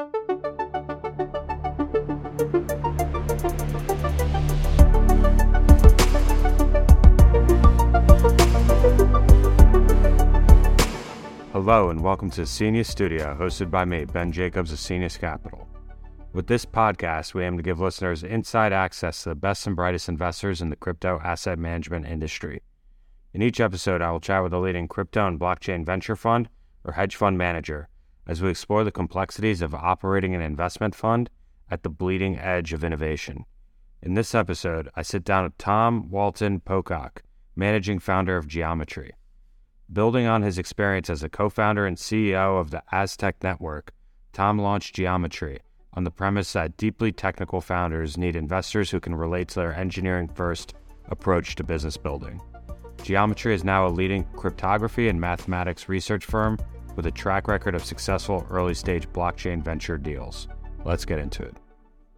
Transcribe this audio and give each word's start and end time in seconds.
Hello 0.00 0.08
and 11.90 12.00
welcome 12.00 12.30
to 12.30 12.46
Scenius 12.46 12.88
Studio, 12.88 13.36
hosted 13.38 13.70
by 13.70 13.84
me, 13.84 14.06
Ben 14.06 14.32
Jacobs 14.32 14.72
of 14.72 14.78
Scenius 14.78 15.18
Capital. 15.18 15.68
With 16.32 16.46
this 16.46 16.64
podcast, 16.64 17.34
we 17.34 17.44
aim 17.44 17.58
to 17.58 17.62
give 17.62 17.78
listeners 17.78 18.22
inside 18.22 18.72
access 18.72 19.24
to 19.24 19.28
the 19.28 19.34
best 19.34 19.66
and 19.66 19.76
brightest 19.76 20.08
investors 20.08 20.62
in 20.62 20.70
the 20.70 20.76
crypto 20.76 21.20
asset 21.22 21.58
management 21.58 22.06
industry. 22.06 22.62
In 23.34 23.42
each 23.42 23.60
episode, 23.60 24.00
I 24.00 24.10
will 24.12 24.20
chat 24.20 24.42
with 24.42 24.54
a 24.54 24.58
leading 24.58 24.88
crypto 24.88 25.26
and 25.26 25.38
blockchain 25.38 25.84
venture 25.84 26.16
fund 26.16 26.48
or 26.84 26.94
hedge 26.94 27.16
fund 27.16 27.36
manager 27.36 27.90
as 28.30 28.40
we 28.40 28.48
explore 28.48 28.84
the 28.84 28.92
complexities 28.92 29.60
of 29.60 29.74
operating 29.74 30.36
an 30.36 30.40
investment 30.40 30.94
fund 30.94 31.28
at 31.68 31.82
the 31.82 31.90
bleeding 31.90 32.38
edge 32.38 32.72
of 32.72 32.84
innovation. 32.84 33.44
In 34.02 34.14
this 34.14 34.36
episode, 34.36 34.88
I 34.94 35.02
sit 35.02 35.24
down 35.24 35.42
with 35.42 35.58
Tom 35.58 36.08
Walton 36.10 36.60
Pocock, 36.60 37.24
managing 37.56 37.98
founder 37.98 38.36
of 38.36 38.46
Geometry. 38.46 39.14
Building 39.92 40.26
on 40.26 40.42
his 40.42 40.58
experience 40.58 41.10
as 41.10 41.24
a 41.24 41.28
co 41.28 41.48
founder 41.48 41.84
and 41.84 41.96
CEO 41.96 42.60
of 42.60 42.70
the 42.70 42.84
Aztec 42.92 43.42
Network, 43.42 43.92
Tom 44.32 44.60
launched 44.60 44.94
Geometry 44.94 45.58
on 45.94 46.04
the 46.04 46.12
premise 46.12 46.52
that 46.52 46.76
deeply 46.76 47.10
technical 47.10 47.60
founders 47.60 48.16
need 48.16 48.36
investors 48.36 48.92
who 48.92 49.00
can 49.00 49.16
relate 49.16 49.48
to 49.48 49.56
their 49.56 49.74
engineering 49.74 50.28
first 50.28 50.74
approach 51.08 51.56
to 51.56 51.64
business 51.64 51.96
building. 51.96 52.40
Geometry 53.02 53.54
is 53.54 53.64
now 53.64 53.88
a 53.88 53.90
leading 53.90 54.22
cryptography 54.36 55.08
and 55.08 55.20
mathematics 55.20 55.88
research 55.88 56.24
firm 56.24 56.56
with 57.00 57.06
a 57.06 57.10
track 57.10 57.48
record 57.48 57.74
of 57.74 57.82
successful 57.82 58.46
early 58.50 58.74
stage 58.74 59.08
blockchain 59.08 59.64
venture 59.64 59.96
deals. 59.96 60.48
Let's 60.84 61.06
get 61.06 61.18
into 61.18 61.42
it. 61.42 61.56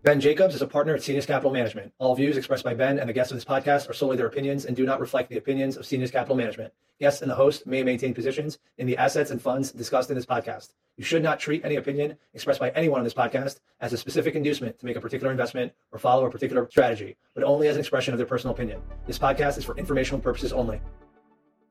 Ben 0.03 0.21
Jacobs 0.21 0.57
is 0.57 0.63
a 0.63 0.67
partner 0.67 0.93
at 0.93 1.05
Scenius 1.05 1.25
Capital 1.25 1.53
Management. 1.53 1.93
All 2.01 2.17
views 2.17 2.37
expressed 2.37 2.65
by 2.65 2.75
Ben 2.75 2.99
and 2.99 3.09
the 3.09 3.13
guests 3.13 3.31
of 3.31 3.37
this 3.37 3.45
podcast 3.45 3.89
are 3.89 3.93
solely 3.93 4.17
their 4.17 4.27
opinions 4.27 4.65
and 4.65 4.75
do 4.75 4.85
not 4.85 4.99
reflect 4.99 5.31
the 5.31 5.39
opinions 5.39 5.77
of 5.77 5.87
Scenius 5.87 6.11
Capital 6.11 6.35
Management. 6.35 6.73
Guests 6.99 7.23
and 7.23 7.31
the 7.31 7.37
host 7.37 7.65
may 7.65 7.85
maintain 7.85 8.13
positions 8.13 8.59
in 8.79 8.89
the 8.89 8.97
assets 8.97 9.31
and 9.31 9.41
funds 9.41 9.71
discussed 9.71 10.11
in 10.11 10.17
this 10.17 10.27
podcast. 10.27 10.73
You 10.97 11.05
should 11.05 11.23
not 11.23 11.39
treat 11.39 11.65
any 11.65 11.77
opinion 11.77 12.17
expressed 12.35 12.59
by 12.59 12.71
anyone 12.71 12.99
on 12.99 13.05
this 13.05 13.15
podcast 13.15 13.61
as 13.81 13.93
a 13.93 13.97
specific 13.97 14.35
inducement 14.35 14.81
to 14.81 14.87
make 14.87 14.97
a 14.97 15.01
particular 15.01 15.31
investment 15.31 15.73
or 15.93 16.01
follow 16.01 16.27
a 16.27 16.31
particular 16.31 16.67
strategy, 16.69 17.17
but 17.37 17.45
only 17.45 17.69
as 17.69 17.77
an 17.77 17.81
expression 17.81 18.13
of 18.15 18.19
their 18.19 18.27
personal 18.27 18.53
opinion. 18.53 18.83
This 19.07 19.21
podcast 19.21 19.59
is 19.59 19.65
for 19.65 19.77
informational 19.77 20.21
purposes 20.21 20.53
only. 20.53 20.81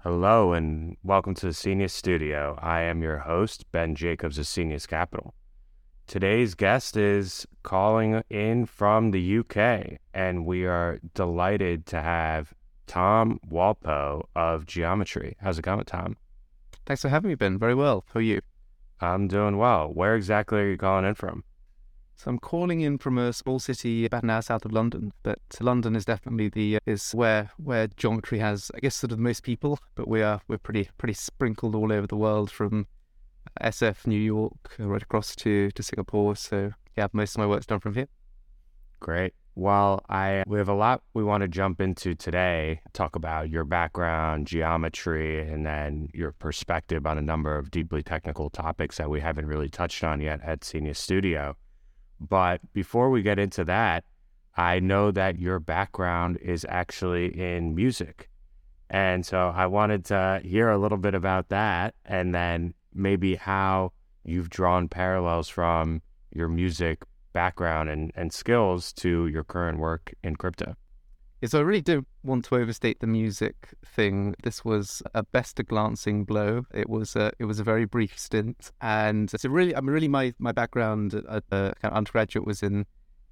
Hello 0.04 0.54
and 0.54 0.98
welcome 1.04 1.36
to 1.36 1.46
the 1.46 1.54
Scenius 1.54 1.94
Studio. 1.94 2.58
I 2.60 2.82
am 2.82 3.04
your 3.04 3.20
host, 3.20 3.72
Ben 3.72 3.94
Jacobs 3.94 4.40
of 4.40 4.48
Scenius 4.48 4.88
Capital. 4.88 5.36
Today's 6.08 6.56
guest 6.56 6.98
is 6.98 7.46
calling 7.62 8.24
in 8.28 8.66
from 8.66 9.12
the 9.12 9.38
UK, 9.38 10.00
and 10.12 10.48
we 10.48 10.66
are 10.66 11.00
delighted 11.14 11.86
to 11.86 12.02
have 12.02 12.52
Tom 12.88 13.40
Walton-Pocock 13.48 14.28
of 14.36 14.66
Geometry. 14.66 15.38
How's 15.40 15.60
it 15.60 15.66
going, 15.66 15.86
Tom? 15.86 16.18
Thanks 16.88 17.04
for 17.04 17.10
having 17.10 17.30
me, 17.30 17.36
Ben. 17.36 17.60
Very 17.60 17.76
well. 17.76 18.04
How 18.12 18.22
are 18.22 18.24
you? 18.24 18.42
I'm 19.02 19.28
doing 19.28 19.58
well. 19.58 19.88
Where 19.94 20.16
exactly 20.16 20.62
are 20.62 20.70
you 20.72 20.78
calling 20.78 21.06
in 21.06 21.14
from? 21.14 21.44
So 22.22 22.30
I'm 22.30 22.38
calling 22.38 22.82
in 22.82 23.00
from 23.00 23.18
a 23.18 23.34
small 23.34 23.58
city 23.58 24.06
about 24.06 24.22
an 24.22 24.30
hour 24.30 24.44
south 24.44 24.64
of 24.64 24.72
London, 24.72 25.12
but 25.24 25.40
London 25.60 25.96
is 25.96 26.06
definitely 26.06 26.50
the 26.50 26.76
uh, 26.76 26.80
is 26.86 27.14
where 27.14 27.50
where 27.58 27.88
geometry 27.88 28.38
has, 28.38 28.70
I 28.76 28.80
guess, 28.80 28.94
sort 28.94 29.12
of 29.12 29.18
the 29.18 29.24
most 29.24 29.42
people. 29.42 29.80
But 29.96 30.08
we 30.08 30.22
are 30.22 30.40
we're 30.48 30.60
pretty 30.60 30.90
pretty 31.00 31.16
sprinkled 31.16 31.74
all 31.74 31.92
over 31.92 32.06
the 32.06 32.16
world, 32.16 32.52
from 32.52 32.86
SF, 33.60 34.06
New 34.06 34.20
York, 34.20 34.76
right 34.78 35.02
across 35.02 35.36
to 35.38 35.72
to 35.72 35.82
Singapore. 35.82 36.36
So 36.36 36.74
yeah, 36.96 37.08
most 37.12 37.34
of 37.34 37.40
my 37.40 37.48
work's 37.48 37.66
done 37.66 37.80
from 37.80 37.96
here. 37.96 38.08
Great. 39.00 39.34
Well, 39.56 40.06
I 40.08 40.44
we 40.46 40.60
have 40.60 40.70
a 40.70 40.76
lot 40.76 41.02
we 41.16 41.24
want 41.24 41.42
to 41.42 41.48
jump 41.48 41.82
into 41.82 42.14
today. 42.14 42.82
Talk 42.94 43.16
about 43.16 43.50
your 43.50 43.66
background, 43.66 44.46
geometry, 44.46 45.42
and 45.52 45.66
then 45.66 46.10
your 46.14 46.34
perspective 46.34 47.08
on 47.08 47.18
a 47.18 47.24
number 47.24 47.58
of 47.58 47.72
deeply 47.72 48.04
technical 48.04 48.52
topics 48.52 48.98
that 48.98 49.10
we 49.10 49.22
haven't 49.22 49.48
really 49.48 49.70
touched 49.70 50.04
on 50.04 50.22
yet 50.22 50.40
at 50.44 50.64
Scenius 50.64 51.00
Studio. 51.00 51.56
But 52.22 52.62
before 52.74 53.10
we 53.10 53.24
get 53.24 53.40
into 53.40 53.66
that, 53.66 54.06
I 54.56 54.80
know 54.80 55.12
that 55.12 55.40
your 55.40 55.60
background 55.60 56.38
is 56.38 56.66
actually 56.70 57.40
in 57.40 57.74
music. 57.74 58.30
And 58.90 59.26
so 59.26 59.52
I 59.56 59.66
wanted 59.66 60.06
to 60.06 60.42
hear 60.44 60.70
a 60.70 60.78
little 60.78 60.98
bit 60.98 61.16
about 61.16 61.50
that 61.50 61.96
and 62.06 62.36
then 62.36 62.74
maybe 62.94 63.36
how 63.36 63.94
you've 64.24 64.50
drawn 64.50 64.88
parallels 64.88 65.48
from 65.50 66.02
your 66.32 66.48
music 66.48 67.04
background 67.34 67.90
and, 67.90 68.12
and 68.16 68.32
skills 68.32 68.94
to 68.94 69.28
your 69.28 69.44
current 69.44 69.80
work 69.80 70.14
in 70.24 70.36
crypto. 70.36 70.76
Yeah, 71.42 71.50
so 71.50 71.60
I 71.60 71.62
really 71.62 71.82
don't 71.82 72.06
want 72.24 72.46
to 72.46 72.56
overstate 72.56 73.00
the 73.00 73.08
music 73.08 73.70
thing. 73.86 74.36
This 74.44 74.64
was 74.64 75.02
a 75.14 75.24
best 75.24 75.60
a 75.60 75.64
glancing 75.64 76.24
blow. 76.24 76.66
It 76.74 76.90
was 76.90 77.16
a 77.16 77.32
it 77.40 77.46
was 77.46 77.60
a 77.60 77.64
very 77.64 77.86
brief 77.86 78.18
stint, 78.18 78.72
and 78.82 79.30
so 79.30 79.50
really, 79.50 79.76
I 79.76 79.82
mean, 79.82 79.92
really, 79.92 80.08
my 80.08 80.34
my 80.40 80.52
background 80.52 81.14
at 81.14 81.26
uh, 81.28 81.42
kind 81.50 81.76
of 81.84 81.94
undergraduate 81.94 82.46
was 82.46 82.64
in 82.64 82.86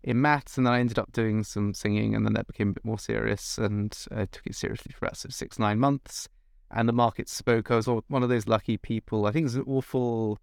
in 0.03 0.22
maths, 0.22 0.57
and 0.57 0.66
then 0.66 0.73
I 0.73 0.79
ended 0.79 1.00
up 1.00 1.11
doing 1.11 1.44
some 1.44 1.73
singing, 1.73 2.16
and 2.16 2.25
then 2.25 2.33
that 2.33 2.47
became 2.47 2.69
a 2.69 2.73
bit 2.73 2.85
more 2.85 3.00
serious, 3.00 3.57
and 3.57 3.95
I 4.11 4.25
took 4.25 4.47
it 4.47 4.55
seriously 4.55 4.94
for 4.97 5.06
about 5.06 5.17
sort 5.17 5.31
of 5.31 5.35
six 5.35 5.59
nine 5.59 5.79
months. 5.79 6.27
And 6.71 6.88
the 6.88 6.94
market 6.94 7.27
spoke. 7.27 7.71
I 7.71 7.77
was 7.77 7.88
one 7.88 8.21
of 8.21 8.29
those 8.29 8.47
lucky 8.47 8.77
people. 8.77 9.25
I 9.25 9.31
think 9.31 9.47
it's 9.47 9.56
an 9.56 9.63
awful 9.66 10.38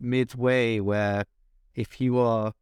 midway 0.00 0.80
where 0.80 1.24
if 1.74 2.00
you 2.00 2.18
are 2.18 2.54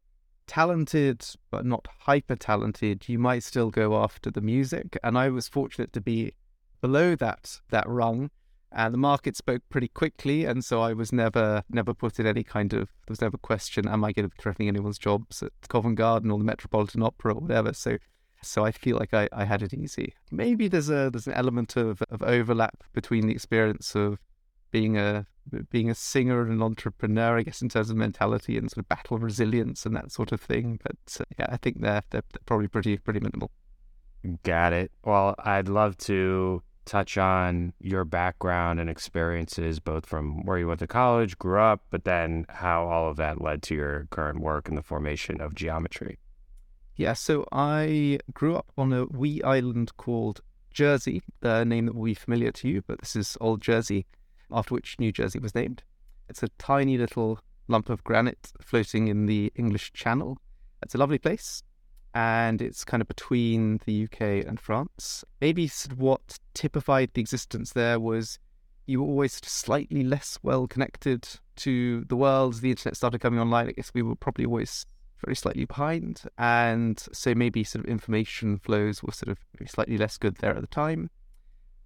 talented 0.47 1.25
but 1.51 1.65
not 1.65 1.87
hyper 2.01 2.37
talented, 2.37 3.09
you 3.09 3.19
might 3.19 3.43
still 3.43 3.71
go 3.71 3.97
after 4.03 4.31
the 4.31 4.41
music. 4.41 4.99
And 5.03 5.17
I 5.19 5.29
was 5.29 5.49
fortunate 5.49 5.93
to 5.93 6.01
be 6.01 6.33
below 6.81 7.17
that 7.17 7.61
that 7.71 7.89
rung, 7.89 8.31
and 8.71 8.93
the 8.93 8.99
market 8.99 9.37
spoke 9.37 9.63
pretty 9.71 9.89
quickly, 9.89 10.45
and 10.45 10.65
so 10.65 10.83
I 10.83 10.93
was 10.93 11.13
never 11.13 11.63
never 11.71 11.95
put 11.95 12.19
in 12.19 12.27
any 12.27 12.43
kind 12.43 12.73
of 12.73 12.89
there 13.07 13.13
was 13.13 13.21
never 13.21 13.39
question: 13.39 13.89
Am 13.89 14.05
I 14.05 14.13
going 14.13 14.29
to 14.29 14.35
be 14.35 14.41
threatening 14.41 14.69
anyone's 14.69 14.99
jobs 14.99 15.43
at 15.43 15.53
Covent 15.69 15.97
Garden 15.97 16.31
or 16.31 16.39
the 16.39 16.45
Metropolitan 16.45 17.03
Opera 17.03 17.35
or 17.35 17.41
whatever? 17.41 17.73
So. 17.73 17.99
So 18.43 18.63
I 18.63 18.73
feel 18.73 18.99
like 18.99 19.15
I, 19.15 19.27
I 19.33 19.47
had 19.47 19.63
it 19.63 19.73
easy. 19.73 20.13
Maybe 20.31 20.69
there's 20.69 20.91
a 20.91 21.09
there's 21.11 21.27
an 21.27 21.33
element 21.33 21.77
of, 21.77 22.03
of 22.11 22.23
overlap 22.23 22.85
between 22.93 23.27
the 23.27 23.33
experience 23.33 23.95
of 23.95 24.19
being 24.71 24.99
a 24.99 25.27
being 25.71 25.91
a 25.91 25.95
singer 25.95 26.43
and 26.43 26.53
an 26.53 26.63
entrepreneur, 26.63 27.39
I 27.39 27.43
guess, 27.43 27.63
in 27.63 27.69
terms 27.69 27.91
of 27.91 27.97
mentality 27.97 28.57
and 28.57 28.71
sort 28.71 28.85
of 28.85 28.89
battle 28.89 29.19
resilience 29.19 29.87
and 29.87 29.95
that 29.97 30.13
sort 30.13 30.33
of 30.33 30.41
thing. 30.41 30.81
But 30.83 31.21
uh, 31.21 31.25
yeah, 31.39 31.47
I 31.51 31.57
think 31.57 31.81
they're, 31.81 32.03
they're 32.11 32.23
probably 32.47 32.69
pretty 32.69 32.97
pretty 32.99 33.21
minimal. 33.21 33.51
Got 34.43 34.73
it. 34.73 34.91
Well, 35.05 35.35
I'd 35.39 35.69
love 35.69 35.99
to 35.99 36.63
touch 36.87 37.17
on 37.19 37.73
your 37.81 38.05
background 38.05 38.81
and 38.81 38.89
experiences, 38.89 39.81
both 39.81 40.07
from 40.07 40.45
where 40.45 40.59
you 40.59 40.69
went 40.69 40.81
to 40.81 40.87
college, 40.87 41.39
grew 41.39 41.61
up, 41.61 41.83
but 41.91 42.05
then 42.05 42.47
how 42.49 42.87
all 42.87 43.09
of 43.11 43.17
that 43.17 43.41
led 43.41 43.63
to 43.63 43.75
your 43.75 44.07
current 44.11 44.41
work 44.41 44.69
and 44.69 44.77
the 44.77 44.83
formation 44.83 45.41
of 45.41 45.55
geometry. 45.55 46.19
Yeah, 46.97 47.15
so 47.15 47.47
I 47.51 48.19
grew 48.33 48.57
up 48.57 48.71
on 48.79 48.93
a 48.93 49.07
wee 49.07 49.43
island 49.43 49.97
called 49.97 50.41
Jersey, 50.71 51.23
the 51.41 51.65
name 51.65 51.87
that 51.87 51.95
will 51.95 52.05
be 52.05 52.15
familiar 52.15 52.53
to 52.53 52.69
you, 52.69 52.83
but 52.87 53.01
this 53.01 53.17
is 53.17 53.37
Old 53.41 53.61
Jersey 53.61 54.07
after 54.55 54.75
which 54.75 54.97
New 54.99 55.13
Jersey 55.13 55.39
was 55.39 55.55
named. 55.55 55.83
It's 56.29 56.43
a 56.43 56.49
tiny 56.59 56.97
little 56.97 57.41
lump 57.69 57.91
of 57.91 58.05
granite 58.05 58.53
floating 58.61 59.09
in 59.09 59.27
the 59.27 59.53
English 59.57 59.93
Channel. 59.93 60.39
It's 60.83 60.95
a 60.95 60.99
lovely 60.99 61.19
place, 61.19 61.63
and 62.15 62.63
it's 62.63 62.85
kind 62.85 63.01
of 63.01 63.09
between 63.09 63.81
the 63.85 64.05
UK 64.05 64.47
and 64.47 64.61
France. 64.61 65.25
Maybe 65.41 65.71
what 65.97 66.39
typified 66.55 67.11
the 67.15 67.21
existence 67.21 67.73
there 67.73 67.99
was 67.99 68.39
you 68.87 69.01
were 69.01 69.09
always 69.09 69.41
slightly 69.43 70.05
less 70.05 70.39
well 70.43 70.67
connected 70.67 71.27
to 71.57 72.05
the 72.05 72.17
world. 72.17 72.61
The 72.61 72.71
internet 72.71 72.97
started 72.97 73.21
coming 73.21 73.41
online, 73.41 73.69
I 73.69 73.73
guess 73.73 73.93
we 73.95 74.03
were 74.03 74.15
probably 74.15 74.45
always 74.45 74.87
very 75.25 75.35
slightly 75.35 75.65
behind, 75.65 76.23
and 76.37 77.03
so 77.13 77.35
maybe 77.35 77.65
sort 77.65 77.85
of 77.85 77.91
information 77.91 78.59
flows 78.59 79.03
were 79.03 79.13
sort 79.13 79.31
of 79.31 79.39
slightly 79.69 79.97
less 79.97 80.19
good 80.19 80.37
there 80.37 80.55
at 80.55 80.61
the 80.61 80.67
time 80.67 81.11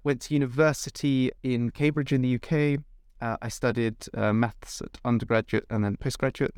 went 0.08 0.22
to 0.22 0.32
university 0.32 1.30
in 1.42 1.70
Cambridge 1.70 2.14
in 2.14 2.22
the 2.22 2.36
UK. 2.36 2.80
Uh, 3.20 3.36
I 3.42 3.48
studied 3.48 3.96
uh, 4.14 4.32
maths 4.32 4.80
at 4.80 4.96
undergraduate 5.04 5.66
and 5.68 5.84
then 5.84 5.96
postgraduate. 5.96 6.54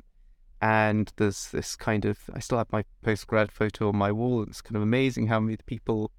And 0.62 1.12
there's 1.17 1.49
this 1.49 1.75
kind 1.75 2.05
of, 2.05 2.20
I 2.32 2.38
still 2.38 2.58
have 2.58 2.70
my 2.70 2.85
postgrad 3.05 3.50
photo 3.50 3.88
on 3.88 3.97
my 3.97 4.12
wall. 4.12 4.44
It's 4.44 4.61
kind 4.61 4.76
of 4.76 4.82
amazing 4.82 5.26
how 5.26 5.41
many 5.41 5.56
people 5.67 6.12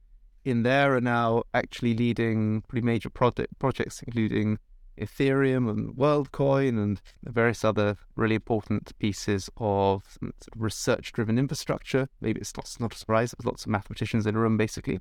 in 0.44 0.64
there 0.64 0.94
are 0.94 1.00
now 1.00 1.44
actually 1.54 1.94
leading 1.94 2.64
pretty 2.68 2.86
major 2.86 3.10
project, 3.10 3.58
projects, 3.60 4.04
including 4.06 4.60
Ethereum 5.00 5.70
and 5.70 5.96
WorldCoin 5.96 6.84
and 6.84 7.02
various 7.24 7.64
other 7.64 7.96
really 8.18 8.36
important 8.36 8.92
pieces 9.00 9.50
of 9.56 10.18
research 10.58 11.14
driven 11.14 11.40
infrastructure. 11.40 12.10
Maybe 12.20 12.42
it's 12.42 12.58
not, 12.58 12.76
not 12.82 12.94
a 12.94 12.98
surprise, 12.98 13.34
there's 13.38 13.46
lots 13.46 13.64
of 13.64 13.70
mathematicians 13.70 14.28
in 14.28 14.36
a 14.36 14.40
room 14.40 14.58
basically 14.58 15.00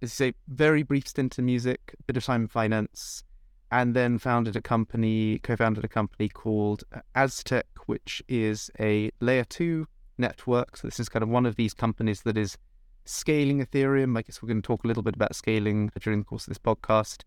you 0.00 0.08
say, 0.08 0.34
very 0.48 0.82
brief 0.82 1.08
stint 1.08 1.38
in 1.38 1.46
music, 1.46 1.94
a 1.98 2.02
bit 2.04 2.16
of 2.16 2.24
time 2.24 2.42
in 2.42 2.48
finance, 2.48 3.24
and 3.70 3.94
then 3.94 4.18
founded 4.18 4.56
a 4.56 4.60
company, 4.60 5.38
co-founded 5.40 5.84
a 5.84 5.88
company 5.88 6.28
called 6.28 6.84
Aztec, 7.14 7.66
which 7.86 8.22
is 8.28 8.70
a 8.78 9.10
layer 9.20 9.44
two 9.44 9.86
network. 10.18 10.76
So 10.76 10.86
this 10.86 11.00
is 11.00 11.08
kind 11.08 11.22
of 11.22 11.28
one 11.28 11.46
of 11.46 11.56
these 11.56 11.74
companies 11.74 12.22
that 12.22 12.36
is 12.36 12.56
scaling 13.04 13.64
Ethereum. 13.64 14.16
I 14.16 14.22
guess 14.22 14.42
we're 14.42 14.48
going 14.48 14.62
to 14.62 14.66
talk 14.66 14.84
a 14.84 14.88
little 14.88 15.02
bit 15.02 15.16
about 15.16 15.34
scaling 15.34 15.90
during 16.00 16.20
the 16.20 16.24
course 16.24 16.46
of 16.46 16.50
this 16.50 16.58
podcast. 16.58 17.22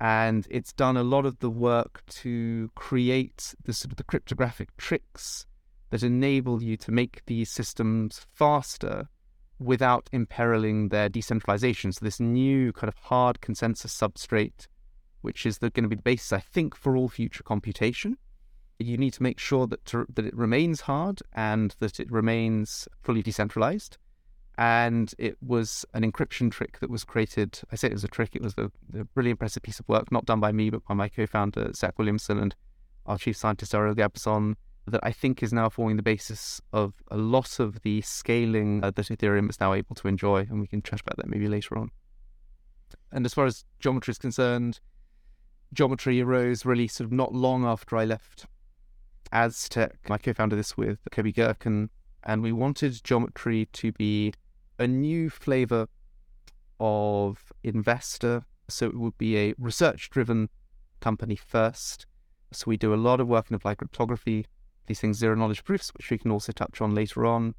And 0.00 0.46
it's 0.50 0.72
done 0.72 0.96
a 0.96 1.02
lot 1.02 1.26
of 1.26 1.40
the 1.40 1.50
work 1.50 2.02
to 2.08 2.70
create 2.74 3.54
the 3.64 3.72
sort 3.72 3.92
of 3.92 3.96
the 3.96 4.04
cryptographic 4.04 4.76
tricks 4.76 5.46
that 5.90 6.02
enable 6.02 6.62
you 6.62 6.76
to 6.76 6.92
make 6.92 7.22
these 7.26 7.50
systems 7.50 8.26
faster 8.32 9.08
without 9.58 10.08
imperiling 10.12 10.88
their 10.88 11.08
decentralization. 11.08 11.92
So 11.92 12.04
this 12.04 12.20
new 12.20 12.72
kind 12.72 12.88
of 12.88 12.96
hard 12.96 13.40
consensus 13.40 13.96
substrate, 13.96 14.66
which 15.22 15.44
is 15.44 15.58
going 15.58 15.72
to 15.72 15.88
be 15.88 15.96
the 15.96 16.02
basis, 16.02 16.32
I 16.32 16.40
think, 16.40 16.76
for 16.76 16.96
all 16.96 17.08
future 17.08 17.42
computation. 17.42 18.16
You 18.78 18.96
need 18.96 19.14
to 19.14 19.22
make 19.22 19.40
sure 19.40 19.66
that 19.66 19.84
to, 19.86 20.06
that 20.14 20.24
it 20.24 20.36
remains 20.36 20.82
hard 20.82 21.20
and 21.32 21.74
that 21.80 21.98
it 21.98 22.10
remains 22.12 22.86
fully 23.02 23.22
decentralized. 23.22 23.98
And 24.56 25.12
it 25.18 25.36
was 25.40 25.84
an 25.94 26.08
encryption 26.08 26.50
trick 26.50 26.78
that 26.80 26.90
was 26.90 27.04
created. 27.04 27.60
I 27.72 27.76
say 27.76 27.88
it 27.88 27.92
was 27.94 28.04
a 28.04 28.08
trick. 28.08 28.34
It 28.34 28.42
was 28.42 28.54
a, 28.58 28.66
a 28.96 29.06
really 29.14 29.30
impressive 29.30 29.62
piece 29.62 29.80
of 29.80 29.88
work, 29.88 30.10
not 30.12 30.26
done 30.26 30.40
by 30.40 30.52
me, 30.52 30.70
but 30.70 30.84
by 30.84 30.94
my 30.94 31.08
co-founder 31.08 31.72
Zac 31.74 31.98
Williamson 31.98 32.38
and 32.38 32.54
our 33.06 33.18
chief 33.18 33.36
scientist 33.36 33.74
Ariel 33.74 33.94
Gabizon 33.94 34.54
that 34.88 35.00
I 35.02 35.12
think 35.12 35.42
is 35.42 35.52
now 35.52 35.68
forming 35.68 35.96
the 35.96 36.02
basis 36.02 36.60
of 36.72 36.94
a 37.10 37.16
lot 37.16 37.60
of 37.60 37.82
the 37.82 38.00
scaling 38.00 38.82
uh, 38.82 38.90
that 38.90 39.06
Ethereum 39.06 39.50
is 39.50 39.60
now 39.60 39.72
able 39.72 39.94
to 39.96 40.08
enjoy. 40.08 40.40
And 40.40 40.60
we 40.60 40.66
can 40.66 40.82
chat 40.82 41.00
about 41.00 41.16
that 41.16 41.28
maybe 41.28 41.48
later 41.48 41.78
on. 41.78 41.90
And 43.12 43.24
as 43.24 43.34
far 43.34 43.46
as 43.46 43.64
geometry 43.80 44.12
is 44.12 44.18
concerned, 44.18 44.80
geometry 45.72 46.20
arose 46.20 46.64
really 46.64 46.88
sort 46.88 47.06
of 47.06 47.12
not 47.12 47.34
long 47.34 47.64
after 47.64 47.96
I 47.96 48.04
left 48.04 48.46
Aztec. 49.32 49.98
I 50.10 50.18
co 50.18 50.32
founded 50.32 50.58
this 50.58 50.76
with 50.76 50.98
Kobi 51.10 51.34
Gurkan, 51.34 51.88
and 52.24 52.42
we 52.42 52.52
wanted 52.52 53.02
geometry 53.04 53.68
to 53.72 53.92
be 53.92 54.32
a 54.78 54.86
new 54.86 55.30
flavor 55.30 55.88
of 56.80 57.52
investor. 57.62 58.42
So 58.68 58.86
it 58.86 58.98
would 58.98 59.16
be 59.18 59.36
a 59.36 59.54
research 59.58 60.10
driven 60.10 60.48
company 61.00 61.36
first. 61.36 62.06
So 62.52 62.64
we 62.66 62.76
do 62.76 62.94
a 62.94 62.96
lot 62.96 63.20
of 63.20 63.28
work 63.28 63.50
in 63.50 63.54
applied 63.56 63.78
cryptography, 63.78 64.46
these 64.88 65.00
things 65.00 65.18
zero 65.18 65.34
knowledge 65.34 65.64
proofs, 65.64 65.90
which 65.94 66.10
we 66.10 66.18
can 66.18 66.30
also 66.30 66.52
touch 66.52 66.80
on 66.80 66.94
later 66.94 67.24
on. 67.24 67.54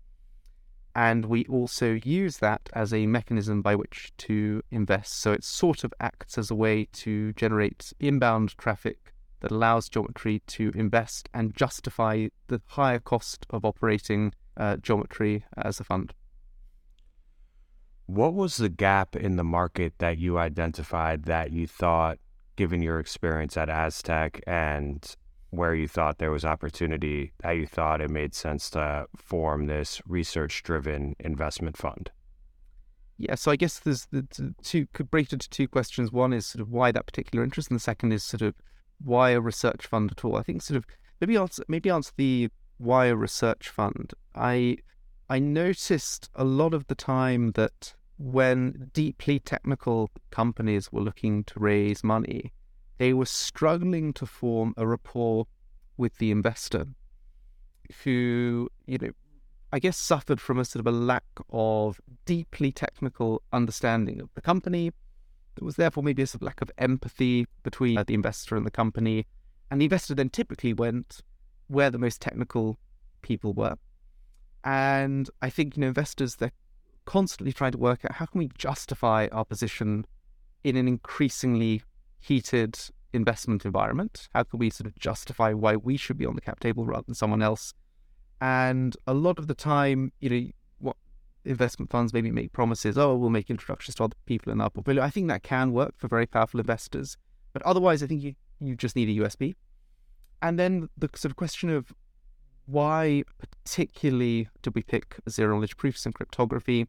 And 0.95 1.25
we 1.25 1.45
also 1.45 1.99
use 2.03 2.39
that 2.39 2.69
as 2.73 2.93
a 2.93 3.05
mechanism 3.05 3.61
by 3.61 3.75
which 3.75 4.11
to 4.17 4.61
invest. 4.71 5.19
So 5.19 5.31
it 5.31 5.43
sort 5.43 5.83
of 5.83 5.93
acts 5.99 6.37
as 6.37 6.51
a 6.51 6.55
way 6.55 6.89
to 6.93 7.31
generate 7.33 7.93
inbound 7.99 8.57
traffic 8.57 9.13
that 9.41 9.51
allows 9.51 9.87
Geometry 9.87 10.41
to 10.47 10.71
invest 10.75 11.29
and 11.33 11.55
justify 11.55 12.27
the 12.47 12.61
higher 12.65 12.99
cost 12.99 13.45
of 13.49 13.63
operating 13.63 14.33
uh, 14.57 14.77
Geometry 14.77 15.45
as 15.55 15.79
a 15.79 15.83
fund. 15.83 16.13
What 18.05 18.33
was 18.33 18.57
the 18.57 18.69
gap 18.69 19.15
in 19.15 19.35
the 19.35 19.43
market 19.43 19.93
that 19.99 20.17
you 20.17 20.39
identified 20.39 21.25
that 21.25 21.51
you 21.51 21.67
thought, 21.67 22.17
given 22.55 22.81
your 22.81 22.99
experience 22.99 23.55
at 23.55 23.69
Aztec 23.69 24.41
and 24.47 25.15
where 25.51 25.73
you 25.73 25.87
thought 25.87 26.17
there 26.17 26.31
was 26.31 26.45
opportunity 26.45 27.33
that 27.41 27.51
you 27.51 27.65
thought 27.65 28.01
it 28.01 28.09
made 28.09 28.33
sense 28.33 28.69
to 28.71 29.05
form 29.15 29.65
this 29.65 30.01
research 30.05 30.63
driven 30.63 31.15
investment 31.19 31.77
fund? 31.77 32.11
Yeah, 33.17 33.35
so 33.35 33.51
I 33.51 33.57
guess 33.57 33.79
there's 33.79 34.07
the 34.11 34.53
two 34.63 34.87
could 34.93 35.11
break 35.11 35.27
it 35.27 35.33
into 35.33 35.49
two 35.49 35.67
questions. 35.67 36.11
One 36.11 36.31
is 36.31 36.45
sort 36.45 36.61
of 36.61 36.69
why 36.69 36.91
that 36.91 37.05
particular 37.05 37.43
interest, 37.43 37.69
and 37.69 37.75
the 37.75 37.83
second 37.83 38.13
is 38.13 38.23
sort 38.23 38.41
of 38.41 38.55
why 39.03 39.31
a 39.31 39.41
research 39.41 39.85
fund 39.85 40.11
at 40.11 40.23
all. 40.23 40.37
I 40.37 40.43
think 40.43 40.61
sort 40.61 40.77
of 40.77 40.85
maybe 41.19 41.35
answer 41.35 41.63
maybe 41.67 41.89
answer 41.89 42.11
the 42.15 42.49
why 42.77 43.07
a 43.07 43.15
research 43.15 43.67
fund. 43.67 44.13
I 44.35 44.77
I 45.29 45.39
noticed 45.39 46.29
a 46.33 46.45
lot 46.45 46.73
of 46.73 46.87
the 46.87 46.95
time 46.95 47.51
that 47.51 47.93
when 48.17 48.89
deeply 48.93 49.39
technical 49.39 50.09
companies 50.31 50.91
were 50.91 51.01
looking 51.01 51.43
to 51.45 51.59
raise 51.59 52.03
money, 52.03 52.53
they 52.99 53.13
were 53.13 53.25
struggling 53.25 54.13
to 54.13 54.25
form 54.25 54.73
a 54.77 54.85
rapport 54.85 55.47
with 55.97 56.17
the 56.17 56.31
investor 56.31 56.85
who, 58.03 58.69
you 58.85 58.97
know, 59.01 59.11
I 59.71 59.79
guess 59.79 59.97
suffered 59.97 60.41
from 60.41 60.59
a 60.59 60.65
sort 60.65 60.85
of 60.85 60.93
a 60.93 60.95
lack 60.95 61.23
of 61.49 61.99
deeply 62.25 62.71
technical 62.71 63.41
understanding 63.53 64.19
of 64.21 64.29
the 64.35 64.41
company. 64.41 64.91
There 65.55 65.65
was 65.65 65.77
therefore 65.77 66.03
maybe 66.03 66.23
a 66.23 66.27
sort 66.27 66.41
of 66.41 66.45
lack 66.45 66.61
of 66.61 66.71
empathy 66.77 67.47
between 67.63 68.03
the 68.05 68.13
investor 68.13 68.55
and 68.57 68.65
the 68.65 68.71
company. 68.71 69.25
And 69.71 69.79
the 69.79 69.85
investor 69.85 70.13
then 70.13 70.29
typically 70.29 70.73
went 70.73 71.21
where 71.67 71.89
the 71.89 71.97
most 71.97 72.21
technical 72.21 72.79
people 73.21 73.53
were. 73.53 73.75
And 74.63 75.29
I 75.41 75.49
think, 75.49 75.77
you 75.77 75.81
know, 75.81 75.87
investors, 75.87 76.35
they're 76.35 76.51
constantly 77.05 77.53
trying 77.53 77.71
to 77.71 77.77
work 77.77 78.03
out 78.03 78.13
how 78.13 78.25
can 78.25 78.39
we 78.39 78.49
justify 78.57 79.27
our 79.31 79.45
position 79.45 80.05
in 80.63 80.75
an 80.75 80.87
increasingly 80.87 81.83
heated 82.19 82.77
investment 83.13 83.65
environment? 83.65 84.27
How 84.33 84.43
can 84.43 84.59
we 84.59 84.69
sort 84.69 84.87
of 84.87 84.95
justify 84.97 85.53
why 85.53 85.75
we 85.75 85.97
should 85.97 86.17
be 86.17 86.25
on 86.25 86.35
the 86.35 86.41
cap 86.41 86.59
table 86.59 86.85
rather 86.85 87.05
than 87.05 87.15
someone 87.15 87.41
else? 87.41 87.73
And 88.41 88.95
a 89.07 89.13
lot 89.13 89.39
of 89.39 89.47
the 89.47 89.55
time, 89.55 90.11
you 90.19 90.29
know, 90.29 90.47
what 90.79 90.95
investment 91.43 91.91
funds 91.91 92.13
maybe 92.13 92.31
make 92.31 92.53
promises, 92.53 92.97
oh, 92.97 93.15
we'll 93.15 93.29
make 93.29 93.49
introductions 93.49 93.95
to 93.95 94.05
other 94.05 94.15
people 94.25 94.51
in 94.51 94.61
our 94.61 94.69
portfolio. 94.69 95.03
I 95.03 95.09
think 95.09 95.27
that 95.27 95.43
can 95.43 95.71
work 95.71 95.95
for 95.97 96.07
very 96.07 96.25
powerful 96.25 96.59
investors. 96.59 97.17
But 97.53 97.63
otherwise, 97.63 98.03
I 98.03 98.07
think 98.07 98.23
you, 98.23 98.35
you 98.59 98.75
just 98.75 98.95
need 98.95 99.09
a 99.09 99.23
USP. 99.23 99.55
And 100.41 100.57
then 100.57 100.89
the 100.97 101.09
sort 101.15 101.31
of 101.31 101.35
question 101.35 101.69
of 101.69 101.91
why 102.65 103.23
particularly 103.39 104.47
did 104.61 104.75
we 104.75 104.83
pick 104.83 105.17
zero 105.27 105.55
knowledge 105.55 105.75
proofs 105.75 106.05
and 106.05 106.13
cryptography? 106.13 106.87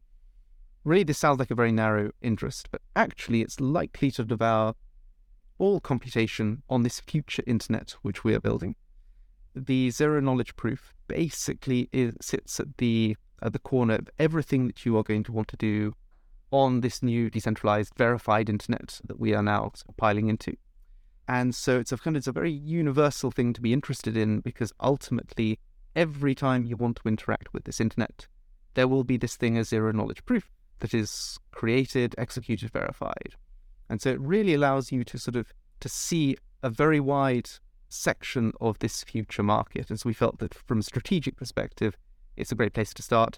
Really, 0.83 1.03
this 1.03 1.17
sounds 1.17 1.39
like 1.39 1.51
a 1.51 1.55
very 1.55 1.71
narrow 1.71 2.11
interest, 2.21 2.69
but 2.71 2.81
actually, 2.95 3.41
it's 3.41 3.59
likely 3.59 4.11
to 4.11 4.23
devour 4.23 4.73
all 5.61 5.79
computation 5.79 6.63
on 6.69 6.81
this 6.81 6.99
future 6.99 7.43
internet 7.45 7.91
which 8.01 8.23
we 8.23 8.33
are 8.33 8.39
building. 8.39 8.75
The 9.55 9.91
zero 9.91 10.19
knowledge 10.19 10.55
proof 10.55 10.91
basically 11.07 11.87
is, 11.93 12.15
sits 12.19 12.59
at 12.59 12.77
the 12.77 13.15
at 13.43 13.53
the 13.53 13.59
corner 13.59 13.95
of 13.95 14.09
everything 14.19 14.67
that 14.67 14.85
you 14.85 14.97
are 14.97 15.03
going 15.03 15.23
to 15.23 15.31
want 15.31 15.47
to 15.49 15.57
do 15.57 15.93
on 16.51 16.81
this 16.81 17.01
new 17.03 17.29
decentralized 17.29 17.93
verified 17.95 18.49
internet 18.49 18.99
that 19.05 19.19
we 19.19 19.33
are 19.33 19.43
now 19.43 19.71
piling 19.97 20.29
into. 20.29 20.55
And 21.27 21.53
so 21.53 21.79
it's 21.79 21.91
a 21.91 21.97
kind 21.97 22.15
of 22.15 22.21
it's 22.21 22.27
a 22.27 22.31
very 22.31 22.51
universal 22.51 23.31
thing 23.31 23.53
to 23.53 23.61
be 23.61 23.71
interested 23.71 24.17
in 24.17 24.39
because 24.39 24.73
ultimately 24.79 25.59
every 25.95 26.33
time 26.33 26.65
you 26.65 26.75
want 26.75 26.97
to 26.97 27.07
interact 27.07 27.53
with 27.53 27.65
this 27.65 27.79
internet, 27.79 28.27
there 28.73 28.87
will 28.87 29.03
be 29.03 29.17
this 29.17 29.35
thing 29.35 29.57
as 29.57 29.69
zero 29.69 29.91
knowledge 29.91 30.25
proof 30.25 30.49
that 30.79 30.93
is 30.93 31.39
created, 31.51 32.15
executed, 32.17 32.71
verified. 32.71 33.35
And 33.91 34.01
so 34.01 34.09
it 34.09 34.21
really 34.21 34.53
allows 34.53 34.93
you 34.93 35.03
to 35.03 35.17
sort 35.17 35.35
of 35.35 35.51
to 35.81 35.89
see 35.89 36.37
a 36.63 36.69
very 36.69 37.01
wide 37.01 37.49
section 37.89 38.53
of 38.61 38.79
this 38.79 39.03
future 39.03 39.43
market. 39.43 39.89
And 39.89 39.99
so 39.99 40.07
we 40.07 40.13
felt 40.13 40.39
that 40.39 40.53
from 40.53 40.79
a 40.79 40.83
strategic 40.83 41.35
perspective, 41.35 41.97
it's 42.37 42.53
a 42.53 42.55
great 42.55 42.71
place 42.71 42.93
to 42.93 43.03
start. 43.03 43.37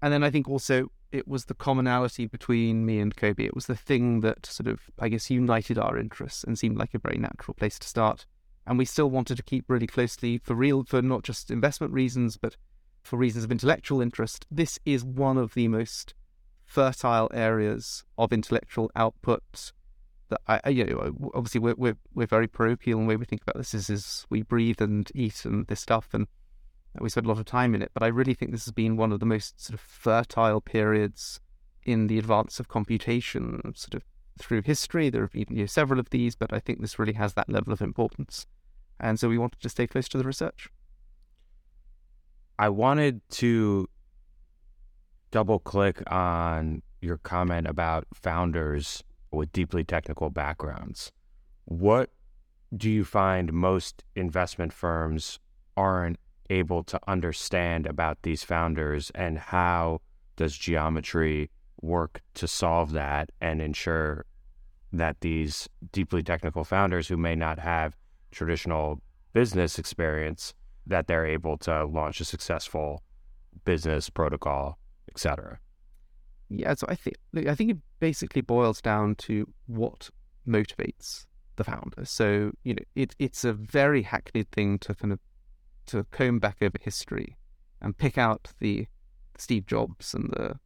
And 0.00 0.12
then 0.12 0.22
I 0.22 0.30
think 0.30 0.48
also 0.48 0.92
it 1.10 1.26
was 1.26 1.46
the 1.46 1.54
commonality 1.54 2.26
between 2.26 2.86
me 2.86 3.00
and 3.00 3.16
Kobi. 3.16 3.46
It 3.46 3.54
was 3.56 3.66
the 3.66 3.74
thing 3.74 4.20
that 4.20 4.46
sort 4.46 4.68
of, 4.68 4.78
I 5.00 5.08
guess, 5.08 5.28
united 5.28 5.76
our 5.76 5.98
interests 5.98 6.44
and 6.44 6.56
seemed 6.56 6.78
like 6.78 6.94
a 6.94 7.00
very 7.00 7.18
natural 7.18 7.54
place 7.54 7.76
to 7.80 7.88
start. 7.88 8.26
And 8.68 8.78
we 8.78 8.84
still 8.84 9.10
wanted 9.10 9.38
to 9.38 9.42
keep 9.42 9.64
really 9.66 9.88
closely 9.88 10.38
for 10.38 10.54
real, 10.54 10.84
for 10.84 11.02
not 11.02 11.24
just 11.24 11.50
investment 11.50 11.92
reasons, 11.92 12.36
but 12.36 12.56
for 13.02 13.16
reasons 13.16 13.42
of 13.42 13.50
intellectual 13.50 14.00
interest. 14.00 14.46
This 14.52 14.78
is 14.86 15.02
one 15.02 15.36
of 15.36 15.54
the 15.54 15.66
most 15.66 16.14
fertile 16.64 17.28
areas 17.34 18.04
of 18.16 18.32
intellectual 18.32 18.92
output 18.94 19.72
that 20.30 20.40
I, 20.64 20.70
you 20.70 20.84
know, 20.84 21.30
obviously 21.34 21.60
we're, 21.60 21.74
we're, 21.76 21.96
we're 22.14 22.26
very 22.26 22.48
parochial 22.48 22.98
and 22.98 23.08
the 23.08 23.10
way 23.10 23.16
we 23.16 23.24
think 23.24 23.42
about 23.42 23.56
this 23.56 23.74
is, 23.74 23.90
is 23.90 24.26
we 24.30 24.42
breathe 24.42 24.80
and 24.80 25.10
eat 25.14 25.44
and 25.44 25.66
this 25.66 25.80
stuff 25.80 26.08
and 26.12 26.26
we 26.98 27.08
spend 27.08 27.26
a 27.26 27.28
lot 27.28 27.38
of 27.38 27.44
time 27.44 27.74
in 27.74 27.82
it. 27.82 27.90
But 27.94 28.02
I 28.02 28.08
really 28.08 28.34
think 28.34 28.50
this 28.50 28.64
has 28.64 28.72
been 28.72 28.96
one 28.96 29.12
of 29.12 29.20
the 29.20 29.26
most 29.26 29.60
sort 29.62 29.74
of 29.74 29.80
fertile 29.80 30.60
periods 30.60 31.40
in 31.84 32.08
the 32.08 32.18
advance 32.18 32.58
of 32.58 32.68
computation, 32.68 33.60
sort 33.74 33.94
of 33.94 34.04
through 34.38 34.62
history. 34.62 35.10
There 35.10 35.22
have 35.22 35.32
been 35.32 35.46
you 35.50 35.62
know, 35.62 35.66
several 35.66 36.00
of 36.00 36.10
these, 36.10 36.34
but 36.34 36.52
I 36.52 36.58
think 36.58 36.80
this 36.80 36.98
really 36.98 37.12
has 37.12 37.34
that 37.34 37.48
level 37.48 37.72
of 37.72 37.80
importance. 37.80 38.46
And 38.98 39.18
so 39.18 39.28
we 39.28 39.38
wanted 39.38 39.60
to 39.60 39.68
stay 39.68 39.86
close 39.86 40.08
to 40.08 40.18
the 40.18 40.24
research. 40.24 40.68
I 42.58 42.68
wanted 42.68 43.22
to 43.30 43.88
double 45.30 45.60
click 45.60 46.02
on 46.10 46.82
your 47.00 47.16
comment 47.18 47.66
about 47.66 48.06
founders 48.12 49.02
with 49.30 49.52
deeply 49.52 49.84
technical 49.84 50.30
backgrounds. 50.30 51.12
What 51.64 52.10
do 52.76 52.90
you 52.90 53.04
find 53.04 53.52
most 53.52 54.04
investment 54.14 54.72
firms 54.72 55.38
aren't 55.76 56.18
able 56.48 56.82
to 56.84 56.98
understand 57.06 57.86
about 57.86 58.22
these 58.22 58.42
founders 58.42 59.10
and 59.14 59.38
how 59.38 60.00
does 60.36 60.56
geometry 60.56 61.50
work 61.80 62.22
to 62.34 62.48
solve 62.48 62.92
that 62.92 63.30
and 63.40 63.62
ensure 63.62 64.24
that 64.92 65.20
these 65.20 65.68
deeply 65.92 66.22
technical 66.22 66.64
founders 66.64 67.08
who 67.08 67.16
may 67.16 67.34
not 67.34 67.58
have 67.58 67.96
traditional 68.30 69.00
business 69.32 69.78
experience 69.78 70.52
that 70.86 71.06
they're 71.06 71.26
able 71.26 71.56
to 71.56 71.84
launch 71.84 72.20
a 72.20 72.24
successful 72.24 73.02
business 73.64 74.10
protocol, 74.10 74.78
etc. 75.08 75.58
Yeah, 76.50 76.74
so 76.74 76.86
I 76.88 76.96
think 76.96 77.16
I 77.48 77.54
think 77.54 77.70
it 77.70 77.78
basically 78.00 78.42
boils 78.42 78.82
down 78.82 79.14
to 79.16 79.46
what 79.66 80.10
motivates 80.46 81.26
the 81.56 81.64
founder. 81.64 82.04
So 82.04 82.50
you 82.64 82.74
know, 82.74 82.82
it 82.96 83.14
it's 83.18 83.44
a 83.44 83.52
very 83.52 84.02
hackneyed 84.02 84.50
thing 84.50 84.78
to 84.80 84.94
kind 84.94 85.12
of 85.12 85.20
to 85.86 86.04
comb 86.10 86.40
back 86.40 86.58
over 86.60 86.76
history 86.80 87.36
and 87.80 87.96
pick 87.96 88.18
out 88.18 88.48
the 88.58 88.88
Steve 89.38 89.66
Jobs 89.66 90.12
and 90.12 90.30
the 90.30 90.58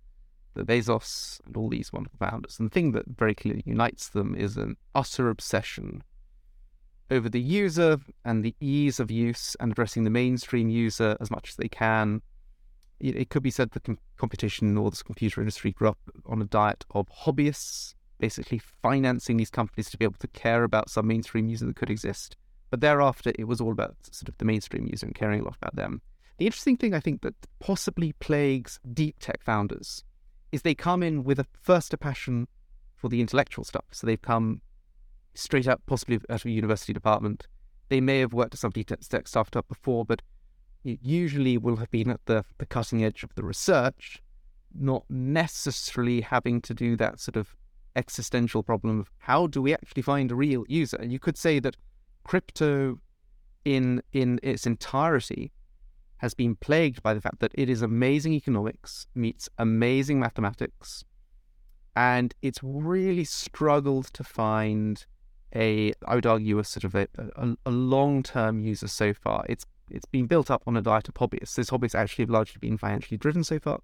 the 0.55 0.65
Bezos 0.65 1.41
and 1.47 1.57
all 1.57 1.69
these 1.69 1.93
wonderful 1.93 2.19
founders. 2.19 2.59
And 2.59 2.71
the 2.71 2.75
thing 2.75 2.93
that 2.93 3.05
very 3.19 3.35
clearly 3.35 3.63
unites 3.67 4.09
them 4.09 4.35
is 4.35 4.57
an 4.57 4.77
utter 4.95 5.29
obsession 5.29 6.03
over 7.11 7.29
the 7.29 7.41
user 7.41 7.99
and 8.25 8.43
the 8.43 8.55
ease 8.61 8.99
of 9.01 9.11
use 9.11 9.57
and 9.61 9.73
addressing 9.73 10.05
the 10.05 10.11
mainstream 10.11 10.69
user 10.69 11.17
as 11.21 11.31
much 11.31 11.51
as 11.51 11.57
they 11.57 11.69
can. 11.69 12.23
It, 13.01 13.29
could 13.29 13.43
be 13.43 13.51
said 13.51 13.73
that 13.73 13.99
competition 14.17 14.79
or 14.79 14.91
this 14.91 15.03
computer 15.03 15.41
industry 15.41 15.73
grew 15.73 15.89
up 15.89 15.99
on 16.27 16.41
a 16.41 16.47
diet 16.47 16.85
of 16.93 17.09
hobbyists, 17.25 17.95
basically 18.19 18.59
financing 18.59 19.37
these 19.37 19.51
companies 19.51 19.91
to 19.91 19.99
be 19.99 20.05
able 20.05 20.19
to 20.21 20.29
care 20.29 20.65
about 20.65 20.89
some 20.89 21.07
mainstream 21.07 21.49
user 21.49 21.67
that 21.67 21.77
could 21.77 21.91
exist. 21.91 22.37
But 22.71 22.81
thereafter, 22.81 23.33
it 23.39 23.45
was 23.45 23.61
all 23.61 23.73
about 23.73 23.97
sort 24.11 24.29
of 24.29 24.39
the 24.39 24.45
mainstream 24.45 24.87
user 24.87 25.07
and 25.07 25.15
caring 25.15 25.41
a 25.41 25.45
lot 25.45 25.57
about 25.57 25.77
them. 25.77 26.01
The 26.39 26.47
interesting 26.47 26.77
thing 26.77 26.95
I 26.95 27.01
think 27.01 27.23
that 27.23 27.35
possibly 27.61 28.13
plagues 28.15 28.81
deep 28.93 29.17
tech 29.21 29.43
founders 29.43 30.03
is 30.51 30.63
they 30.63 30.75
come 30.75 31.03
in 31.03 31.25
with 31.25 31.39
a 31.39 31.47
first 31.61 31.93
a 31.93 31.97
passion 31.97 32.49
for 32.97 33.09
the 33.09 33.21
intellectual 33.21 33.65
stuff. 33.65 33.85
So 33.93 34.07
they've 34.07 34.21
come 34.21 34.61
straight 35.35 35.69
out, 35.69 35.83
possibly 35.87 36.17
out 36.31 36.41
of 36.41 36.47
a 36.47 36.51
university 36.51 36.93
department. 36.93 37.47
They 37.89 38.01
may 38.01 38.21
have 38.21 38.33
worked 38.33 38.55
at 38.55 38.61
some 38.61 38.71
deep 38.71 38.89
tech 38.89 39.29
startup 39.29 39.69
before, 39.69 40.05
but 40.05 40.23
it 40.85 40.99
usually 41.03 41.57
will 41.57 41.77
have 41.77 41.91
been 41.91 42.11
at 42.11 42.21
the, 42.27 42.45
the 42.59 42.67
cutting 42.67 43.03
edge 43.05 43.23
of 43.23 43.35
the 43.35 43.43
research, 43.43 44.23
not 44.79 45.05
necessarily 45.09 46.21
having 46.21 46.61
to 46.63 46.75
do 46.75 46.97
that 46.97 47.21
sort 47.21 47.37
of 47.37 47.57
existential 47.97 48.63
problem 48.63 49.01
of 49.01 49.11
how 49.19 49.47
do 49.47 49.63
we 49.63 49.73
actually 49.73 50.03
find 50.03 50.31
a 50.31 50.35
real 50.35 50.65
user. 50.69 50.97
And 50.97 51.13
you 51.13 51.19
could 51.19 51.39
say 51.39 51.59
that 51.61 51.77
crypto 52.25 52.99
in 53.65 54.03
in 54.13 54.41
its 54.43 54.67
entirety 54.67 55.53
has 56.19 56.35
been 56.35 56.55
plagued 56.55 57.03
by 57.03 57.15
the 57.15 57.21
fact 57.21 57.41
that 57.41 57.53
it 57.55 57.69
is 57.69 57.83
amazing 57.83 58.33
economics 58.33 59.07
meets 59.15 59.49
amazing 59.59 60.21
mathematics, 60.21 61.05
and 61.97 62.35
it's 62.43 62.61
really 62.63 63.25
struggled 63.25 64.07
to 64.13 64.25
find 64.25 65.07
a, 65.55 65.93
I 66.07 66.17
would 66.17 66.27
argue, 66.27 66.59
a 66.59 66.65
sort 66.65 66.85
of 66.85 66.95
a, 66.95 67.07
a, 67.37 67.57
a 67.67 67.71
long 67.71 68.23
term 68.23 68.61
user 68.61 68.89
so 68.89 69.15
far. 69.15 69.45
It's 69.49 69.65
it's 69.91 70.07
been 70.07 70.27
built 70.27 70.51
up 70.51 70.63
on 70.67 70.77
a 70.77 70.83
diet 70.83 71.09
of 71.09 71.15
hobbyists. 71.15 71.55
Those 71.55 71.71
hobbyists 71.71 71.95
actually 71.95 72.25
have 72.25 72.31
largely 72.31 72.59
been 72.61 72.79
financially 72.79 73.19
driven 73.19 73.45
so 73.45 73.59
far, 73.59 73.81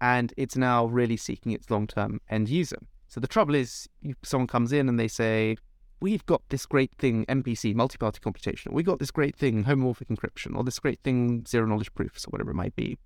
and 0.00 0.32
it's 0.36 0.56
now 0.56 0.86
really 0.86 1.16
seeking 1.16 1.52
its 1.52 1.70
long 1.70 1.86
term 1.86 2.20
end 2.28 2.48
user. 2.48 2.78
So 3.08 3.20
the 3.20 3.26
trouble 3.26 3.54
is, 3.54 3.88
someone 4.22 4.46
comes 4.46 4.72
in 4.72 4.88
and 4.88 4.98
they 4.98 5.08
say, 5.08 5.56
we've 6.00 6.24
got 6.26 6.42
this 6.48 6.64
great 6.64 6.92
thing, 6.98 7.26
MPC, 7.26 7.74
multi-party 7.74 8.20
computation. 8.20 8.72
We've 8.72 8.86
got 8.86 8.98
this 8.98 9.10
great 9.10 9.36
thing, 9.36 9.64
homomorphic 9.64 10.08
encryption, 10.08 10.56
or 10.56 10.64
this 10.64 10.78
great 10.78 11.00
thing, 11.02 11.44
zero 11.46 11.66
knowledge 11.66 11.92
proofs, 11.94 12.24
or 12.24 12.30
whatever 12.30 12.50
it 12.50 12.54
might 12.54 12.76
be. 12.76 12.98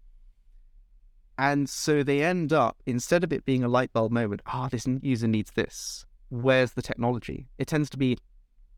And 1.37 1.69
so 1.69 2.03
they 2.03 2.23
end 2.23 2.53
up, 2.53 2.83
instead 2.87 3.25
of 3.25 3.33
it 3.33 3.45
being 3.45 3.65
a 3.65 3.69
light 3.69 3.93
bulb 3.93 4.13
moment, 4.13 4.43
ah, 4.47 4.67
oh, 4.67 4.69
this 4.69 4.87
user 5.03 5.27
needs 5.27 5.51
this. 5.53 6.07
Where's 6.29 6.73
the 6.73 6.83
technology? 6.83 7.49
It 7.59 7.67
tends 7.67 7.91
to 7.91 7.97
be, 7.97 8.19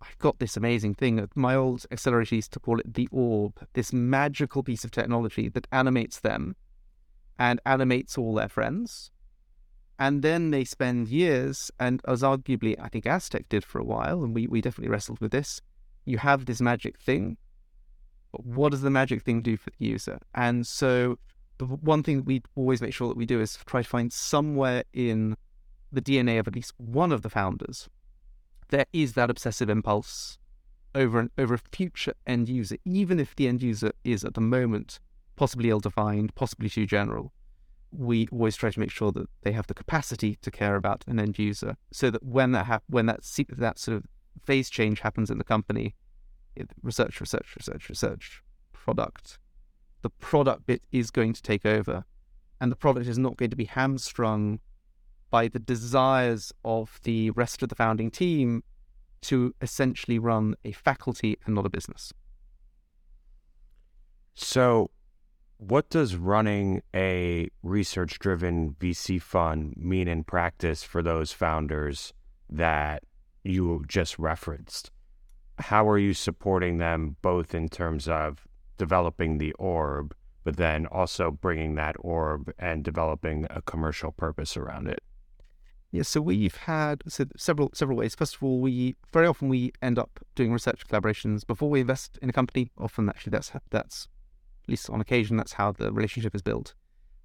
I've 0.03 0.19
got 0.19 0.38
this 0.38 0.57
amazing 0.57 0.95
thing. 0.95 1.19
Uh, 1.19 1.26
my 1.35 1.55
old 1.55 1.87
accelerator 1.91 2.35
used 2.35 2.53
to 2.53 2.61
call 2.61 2.79
it 2.79 2.95
the 2.95 3.09
orb, 3.11 3.67
this 3.73 3.93
magical 3.93 4.62
piece 4.62 4.85
of 4.85 4.91
technology 4.91 5.49
that 5.49 5.67
animates 5.73 6.21
them 6.21 6.57
and 7.38 7.61
animates 7.65 8.17
all 8.17 8.35
their 8.35 8.49
friends 8.49 9.11
and 9.99 10.23
then 10.23 10.50
they 10.50 10.65
spend 10.65 11.09
years, 11.09 11.71
and 11.81 12.03
as 12.07 12.23
arguably 12.23 12.76
I 12.79 12.88
think 12.88 13.07
Aztec 13.07 13.49
did 13.49 13.65
for 13.65 13.79
a 13.79 13.85
while, 13.85 14.23
and 14.23 14.35
we, 14.35 14.47
we 14.47 14.61
definitely 14.61 14.91
wrestled 14.91 15.21
with 15.21 15.33
this. 15.33 15.61
You 16.05 16.19
have 16.19 16.45
this 16.45 16.61
magic 16.61 16.99
thing, 16.99 17.38
but 18.31 18.45
what 18.45 18.73
does 18.73 18.83
the 18.83 18.91
magic 18.91 19.23
thing 19.23 19.41
do 19.41 19.57
for 19.57 19.71
the 19.71 19.85
user? 19.85 20.19
And 20.35 20.67
so 20.67 21.19
the 21.59 21.65
one 21.65 22.03
thing 22.03 22.25
we 22.25 22.43
always 22.55 22.83
make 22.83 22.93
sure 22.93 23.09
that 23.09 23.17
we 23.17 23.26
do 23.26 23.41
is 23.41 23.59
try 23.65 23.83
to 23.83 23.88
find 23.88 24.12
somewhere 24.12 24.85
in 24.93 25.37
the 25.91 26.03
DNA 26.03 26.38
of 26.38 26.47
at 26.47 26.55
least 26.55 26.75
one 26.76 27.11
of 27.11 27.23
the 27.23 27.31
founders 27.31 27.88
there 28.68 28.87
is 28.92 29.14
that 29.14 29.30
obsessive 29.30 29.68
impulse 29.68 30.38
over 30.94 31.20
an, 31.20 31.30
over 31.37 31.54
a 31.54 31.58
future 31.58 32.14
end 32.26 32.49
user, 32.49 32.76
even 32.85 33.20
if 33.20 33.37
the 33.37 33.49
end 33.49 33.62
user 33.62 33.92
is 34.04 34.25
at 34.25 34.35
the 34.35 34.40
moment 34.40 34.99
possibly 35.37 35.70
ill 35.70 35.80
defined, 35.80 36.35
possibly 36.35 36.68
too 36.68 36.87
general 36.87 37.32
we 37.92 38.28
always 38.32 38.56
try 38.56 38.70
to 38.70 38.80
make 38.80 38.90
sure 38.90 39.12
that 39.12 39.28
they 39.42 39.52
have 39.52 39.66
the 39.66 39.75
capacity 39.75 40.37
to 40.42 40.50
care 40.50 40.76
about 40.76 41.04
an 41.06 41.18
end 41.18 41.38
user, 41.38 41.76
so 41.92 42.11
that 42.11 42.23
when 42.23 42.52
that 42.52 42.66
hap- 42.66 42.85
when 42.88 43.06
that 43.06 43.20
that 43.50 43.78
sort 43.78 43.96
of 43.96 44.04
phase 44.44 44.68
change 44.70 45.00
happens 45.00 45.30
in 45.30 45.38
the 45.38 45.44
company, 45.44 45.94
it, 46.54 46.70
research, 46.82 47.20
research, 47.20 47.54
research, 47.56 47.88
research, 47.88 48.42
product, 48.73 49.38
the 50.02 50.11
product 50.11 50.66
bit 50.66 50.82
is 50.92 51.11
going 51.11 51.32
to 51.32 51.42
take 51.42 51.64
over, 51.64 52.04
and 52.61 52.70
the 52.70 52.76
product 52.76 53.06
is 53.06 53.18
not 53.18 53.37
going 53.37 53.50
to 53.50 53.56
be 53.56 53.64
hamstrung 53.64 54.61
by 55.37 55.49
the 55.49 55.59
desires 55.59 56.50
of 56.64 56.99
the 57.02 57.31
rest 57.33 57.62
of 57.62 57.69
the 57.69 57.75
founding 57.75 58.11
team 58.11 58.64
to 59.21 59.55
essentially 59.61 60.19
run 60.19 60.55
a 60.64 60.73
faculty 60.73 61.37
and 61.45 61.55
not 61.55 61.66
a 61.66 61.69
business. 61.69 62.11
So 64.33 64.90
what 65.59 65.90
does 65.90 66.16
running 66.16 66.81
a 66.95 67.50
research 67.62 68.19
driven 68.19 68.76
VC 68.81 69.21
fund 69.21 69.75
mean 69.76 70.09
in 70.09 70.25
practice 70.25 70.83
for 70.83 71.02
those 71.02 71.33
founders 71.33 72.14
that 72.49 73.05
you 73.45 73.85
just 73.87 74.19
referenced? 74.19 74.90
How 75.59 75.87
are 75.87 75.99
you 75.99 76.14
supporting 76.14 76.78
them 76.78 77.16
both 77.21 77.55
in 77.55 77.69
terms 77.69 78.09
of 78.09 78.47
developing 78.78 79.37
the 79.37 79.52
orb, 79.59 80.14
but 80.45 80.57
then 80.57 80.87
also 80.87 81.31
bringing 81.31 81.75
that 81.75 81.97
orb 81.99 82.50
and 82.59 82.83
developing 82.83 83.47
a 83.50 83.61
commercial 83.61 84.12
purpose 84.12 84.57
around 84.57 84.88
it? 84.88 85.02
Yeah, 85.93 86.02
so 86.02 86.21
we've 86.21 86.57
had 86.57 87.02
so 87.09 87.25
several 87.37 87.71
several 87.73 87.97
ways. 87.97 88.14
First 88.14 88.37
of 88.37 88.43
all, 88.43 88.61
we 88.61 88.97
very 89.12 89.26
often 89.26 89.49
we 89.49 89.73
end 89.81 89.99
up 89.99 90.21
doing 90.35 90.52
research 90.52 90.87
collaborations 90.87 91.47
before 91.47 91.71
we 91.71 91.81
invest 91.81 92.19
in 92.21 92.28
a 92.28 92.33
company. 92.33 92.71
Often, 92.76 93.09
actually, 93.09 93.31
that's 93.31 93.52
that's 93.71 94.09
at 94.66 94.71
least 94.71 94.90
on 94.90 95.00
occasion, 95.00 95.37
that's 95.37 95.52
how 95.52 95.71
the 95.71 95.93
relationship 95.93 96.35
is 96.35 96.43
built. 96.43 96.75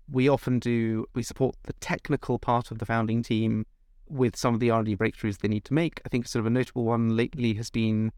We 0.10 0.30
often 0.30 0.60
do, 0.60 1.06
we 1.16 1.24
support 1.24 1.56
the 1.64 1.74
technical 1.74 2.38
part 2.38 2.70
of 2.70 2.78
the 2.78 2.86
founding 2.86 3.24
team 3.24 3.66
with 4.08 4.36
some 4.36 4.54
of 4.54 4.60
the 4.60 4.70
R&D 4.70 4.98
breakthroughs 4.98 5.40
they 5.40 5.48
need 5.48 5.66
to 5.66 5.74
make. 5.74 6.02
I 6.06 6.10
think 6.10 6.28
sort 6.28 6.42
of 6.42 6.46
a 6.46 6.50
notable 6.52 6.84
one 6.84 7.16
lately 7.16 7.56
has 7.56 7.72
been 7.72 8.12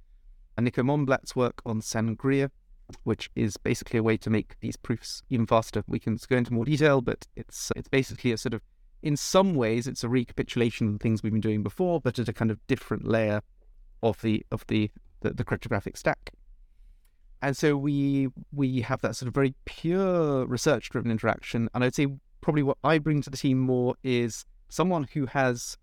Nico 0.59 0.83
Mohnblatt's 0.83 1.35
work 1.35 1.61
on 1.65 1.79
Sangria, 1.79 2.49
which 3.03 3.29
is 3.35 3.55
basically 3.55 3.99
a 3.99 4.03
way 4.03 4.17
to 4.17 4.29
make 4.29 4.59
these 4.59 4.75
proofs 4.75 5.21
even 5.29 5.45
faster. 5.45 5.83
We 5.87 5.99
can 5.99 6.17
go 6.27 6.35
into 6.35 6.51
more 6.51 6.65
detail, 6.65 6.99
but 6.99 7.27
it's 7.35 7.71
it's 7.75 7.87
basically 7.87 8.33
a 8.33 8.37
sort 8.37 8.55
of, 8.55 8.61
in 9.03 9.17
some 9.17 9.53
ways, 9.53 9.85
it's 9.85 10.03
a 10.03 10.09
recapitulation 10.09 10.95
of 10.95 11.01
things 11.01 11.21
we've 11.21 11.33
been 11.33 11.41
doing 11.41 11.61
before, 11.61 11.99
but 11.99 12.17
at 12.17 12.29
a 12.29 12.33
kind 12.33 12.49
of 12.49 12.65
different 12.67 13.05
layer 13.05 13.41
of 14.01 14.19
the 14.21 14.43
of 14.51 14.65
the 14.67 14.89
the, 15.19 15.33
the 15.33 15.43
cryptographic 15.43 15.97
stack. 15.97 16.31
And 17.41 17.55
so 17.55 17.75
we 17.75 18.29
we 18.53 18.81
have 18.81 19.01
that 19.01 19.17
sort 19.17 19.27
of 19.27 19.33
very 19.33 19.53
pure 19.65 20.45
research 20.45 20.89
driven 20.89 21.11
interaction. 21.11 21.69
And 21.75 21.83
I'd 21.83 21.93
say 21.93 22.07
probably 22.39 22.63
what 22.63 22.77
I 22.83 22.97
bring 22.97 23.21
to 23.21 23.29
the 23.29 23.37
team 23.37 23.59
more 23.59 23.95
is 24.03 24.45
someone 24.69 25.07
who 25.13 25.25
has 25.27 25.77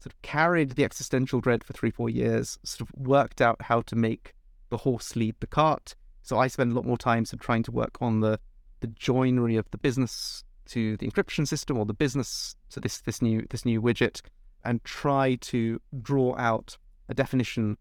sort 0.00 0.12
of 0.12 0.22
carried 0.22 0.72
the 0.72 0.84
existential 0.84 1.40
dread 1.40 1.62
for 1.62 1.72
three, 1.72 1.90
four 1.90 2.10
years, 2.10 2.58
sort 2.64 2.88
of 2.88 2.94
worked 2.96 3.40
out 3.40 3.62
how 3.62 3.82
to 3.82 3.96
make 3.96 4.34
the 4.68 4.78
horse 4.78 5.14
lead 5.14 5.36
the 5.38 5.46
cart. 5.46 5.94
So 6.22 6.38
I 6.38 6.48
spend 6.48 6.72
a 6.72 6.74
lot 6.74 6.84
more 6.84 6.98
time 6.98 7.24
sort 7.24 7.40
of 7.40 7.46
trying 7.46 7.62
to 7.64 7.72
work 7.72 7.98
on 8.00 8.20
the 8.20 8.40
the 8.80 8.88
joinery 8.88 9.56
of 9.56 9.68
the 9.70 9.78
business 9.78 10.44
to 10.68 10.96
the 10.96 11.08
encryption 11.08 11.46
system 11.46 11.78
or 11.78 11.86
the 11.86 11.94
business 11.94 12.56
to 12.70 12.80
this 12.80 13.00
this 13.00 13.20
new 13.22 13.46
this 13.50 13.64
new 13.64 13.80
widget 13.80 14.20
and 14.64 14.82
try 14.84 15.36
to 15.36 15.80
draw 16.02 16.36
out 16.36 16.76
a 17.08 17.14
definition 17.14 17.76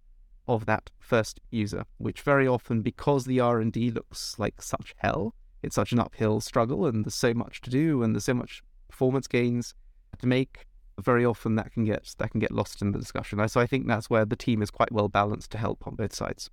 of 0.47 0.65
that 0.65 0.89
first 0.99 1.39
user, 1.51 1.83
which 1.97 2.21
very 2.21 2.47
often, 2.47 2.81
because 2.81 3.25
the 3.25 3.39
R 3.39 3.59
and 3.59 3.71
D 3.71 3.91
looks 3.91 4.35
like 4.39 4.61
such 4.61 4.95
hell, 4.97 5.35
it's 5.61 5.75
such 5.75 5.91
an 5.91 5.99
uphill 5.99 6.39
struggle, 6.39 6.85
and 6.85 7.03
there's 7.03 7.15
so 7.15 7.33
much 7.33 7.61
to 7.61 7.69
do, 7.69 8.01
and 8.01 8.15
there's 8.15 8.25
so 8.25 8.33
much 8.33 8.63
performance 8.87 9.27
gains 9.27 9.73
to 10.19 10.27
make. 10.27 10.65
Very 10.99 11.25
often, 11.25 11.55
that 11.55 11.71
can 11.73 11.85
get 11.85 12.15
that 12.17 12.31
can 12.31 12.39
get 12.39 12.51
lost 12.51 12.81
in 12.81 12.91
the 12.91 12.99
discussion. 12.99 13.45
So 13.49 13.61
I 13.61 13.67
think 13.67 13.87
that's 13.87 14.09
where 14.09 14.25
the 14.25 14.35
team 14.35 14.61
is 14.61 14.71
quite 14.71 14.91
well 14.91 15.09
balanced 15.09 15.51
to 15.51 15.57
help 15.57 15.85
on 15.85 15.95
both 15.95 16.15
sides. 16.15 16.49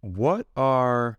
What 0.00 0.46
are 0.56 1.18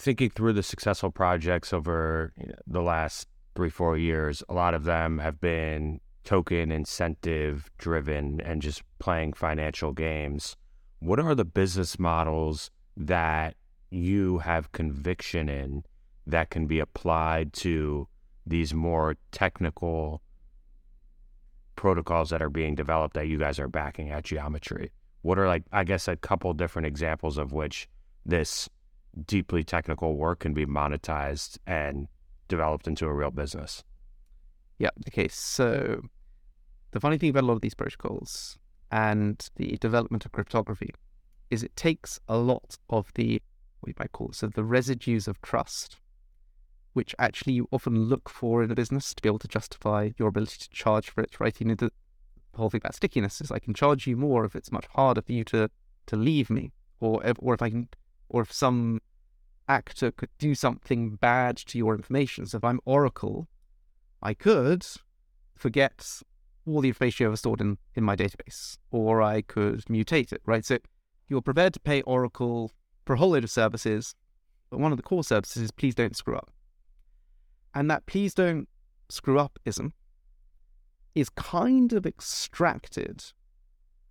thinking 0.00 0.30
through 0.30 0.54
the 0.54 0.62
successful 0.62 1.10
projects 1.10 1.72
over 1.72 2.32
the 2.66 2.82
last 2.82 3.28
three 3.54 3.70
four 3.70 3.96
years? 3.96 4.42
A 4.48 4.54
lot 4.54 4.74
of 4.74 4.84
them 4.84 5.18
have 5.18 5.40
been 5.40 6.00
token 6.24 6.72
incentive 6.72 7.70
driven 7.78 8.40
and 8.40 8.62
just 8.62 8.82
playing 8.98 9.32
financial 9.34 9.92
games. 9.92 10.56
What 11.00 11.20
are 11.20 11.34
the 11.34 11.44
business 11.44 11.98
models 11.98 12.70
that 12.96 13.56
you 13.90 14.38
have 14.38 14.72
conviction 14.72 15.48
in 15.48 15.84
that 16.26 16.50
can 16.50 16.66
be 16.66 16.78
applied 16.78 17.52
to 17.52 18.06
these 18.46 18.72
more 18.72 19.16
technical 19.32 20.22
protocols 21.76 22.30
that 22.30 22.42
are 22.42 22.50
being 22.50 22.74
developed 22.74 23.14
that 23.14 23.28
you 23.28 23.38
guys 23.38 23.58
are 23.58 23.68
backing 23.68 24.10
at 24.10 24.24
geometry? 24.24 24.92
What 25.22 25.38
are 25.38 25.48
like, 25.48 25.64
I 25.72 25.84
guess, 25.84 26.08
a 26.08 26.16
couple 26.16 26.52
different 26.54 26.86
examples 26.86 27.36
of 27.36 27.52
which 27.52 27.88
this 28.24 28.68
deeply 29.26 29.64
technical 29.64 30.16
work 30.16 30.40
can 30.40 30.54
be 30.54 30.66
monetized 30.66 31.58
and 31.66 32.08
developed 32.48 32.86
into 32.86 33.06
a 33.06 33.12
real 33.12 33.30
business? 33.30 33.84
Yeah. 34.78 34.90
Okay. 35.08 35.28
So 35.28 36.02
the 36.92 37.00
funny 37.00 37.18
thing 37.18 37.30
about 37.30 37.44
a 37.44 37.46
lot 37.46 37.54
of 37.54 37.60
these 37.60 37.74
protocols 37.74 38.58
and 38.90 39.48
the 39.56 39.76
development 39.78 40.24
of 40.24 40.32
cryptography 40.32 40.90
is 41.50 41.62
it 41.62 41.74
takes 41.76 42.20
a 42.28 42.36
lot 42.36 42.76
of 42.88 43.12
the 43.14 43.42
what 43.80 43.88
you 43.88 43.94
might 43.98 44.12
call 44.12 44.28
it, 44.28 44.34
so 44.34 44.46
the 44.46 44.64
residues 44.64 45.26
of 45.26 45.40
trust, 45.40 45.96
which 46.92 47.14
actually 47.18 47.54
you 47.54 47.66
often 47.70 48.04
look 48.04 48.28
for 48.28 48.62
in 48.62 48.70
a 48.70 48.74
business 48.74 49.14
to 49.14 49.22
be 49.22 49.28
able 49.28 49.38
to 49.38 49.48
justify 49.48 50.10
your 50.18 50.28
ability 50.28 50.58
to 50.58 50.68
charge 50.70 51.08
for 51.08 51.22
it, 51.22 51.40
right? 51.40 51.58
You 51.58 51.66
know, 51.66 51.74
the, 51.74 51.90
whole 52.56 52.68
thing 52.68 52.80
about 52.82 52.94
stickiness 52.96 53.40
is 53.40 53.50
I 53.50 53.60
can 53.60 53.74
charge 53.74 54.06
you 54.06 54.16
more 54.16 54.44
if 54.44 54.56
it's 54.56 54.72
much 54.72 54.86
harder 54.94 55.22
for 55.22 55.32
you 55.32 55.44
to 55.44 55.70
to 56.06 56.16
leave 56.16 56.50
me, 56.50 56.72
or 56.98 57.24
if, 57.24 57.36
or 57.38 57.54
if 57.54 57.62
I 57.62 57.70
can, 57.70 57.88
or 58.30 58.42
if 58.42 58.52
some 58.52 59.00
actor 59.68 60.10
could 60.10 60.30
do 60.38 60.54
something 60.54 61.16
bad 61.16 61.56
to 61.56 61.76
your 61.76 61.94
information. 61.94 62.46
So 62.46 62.56
if 62.58 62.64
I'm 62.64 62.80
Oracle, 62.84 63.48
I 64.22 64.34
could 64.34 64.86
forget 65.54 66.22
all 66.66 66.80
the 66.80 66.88
information 66.88 67.24
you 67.24 67.28
ever 67.28 67.36
stored 67.36 67.60
in, 67.60 67.78
in 67.94 68.04
my 68.04 68.16
database, 68.16 68.78
or 68.90 69.20
I 69.20 69.42
could 69.42 69.84
mutate 69.86 70.32
it, 70.32 70.40
right? 70.46 70.64
So 70.64 70.78
you're 71.28 71.42
prepared 71.42 71.74
to 71.74 71.80
pay 71.80 72.02
Oracle 72.02 72.72
for 73.04 73.14
a 73.14 73.18
whole 73.18 73.30
load 73.30 73.44
of 73.44 73.50
services, 73.50 74.14
but 74.70 74.80
one 74.80 74.92
of 74.92 74.96
the 74.96 75.02
core 75.02 75.24
services 75.24 75.62
is 75.64 75.70
please 75.70 75.94
don't 75.94 76.16
screw 76.16 76.36
up. 76.36 76.50
And 77.74 77.90
that 77.90 78.06
please 78.06 78.34
don't 78.34 78.68
screw 79.08 79.38
up 79.38 79.58
ism 79.64 79.92
is 81.14 81.28
kind 81.30 81.92
of 81.92 82.06
extracted 82.06 83.24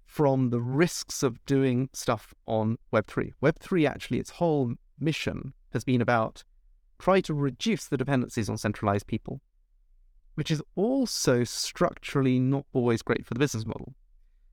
from 0.10 0.50
the 0.50 0.60
risks 0.60 1.24
of 1.24 1.44
doing 1.46 1.90
stuff 1.94 2.34
on 2.48 2.78
Web3. 2.92 3.34
Web3 3.42 3.88
actually, 3.88 4.20
its 4.20 4.32
whole 4.32 4.74
mission 5.00 5.54
has 5.72 5.84
been 5.84 6.02
about 6.02 6.44
try 6.98 7.22
to 7.22 7.34
reduce 7.34 7.88
the 7.88 7.96
dependencies 7.96 8.50
on 8.50 8.58
centralized 8.58 9.08
people 9.08 9.40
which 10.40 10.52
is 10.52 10.64
also 10.76 11.44
structurally 11.44 12.40
not 12.40 12.66
always 12.72 13.02
great 13.02 13.26
for 13.26 13.34
the 13.34 13.40
business 13.42 13.66
model. 13.66 13.94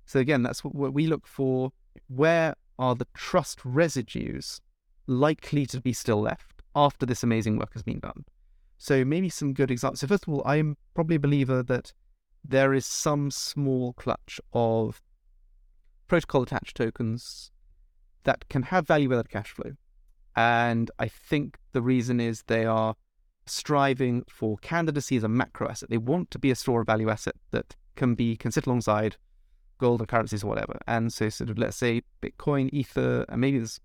So 0.04 0.18
again, 0.18 0.42
that's 0.42 0.64
what 0.64 0.92
we 0.92 1.06
look 1.06 1.28
for. 1.28 1.70
Where 2.08 2.56
are 2.76 2.96
the 2.96 3.06
trust 3.14 3.60
residues 3.64 4.60
likely 5.06 5.64
to 5.66 5.80
be 5.80 5.92
still 5.92 6.20
left 6.20 6.62
after 6.74 7.06
this 7.06 7.22
amazing 7.22 7.56
work 7.56 7.72
has 7.74 7.84
been 7.84 8.00
done? 8.00 8.24
So 8.78 9.04
maybe 9.04 9.28
some 9.28 9.54
good 9.54 9.70
examples. 9.70 10.00
So 10.00 10.08
first 10.08 10.26
of 10.26 10.34
all, 10.34 10.42
I'm 10.44 10.76
probably 10.92 11.14
a 11.14 11.20
believer 11.20 11.62
that 11.62 11.92
there 12.44 12.74
is 12.74 12.84
some 12.84 13.30
small 13.30 13.92
clutch 13.92 14.40
of 14.52 15.00
protocol 16.08 16.42
attached 16.42 16.76
tokens 16.76 17.50
that 18.24 18.48
can 18.48 18.62
have 18.64 18.86
value 18.86 19.08
without 19.08 19.28
cash 19.28 19.50
flow. 19.50 19.72
And 20.34 20.90
I 20.98 21.08
think 21.08 21.58
the 21.72 21.82
reason 21.82 22.20
is 22.20 22.42
they 22.46 22.66
are 22.66 22.94
striving 23.46 24.24
for 24.28 24.58
candidacy 24.58 25.16
as 25.16 25.24
a 25.24 25.28
macro 25.28 25.68
asset. 25.68 25.88
They 25.88 25.98
want 25.98 26.30
to 26.32 26.38
be 26.38 26.50
a 26.50 26.56
store 26.56 26.80
of 26.80 26.86
value 26.86 27.08
asset 27.08 27.36
that 27.52 27.76
can 27.94 28.14
be 28.14 28.36
can 28.36 28.52
sit 28.52 28.66
alongside 28.66 29.16
gold 29.78 30.00
and 30.00 30.08
currencies 30.08 30.44
or 30.44 30.48
whatever. 30.48 30.78
And 30.86 31.12
so 31.12 31.28
sort 31.28 31.50
of 31.50 31.58
let's 31.58 31.76
say 31.76 32.02
Bitcoin, 32.22 32.68
Ether, 32.72 33.24
and 33.28 33.40
maybe 33.40 33.58
there's 33.58 33.80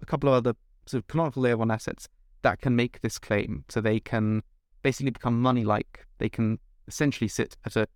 a 0.00 0.06
couple 0.06 0.28
of 0.28 0.34
other 0.34 0.54
sort 0.86 1.02
of 1.02 1.08
canonical 1.08 1.42
layer 1.42 1.56
one 1.56 1.70
assets 1.70 2.08
that 2.42 2.60
can 2.60 2.76
make 2.76 3.00
this 3.00 3.18
claim. 3.18 3.64
So 3.68 3.80
they 3.80 3.98
can 3.98 4.42
basically 4.82 5.10
become 5.10 5.40
money 5.40 5.64
like. 5.64 6.06
They 6.18 6.28
can 6.28 6.58
essentially 6.86 7.28
sit 7.28 7.56
at 7.64 7.74
a 7.74 7.88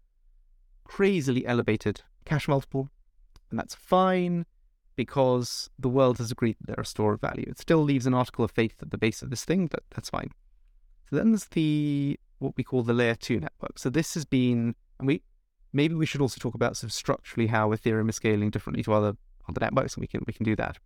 crazily 0.84 1.46
elevated 1.46 2.02
cash 2.24 2.48
multiple. 2.48 2.88
And 3.50 3.58
that's 3.58 3.74
fine 3.74 4.46
because 4.96 5.70
the 5.78 5.88
world 5.88 6.18
has 6.18 6.30
agreed 6.30 6.56
that 6.60 6.66
they're 6.66 6.82
a 6.82 6.86
store 6.86 7.14
of 7.14 7.20
value. 7.20 7.46
It 7.48 7.58
still 7.58 7.82
leaves 7.82 8.06
an 8.06 8.14
article 8.14 8.44
of 8.44 8.50
faith 8.50 8.76
at 8.82 8.90
the 8.90 8.98
base 8.98 9.22
of 9.22 9.30
this 9.30 9.44
thing, 9.44 9.66
but 9.66 9.82
that's 9.94 10.10
fine. 10.10 10.30
So 11.08 11.16
then 11.16 11.32
there's 11.32 11.46
the 11.46 12.18
what 12.38 12.54
we 12.56 12.64
call 12.64 12.82
the 12.82 12.92
layer 12.92 13.14
two 13.14 13.40
network. 13.40 13.78
So 13.78 13.90
this 13.90 14.14
has 14.14 14.24
been, 14.24 14.74
and 14.98 15.08
we 15.08 15.22
maybe 15.72 15.94
we 15.94 16.06
should 16.06 16.20
also 16.20 16.38
talk 16.38 16.54
about 16.54 16.76
sort 16.76 16.90
of 16.90 16.92
structurally 16.92 17.48
how 17.48 17.70
Ethereum 17.70 18.08
is 18.08 18.16
scaling 18.16 18.50
differently 18.50 18.82
to 18.84 18.92
other 18.92 19.14
other 19.48 19.60
networks, 19.60 19.94
and 19.94 20.02
we 20.02 20.06
can 20.06 20.22
we 20.26 20.32
can 20.32 20.44
do 20.44 20.56
that. 20.56 20.78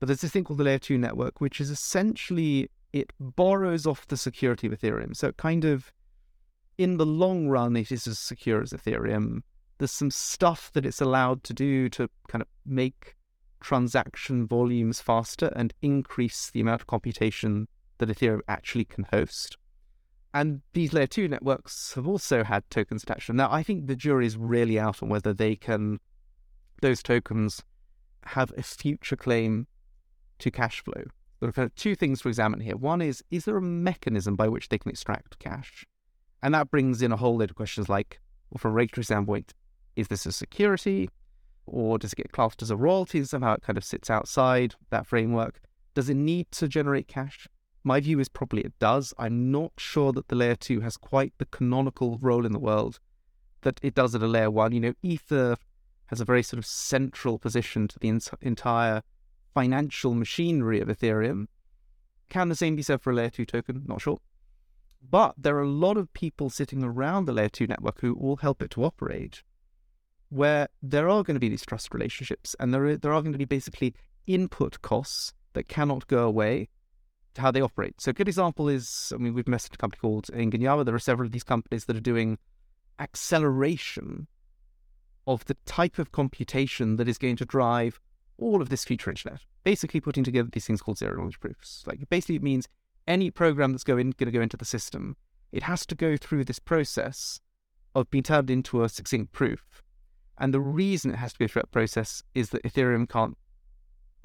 But 0.00 0.06
there's 0.06 0.20
this 0.20 0.32
thing 0.32 0.44
called 0.44 0.58
the 0.58 0.64
layer 0.64 0.78
two 0.78 0.98
network, 0.98 1.40
which 1.40 1.60
is 1.60 1.70
essentially 1.70 2.70
it 2.92 3.12
borrows 3.18 3.86
off 3.86 4.06
the 4.06 4.16
security 4.16 4.66
of 4.66 4.72
Ethereum. 4.72 5.16
So 5.16 5.28
it 5.28 5.36
kind 5.36 5.64
of 5.64 5.92
in 6.78 6.96
the 6.96 7.06
long 7.06 7.48
run 7.48 7.76
it 7.76 7.90
is 7.90 8.06
as 8.06 8.18
secure 8.18 8.62
as 8.62 8.72
Ethereum. 8.72 9.42
There's 9.78 9.90
some 9.90 10.10
stuff 10.10 10.70
that 10.72 10.86
it's 10.86 11.00
allowed 11.00 11.44
to 11.44 11.52
do 11.52 11.88
to 11.90 12.08
kind 12.28 12.42
of 12.42 12.48
make 12.64 13.16
transaction 13.60 14.46
volumes 14.46 15.00
faster 15.00 15.52
and 15.56 15.74
increase 15.82 16.50
the 16.50 16.60
amount 16.60 16.82
of 16.82 16.86
computation 16.86 17.66
that 17.98 18.08
Ethereum 18.08 18.40
actually 18.46 18.84
can 18.84 19.04
host. 19.10 19.56
And 20.32 20.62
these 20.72 20.92
layer 20.92 21.06
two 21.06 21.28
networks 21.28 21.94
have 21.94 22.06
also 22.06 22.44
had 22.44 22.68
tokens 22.68 23.04
attached 23.04 23.26
to 23.26 23.28
them. 23.28 23.36
Now, 23.36 23.52
I 23.52 23.62
think 23.62 23.86
the 23.86 23.96
jury 23.96 24.26
is 24.26 24.36
really 24.36 24.78
out 24.78 25.02
on 25.02 25.08
whether 25.08 25.32
they 25.32 25.54
can, 25.54 26.00
those 26.82 27.02
tokens 27.02 27.62
have 28.24 28.52
a 28.56 28.62
future 28.62 29.16
claim 29.16 29.66
to 30.40 30.50
cash 30.50 30.82
flow. 30.82 31.04
There 31.40 31.48
are 31.48 31.52
kind 31.52 31.66
of 31.66 31.74
two 31.74 31.94
things 31.94 32.20
to 32.22 32.28
examine 32.28 32.60
here. 32.60 32.76
One 32.76 33.00
is, 33.00 33.22
is 33.30 33.44
there 33.44 33.56
a 33.56 33.62
mechanism 33.62 34.34
by 34.34 34.48
which 34.48 34.68
they 34.68 34.78
can 34.78 34.90
extract 34.90 35.38
cash? 35.38 35.86
And 36.42 36.52
that 36.54 36.70
brings 36.70 37.00
in 37.00 37.12
a 37.12 37.16
whole 37.16 37.38
load 37.38 37.50
of 37.50 37.56
questions 37.56 37.88
like, 37.88 38.20
well, 38.50 38.58
from 38.58 38.72
a 38.72 38.74
regulatory 38.74 39.04
standpoint, 39.04 39.54
is 39.96 40.08
this 40.08 40.26
a 40.26 40.32
security? 40.32 41.08
Or 41.66 41.98
does 41.98 42.12
it 42.12 42.16
get 42.16 42.32
classed 42.32 42.62
as 42.62 42.70
a 42.70 42.76
royalty 42.76 43.18
and 43.18 43.28
somehow 43.28 43.54
it 43.54 43.62
kind 43.62 43.78
of 43.78 43.84
sits 43.84 44.10
outside 44.10 44.74
that 44.90 45.06
framework? 45.06 45.60
Does 45.94 46.08
it 46.08 46.16
need 46.16 46.50
to 46.52 46.68
generate 46.68 47.08
cash? 47.08 47.48
My 47.84 48.00
view 48.00 48.18
is 48.18 48.28
probably 48.28 48.62
it 48.62 48.78
does. 48.78 49.14
I'm 49.18 49.50
not 49.50 49.72
sure 49.78 50.12
that 50.12 50.28
the 50.28 50.36
layer 50.36 50.56
two 50.56 50.80
has 50.80 50.96
quite 50.96 51.32
the 51.38 51.46
canonical 51.46 52.18
role 52.18 52.44
in 52.44 52.52
the 52.52 52.58
world 52.58 52.98
that 53.62 53.80
it 53.82 53.94
does 53.94 54.14
at 54.14 54.22
a 54.22 54.26
layer 54.26 54.50
one. 54.50 54.72
You 54.72 54.80
know, 54.80 54.94
Ether 55.02 55.56
has 56.06 56.20
a 56.20 56.24
very 56.24 56.42
sort 56.42 56.58
of 56.58 56.66
central 56.66 57.38
position 57.38 57.88
to 57.88 57.98
the 57.98 58.20
entire 58.40 59.02
financial 59.52 60.14
machinery 60.14 60.80
of 60.80 60.88
Ethereum. 60.88 61.46
Can 62.28 62.48
the 62.48 62.56
same 62.56 62.76
be 62.76 62.82
said 62.82 63.02
for 63.02 63.10
a 63.10 63.14
layer 63.14 63.30
two 63.30 63.44
token? 63.44 63.84
Not 63.86 64.00
sure. 64.00 64.18
But 65.08 65.34
there 65.36 65.56
are 65.56 65.62
a 65.62 65.68
lot 65.68 65.96
of 65.96 66.12
people 66.14 66.50
sitting 66.50 66.82
around 66.82 67.26
the 67.26 67.32
layer 67.32 67.48
two 67.48 67.66
network 67.66 68.00
who 68.00 68.14
all 68.14 68.36
help 68.36 68.62
it 68.62 68.70
to 68.72 68.84
operate, 68.84 69.42
where 70.28 70.68
there 70.82 71.08
are 71.08 71.22
going 71.22 71.34
to 71.34 71.40
be 71.40 71.48
these 71.48 71.64
trust 71.64 71.92
relationships 71.92 72.56
and 72.58 72.72
there 72.72 72.84
are, 72.86 72.96
there 72.96 73.12
are 73.12 73.22
going 73.22 73.32
to 73.32 73.38
be 73.38 73.44
basically 73.44 73.94
input 74.26 74.80
costs 74.82 75.32
that 75.52 75.68
cannot 75.68 76.06
go 76.06 76.26
away 76.26 76.68
to 77.34 77.40
how 77.40 77.50
they 77.50 77.60
operate. 77.60 78.00
So 78.00 78.10
a 78.10 78.14
good 78.14 78.28
example 78.28 78.68
is, 78.68 79.12
I 79.14 79.18
mean, 79.18 79.34
we've 79.34 79.44
messaged 79.44 79.74
a 79.74 79.78
company 79.78 80.00
called 80.00 80.26
Ingonyama. 80.26 80.84
There 80.84 80.94
are 80.94 81.00
several 81.00 81.26
of 81.26 81.32
these 81.32 81.44
companies 81.44 81.84
that 81.86 81.96
are 81.96 82.00
doing 82.00 82.38
acceleration 82.98 84.26
of 85.26 85.44
the 85.46 85.56
type 85.66 85.98
of 85.98 86.12
computation 86.12 86.96
that 86.96 87.08
is 87.08 87.18
going 87.18 87.36
to 87.36 87.44
drive 87.44 88.00
all 88.38 88.60
of 88.60 88.68
this 88.68 88.84
future 88.84 89.10
internet. 89.10 89.40
Basically 89.64 90.00
putting 90.00 90.24
together 90.24 90.48
these 90.52 90.66
things 90.66 90.82
called 90.82 90.98
zero 90.98 91.16
knowledge 91.16 91.40
proofs. 91.40 91.82
Like 91.86 92.08
basically 92.08 92.36
it 92.36 92.42
means 92.42 92.68
any 93.06 93.30
program 93.30 93.72
that's 93.72 93.84
going, 93.84 94.10
going 94.10 94.26
to 94.26 94.38
go 94.38 94.42
into 94.42 94.56
the 94.56 94.64
system, 94.64 95.16
it 95.52 95.64
has 95.64 95.86
to 95.86 95.94
go 95.94 96.16
through 96.16 96.44
this 96.44 96.58
process 96.58 97.40
of 97.94 98.10
being 98.10 98.24
turned 98.24 98.50
into 98.50 98.82
a 98.82 98.88
succinct 98.88 99.32
proof. 99.32 99.82
And 100.38 100.52
the 100.52 100.60
reason 100.60 101.12
it 101.12 101.16
has 101.16 101.32
to 101.34 101.38
go 101.38 101.46
through 101.46 101.62
that 101.62 101.70
process 101.70 102.22
is 102.34 102.50
that 102.50 102.62
Ethereum 102.64 103.08
can't 103.08 103.36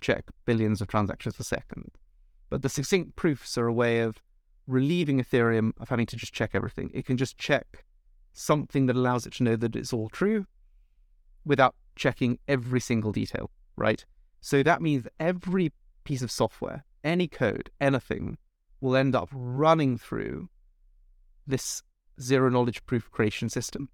check 0.01 0.25
billions 0.45 0.81
of 0.81 0.87
transactions 0.87 1.39
a 1.39 1.43
second. 1.43 1.91
But 2.49 2.61
the 2.61 2.69
succinct 2.69 3.15
proofs 3.15 3.57
are 3.57 3.67
a 3.67 3.73
way 3.73 3.99
of 3.99 4.21
relieving 4.65 5.19
Ethereum 5.19 5.71
of 5.79 5.89
having 5.89 6.05
to 6.07 6.15
just 6.15 6.33
check 6.33 6.51
everything. 6.53 6.89
It 6.93 7.05
can 7.05 7.17
just 7.17 7.37
check 7.37 7.85
something 8.33 8.85
that 8.87 8.95
allows 8.95 9.25
it 9.25 9.33
to 9.33 9.43
know 9.43 9.55
that 9.55 9.75
it's 9.75 9.93
all 9.93 10.09
true 10.09 10.45
without 11.45 11.75
checking 11.95 12.39
every 12.47 12.79
single 12.79 13.11
detail, 13.11 13.51
right? 13.75 14.05
So 14.41 14.63
that 14.63 14.81
means 14.81 15.07
every 15.19 15.71
piece 16.03 16.21
of 16.21 16.31
software, 16.31 16.85
any 17.03 17.27
code, 17.27 17.69
anything 17.81 18.37
will 18.81 18.95
end 18.95 19.15
up 19.15 19.29
running 19.31 19.97
through 19.97 20.49
this 21.45 21.83
zero 22.21 22.49
knowledge 22.49 22.85
proof 22.85 23.09
creation 23.11 23.49
system. 23.49 23.89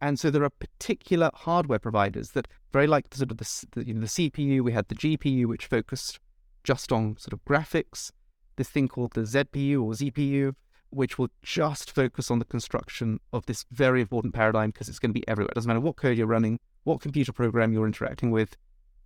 And 0.00 0.18
so 0.18 0.30
there 0.30 0.44
are 0.44 0.50
particular 0.50 1.30
hardware 1.32 1.78
providers 1.78 2.30
that 2.32 2.48
very 2.72 2.86
like 2.86 3.10
the 3.10 3.18
sort 3.18 3.30
of 3.30 3.38
the, 3.38 3.66
the, 3.72 3.86
you 3.86 3.94
know, 3.94 4.00
the 4.00 4.06
CPU, 4.06 4.60
we 4.60 4.72
had 4.72 4.88
the 4.88 4.94
GPU, 4.94 5.46
which 5.46 5.66
focused 5.66 6.20
just 6.64 6.92
on 6.92 7.16
sort 7.18 7.32
of 7.32 7.44
graphics, 7.44 8.10
this 8.56 8.68
thing 8.68 8.88
called 8.88 9.12
the 9.14 9.22
ZPU 9.22 9.82
or 9.82 9.92
ZPU, 9.92 10.54
which 10.90 11.18
will 11.18 11.28
just 11.42 11.90
focus 11.90 12.30
on 12.30 12.38
the 12.38 12.44
construction 12.44 13.20
of 13.32 13.46
this 13.46 13.64
very 13.70 14.00
important 14.00 14.34
paradigm 14.34 14.70
because 14.70 14.88
it's 14.88 14.98
going 14.98 15.10
to 15.10 15.18
be 15.18 15.26
everywhere. 15.28 15.50
It 15.50 15.54
doesn't 15.54 15.68
matter 15.68 15.80
what 15.80 15.96
code 15.96 16.18
you're 16.18 16.26
running, 16.26 16.58
what 16.84 17.00
computer 17.00 17.32
program 17.32 17.72
you're 17.72 17.86
interacting 17.86 18.30
with, 18.30 18.56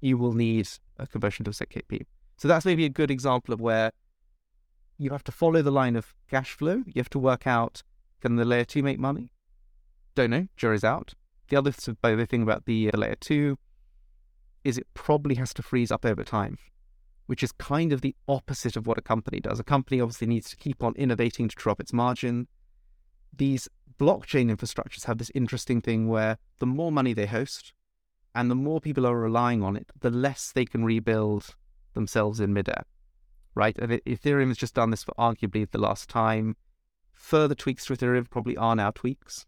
you 0.00 0.16
will 0.18 0.32
need 0.32 0.68
a 0.98 1.06
conversion 1.06 1.44
to 1.44 1.50
a 1.50 1.54
ZKP. 1.54 2.06
So 2.36 2.48
that's 2.48 2.64
maybe 2.64 2.84
a 2.84 2.90
good 2.90 3.10
example 3.10 3.52
of 3.52 3.60
where 3.60 3.92
you 4.98 5.10
have 5.10 5.24
to 5.24 5.32
follow 5.32 5.62
the 5.62 5.70
line 5.70 5.96
of 5.96 6.14
cash 6.28 6.52
flow. 6.52 6.82
You 6.86 6.94
have 6.96 7.10
to 7.10 7.18
work 7.18 7.46
out 7.46 7.82
can 8.20 8.36
the 8.36 8.44
layer 8.44 8.64
two 8.64 8.82
make 8.82 8.98
money? 8.98 9.32
Don't 10.14 10.30
know. 10.30 10.48
Jury's 10.56 10.84
out. 10.84 11.14
The 11.48 11.56
other, 11.56 11.70
the 11.70 11.96
other 12.02 12.26
thing 12.26 12.42
about 12.42 12.64
the 12.64 12.90
uh, 12.92 12.96
layer 12.96 13.16
two 13.18 13.58
is 14.62 14.78
it 14.78 14.86
probably 14.94 15.36
has 15.36 15.54
to 15.54 15.62
freeze 15.62 15.90
up 15.90 16.04
over 16.04 16.22
time, 16.22 16.58
which 17.26 17.42
is 17.42 17.52
kind 17.52 17.92
of 17.92 18.02
the 18.02 18.14
opposite 18.28 18.76
of 18.76 18.86
what 18.86 18.98
a 18.98 19.02
company 19.02 19.40
does. 19.40 19.58
A 19.58 19.64
company 19.64 20.00
obviously 20.00 20.26
needs 20.26 20.50
to 20.50 20.56
keep 20.56 20.82
on 20.82 20.94
innovating 20.96 21.48
to 21.48 21.56
drop 21.56 21.80
its 21.80 21.92
margin. 21.92 22.46
These 23.36 23.68
blockchain 23.98 24.54
infrastructures 24.54 25.06
have 25.06 25.18
this 25.18 25.30
interesting 25.34 25.80
thing 25.80 26.08
where 26.08 26.38
the 26.58 26.66
more 26.66 26.92
money 26.92 27.14
they 27.14 27.26
host 27.26 27.72
and 28.34 28.50
the 28.50 28.54
more 28.54 28.80
people 28.80 29.06
are 29.06 29.18
relying 29.18 29.62
on 29.62 29.76
it, 29.76 29.90
the 29.98 30.10
less 30.10 30.52
they 30.52 30.64
can 30.64 30.84
rebuild 30.84 31.54
themselves 31.94 32.38
in 32.40 32.52
midair, 32.52 32.84
right? 33.54 33.76
And 33.78 33.92
Ethereum 33.92 34.48
has 34.48 34.56
just 34.56 34.74
done 34.74 34.90
this 34.90 35.02
for 35.04 35.14
arguably 35.18 35.68
the 35.68 35.78
last 35.78 36.08
time. 36.08 36.56
Further 37.12 37.54
tweaks 37.54 37.86
to 37.86 37.94
Ethereum 37.94 38.30
probably 38.30 38.56
are 38.56 38.76
now 38.76 38.90
tweaks. 38.90 39.46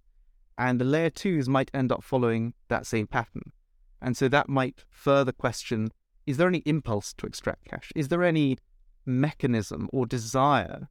And 0.58 0.80
the 0.80 0.84
layer 0.84 1.10
twos 1.10 1.48
might 1.48 1.70
end 1.72 1.90
up 1.90 2.02
following 2.02 2.54
that 2.68 2.86
same 2.86 3.06
pattern. 3.06 3.52
And 4.00 4.16
so 4.16 4.28
that 4.28 4.48
might 4.48 4.84
further 4.90 5.32
question 5.32 5.90
is 6.26 6.36
there 6.36 6.48
any 6.48 6.62
impulse 6.66 7.12
to 7.14 7.26
extract 7.26 7.64
cash? 7.64 7.90
Is 7.96 8.08
there 8.08 8.22
any 8.22 8.58
mechanism 9.04 9.88
or 9.92 10.06
desire 10.06 10.88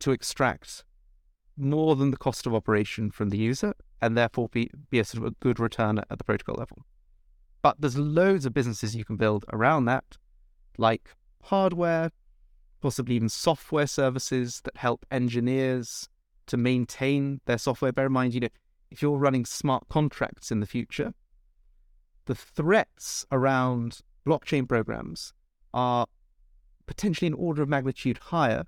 to 0.00 0.10
extract 0.10 0.84
more 1.56 1.96
than 1.96 2.10
the 2.10 2.16
cost 2.16 2.46
of 2.46 2.54
operation 2.54 3.10
from 3.10 3.30
the 3.30 3.38
user 3.38 3.74
and 4.02 4.16
therefore 4.16 4.48
be, 4.48 4.70
be 4.90 4.98
a 4.98 5.04
sort 5.04 5.24
of 5.24 5.32
a 5.32 5.36
good 5.40 5.58
return 5.58 5.98
at 5.98 6.18
the 6.18 6.24
protocol 6.24 6.56
level? 6.56 6.84
But 7.62 7.80
there's 7.80 7.96
loads 7.96 8.44
of 8.44 8.52
businesses 8.52 8.94
you 8.94 9.04
can 9.04 9.16
build 9.16 9.46
around 9.50 9.86
that, 9.86 10.18
like 10.76 11.08
hardware, 11.44 12.10
possibly 12.82 13.14
even 13.14 13.30
software 13.30 13.86
services 13.86 14.60
that 14.64 14.76
help 14.76 15.06
engineers 15.10 16.10
to 16.48 16.58
maintain 16.58 17.40
their 17.46 17.56
software. 17.56 17.92
Bear 17.92 18.06
in 18.06 18.12
mind, 18.12 18.34
you 18.34 18.40
know, 18.40 18.48
if 18.90 19.02
you're 19.02 19.18
running 19.18 19.44
smart 19.44 19.88
contracts 19.88 20.50
in 20.50 20.60
the 20.60 20.66
future, 20.66 21.14
the 22.26 22.34
threats 22.34 23.26
around 23.30 24.00
blockchain 24.26 24.68
programs 24.68 25.32
are 25.72 26.06
potentially 26.86 27.26
an 27.26 27.34
order 27.34 27.62
of 27.62 27.68
magnitude 27.68 28.18
higher 28.18 28.64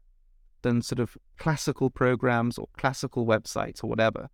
than 0.62 0.82
sort 0.82 0.98
of 0.98 1.16
classical 1.38 1.90
programs 1.90 2.58
or 2.58 2.68
classical 2.76 3.26
websites 3.26 3.84
or 3.84 3.88
whatever. 3.88 4.28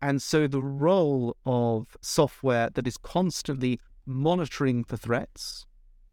And 0.00 0.20
so 0.20 0.46
the 0.46 0.62
role 0.62 1.36
of 1.46 1.96
software 2.00 2.68
that 2.70 2.86
is 2.86 2.96
constantly 2.96 3.78
monitoring 4.04 4.84
the 4.88 4.96
threats 4.96 5.64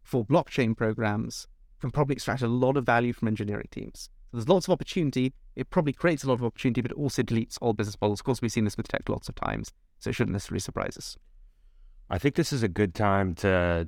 for 0.02 0.24
blockchain 0.24 0.76
programs 0.76 1.46
can 1.80 1.90
probably 1.90 2.14
extract 2.14 2.42
a 2.42 2.48
lot 2.48 2.76
of 2.76 2.86
value 2.86 3.12
from 3.12 3.28
engineering 3.28 3.68
teams. 3.70 4.08
So 4.30 4.36
there's 4.36 4.48
lots 4.48 4.68
of 4.68 4.72
opportunity. 4.72 5.32
It 5.60 5.68
probably 5.68 5.92
creates 5.92 6.24
a 6.24 6.26
lot 6.26 6.34
of 6.34 6.44
opportunity, 6.44 6.80
but 6.80 6.90
it 6.90 6.96
also 6.96 7.22
deletes 7.22 7.58
all 7.60 7.74
business 7.74 7.98
models. 8.00 8.20
Of 8.20 8.24
course, 8.24 8.40
we've 8.40 8.50
seen 8.50 8.64
this 8.64 8.78
with 8.78 8.88
tech 8.88 9.06
lots 9.10 9.28
of 9.28 9.34
times, 9.34 9.70
so 9.98 10.08
it 10.08 10.14
shouldn't 10.14 10.32
necessarily 10.32 10.60
surprise 10.60 10.96
us. 10.96 11.18
I 12.08 12.16
think 12.16 12.34
this 12.34 12.50
is 12.50 12.62
a 12.62 12.68
good 12.68 12.94
time 12.94 13.34
to 13.36 13.86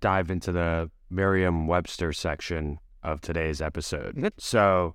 dive 0.00 0.30
into 0.30 0.50
the 0.50 0.90
Merriam 1.10 1.66
Webster 1.66 2.14
section 2.14 2.78
of 3.02 3.20
today's 3.20 3.60
episode. 3.60 4.32
So 4.38 4.94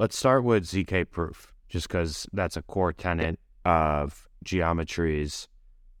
let's 0.00 0.18
start 0.18 0.42
with 0.42 0.64
ZK 0.64 1.08
proof, 1.12 1.54
just 1.68 1.86
because 1.86 2.26
that's 2.32 2.56
a 2.56 2.62
core 2.62 2.92
tenet 2.92 3.38
of 3.64 4.28
geometry's 4.42 5.46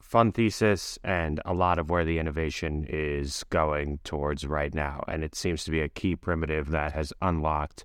fun 0.00 0.32
thesis 0.32 0.98
and 1.04 1.40
a 1.44 1.54
lot 1.54 1.78
of 1.78 1.88
where 1.88 2.04
the 2.04 2.18
innovation 2.18 2.84
is 2.88 3.44
going 3.50 4.00
towards 4.02 4.44
right 4.44 4.74
now. 4.74 5.04
And 5.06 5.22
it 5.22 5.36
seems 5.36 5.62
to 5.64 5.70
be 5.70 5.80
a 5.80 5.88
key 5.88 6.16
primitive 6.16 6.70
that 6.70 6.92
has 6.94 7.12
unlocked 7.22 7.84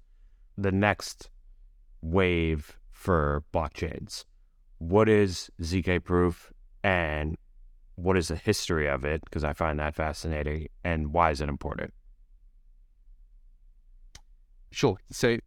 the 0.62 0.72
next 0.72 1.30
wave 2.02 2.78
for 2.91 3.43
blockchains. 3.54 4.26
What 4.78 5.10
is 5.10 5.50
ZK 5.62 6.04
proof 6.04 6.52
and 6.84 7.38
what 7.95 8.17
is 8.17 8.30
the 8.30 8.36
history 8.36 8.88
of 8.88 9.04
it? 9.04 9.22
Because 9.26 9.43
I 9.43 9.54
find 9.54 9.80
that 9.80 9.95
fascinating. 9.95 10.67
And 10.84 11.13
why 11.13 11.32
is 11.32 11.41
it 11.41 11.50
important? 11.50 11.93
Sure. 14.72 14.98
So, 15.12 15.38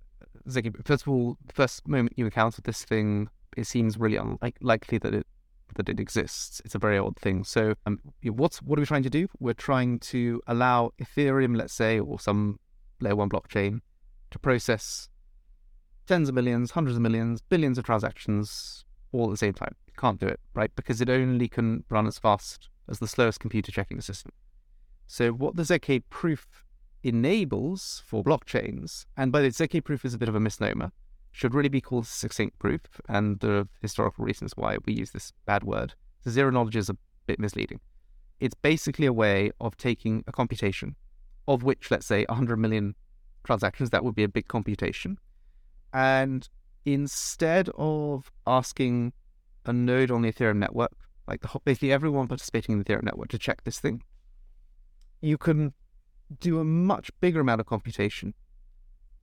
ZK, 0.49 0.85
first 0.85 1.03
of 1.03 1.09
all, 1.09 1.37
the 1.47 1.53
first 1.53 1.87
moment 1.87 2.15
you 2.17 2.25
encounter 2.25 2.61
this 2.63 2.85
thing, 2.85 3.29
it 3.57 3.67
seems 3.67 3.99
really 3.99 4.17
unlikely 4.17 4.99
that 4.99 5.15
it 5.15 5.27
that 5.77 5.89
it 5.89 5.99
exists. 5.99 6.61
It's 6.67 6.75
a 6.75 6.79
very 6.79 6.99
odd 6.99 7.17
thing. 7.17 7.45
So, 7.45 7.75
um, 7.87 8.01
what's 8.25 8.61
what 8.61 8.79
are 8.79 8.83
we 8.83 8.87
trying 8.87 9.05
to 9.05 9.11
do? 9.11 9.29
We're 9.39 9.55
trying 9.55 10.01
to 10.01 10.43
allow 10.47 10.93
Ethereum, 11.01 11.57
let's 11.57 11.73
say, 11.73 11.99
or 11.99 12.19
some 12.21 12.59
layer 13.01 13.17
one 13.17 13.31
blockchain, 13.31 13.81
to 14.33 14.39
process 14.39 15.09
tens 16.07 16.29
of 16.29 16.35
millions, 16.35 16.73
hundreds 16.73 16.97
of 16.97 17.03
millions, 17.03 17.41
billions 17.41 17.79
of 17.79 17.85
transactions 17.85 18.85
all 19.13 19.27
at 19.27 19.31
the 19.31 19.37
same 19.37 19.53
time. 19.53 19.75
You 19.87 19.93
can't 19.97 20.19
do 20.19 20.27
it, 20.27 20.41
right? 20.55 20.71
Because 20.75 21.01
it 21.01 21.09
only 21.09 21.49
can 21.49 21.85
run 21.89 22.07
as 22.07 22.19
fast 22.19 22.69
as 22.89 22.99
the 22.99 23.07
slowest 23.07 23.41
computer 23.41 23.71
checking 23.71 23.97
the 23.97 24.03
system. 24.03 24.33
So, 25.07 25.31
what 25.31 25.57
the 25.57 25.63
ZK 25.63 26.05
proof 26.11 26.65
enables 27.03 28.03
for 28.07 28.23
blockchains, 28.23 29.07
and 29.17 29.31
by 29.31 29.43
the 29.43 29.49
ZK 29.49 29.85
proof 29.85 30.05
is 30.05 30.15
a 30.15 30.19
bit 30.19 30.29
of 30.29 30.35
a 30.35 30.41
misnomer 30.41 30.93
should 31.33 31.55
really 31.55 31.69
be 31.69 31.81
called 31.81 32.07
succinct 32.07 32.59
proof, 32.59 32.81
and 33.09 33.41
the 33.41 33.67
historical 33.81 34.25
reasons 34.25 34.53
why 34.55 34.77
we 34.85 34.93
use 34.93 35.11
this 35.11 35.33
bad 35.47 35.65
word. 35.65 35.95
So 36.23 36.31
zero 36.31 36.51
knowledge 36.51 36.77
is 36.77 36.91
a 36.91 36.97
bit 37.27 37.41
misleading. 37.41 37.81
It's 38.39 38.55
basically 38.55 39.07
a 39.07 39.13
way 39.13 39.51
of 39.61 39.77
taking 39.77 40.25
a 40.27 40.33
computation, 40.33 40.95
of 41.49 41.63
which, 41.63 41.91
let's 41.91 42.07
say, 42.07 42.25
100 42.29 42.57
million 42.59 42.95
transactions, 43.45 43.91
that 43.91 44.05
would 44.05 44.15
be 44.15 44.25
a 44.25 44.29
big 44.29 44.49
computation. 44.49 45.19
And 45.93 46.49
instead 46.85 47.69
of 47.77 48.31
asking 48.47 49.13
a 49.67 49.73
node 49.73 50.11
on 50.11 50.23
the 50.23 50.33
Ethereum 50.33 50.57
network, 50.57 50.93
like 51.29 51.41
the, 51.41 51.61
basically 51.65 51.93
everyone 51.93 52.29
participating 52.29 52.73
in 52.75 52.79
the 52.79 52.85
Ethereum 52.85 53.05
network 53.05 53.29
to 53.29 53.39
check 53.39 53.65
this 53.65 53.79
thing, 53.79 54.03
you 55.21 55.39
can 55.39 55.73
do 56.41 56.59
a 56.59 56.65
much 56.65 57.11
bigger 57.21 57.41
amount 57.41 57.61
of 57.61 57.67
computation 57.67 58.35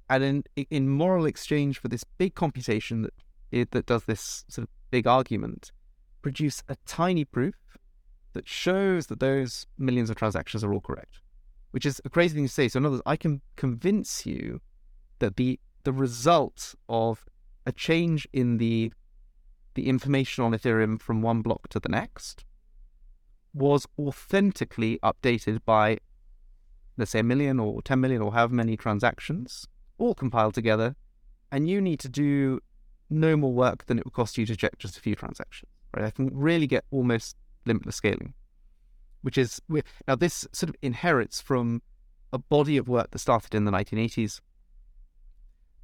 and 0.09 0.23
in 0.23 0.43
in 0.69 0.89
moral 0.89 1.25
exchange 1.25 1.79
for 1.79 1.87
this 1.87 2.03
big 2.03 2.35
computation 2.35 3.03
that 3.03 3.13
it, 3.51 3.71
that 3.71 3.85
does 3.85 4.03
this 4.03 4.43
sort 4.47 4.63
of 4.63 4.69
big 4.91 5.07
argument, 5.07 5.71
produce 6.21 6.63
a 6.67 6.75
tiny 6.85 7.25
proof 7.25 7.55
that 8.33 8.47
shows 8.47 9.07
that 9.07 9.19
those 9.19 9.65
millions 9.77 10.09
of 10.09 10.15
transactions 10.15 10.63
are 10.63 10.73
all 10.73 10.81
correct, 10.81 11.19
which 11.71 11.85
is 11.85 12.01
a 12.05 12.09
crazy 12.09 12.35
thing 12.35 12.47
to 12.47 12.53
say. 12.53 12.67
So 12.67 12.77
in 12.77 12.85
other 12.85 12.93
words, 12.93 13.03
I 13.05 13.15
can 13.15 13.41
convince 13.55 14.25
you 14.25 14.61
that 15.19 15.35
the 15.35 15.59
the 15.83 15.93
result 15.93 16.75
of 16.87 17.25
a 17.65 17.71
change 17.71 18.27
in 18.33 18.57
the 18.57 18.91
the 19.75 19.87
information 19.87 20.43
on 20.43 20.51
Ethereum 20.51 21.01
from 21.01 21.21
one 21.21 21.41
block 21.41 21.69
to 21.69 21.79
the 21.79 21.89
next 21.89 22.43
was 23.53 23.87
authentically 23.97 24.99
updated 25.03 25.59
by 25.65 25.99
let's 26.97 27.11
say 27.11 27.19
a 27.19 27.23
million 27.23 27.59
or 27.59 27.81
10 27.81 27.99
million 27.99 28.21
or 28.21 28.33
however 28.33 28.53
many 28.53 28.75
transactions 28.75 29.65
all 29.97 30.13
compiled 30.13 30.53
together, 30.53 30.95
and 31.51 31.67
you 31.67 31.81
need 31.81 31.99
to 31.99 32.09
do 32.09 32.59
no 33.09 33.35
more 33.35 33.53
work 33.53 33.85
than 33.85 33.97
it 33.97 34.05
would 34.05 34.13
cost 34.13 34.37
you 34.37 34.45
to 34.45 34.55
check 34.55 34.77
just 34.77 34.97
a 34.97 35.01
few 35.01 35.15
transactions. 35.15 35.71
Right? 35.95 36.05
I 36.05 36.11
can 36.11 36.29
really 36.33 36.67
get 36.67 36.85
almost 36.91 37.35
limitless 37.65 37.95
scaling, 37.95 38.33
which 39.21 39.37
is 39.37 39.61
now 40.07 40.15
this 40.15 40.47
sort 40.51 40.69
of 40.69 40.75
inherits 40.81 41.41
from 41.41 41.81
a 42.31 42.37
body 42.37 42.77
of 42.77 42.87
work 42.87 43.11
that 43.11 43.19
started 43.19 43.55
in 43.55 43.65
the 43.65 43.71
1980s. 43.71 44.39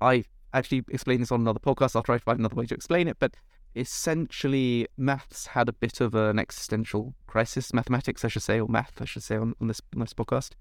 I 0.01 0.25
actually 0.53 0.83
explained 0.89 1.21
this 1.21 1.31
on 1.31 1.41
another 1.41 1.59
podcast. 1.59 1.95
I'll 1.95 2.03
try 2.03 2.17
to 2.17 2.23
find 2.23 2.39
another 2.39 2.55
way 2.55 2.65
to 2.65 2.75
explain 2.75 3.07
it, 3.07 3.17
but 3.19 3.35
essentially, 3.75 4.87
maths 4.97 5.47
had 5.47 5.67
a 5.67 5.73
bit 5.73 6.01
of 6.01 6.15
an 6.15 6.39
existential 6.39 7.13
crisis. 7.27 7.73
Mathematics, 7.73 8.23
I 8.23 8.29
should 8.29 8.43
say, 8.43 8.59
or 8.59 8.67
math, 8.67 9.01
I 9.01 9.05
should 9.05 9.23
say, 9.23 9.35
on, 9.35 9.53
on 9.59 9.67
this 9.67 9.81
on 9.93 9.99
this 9.99 10.13
podcast. 10.13 10.51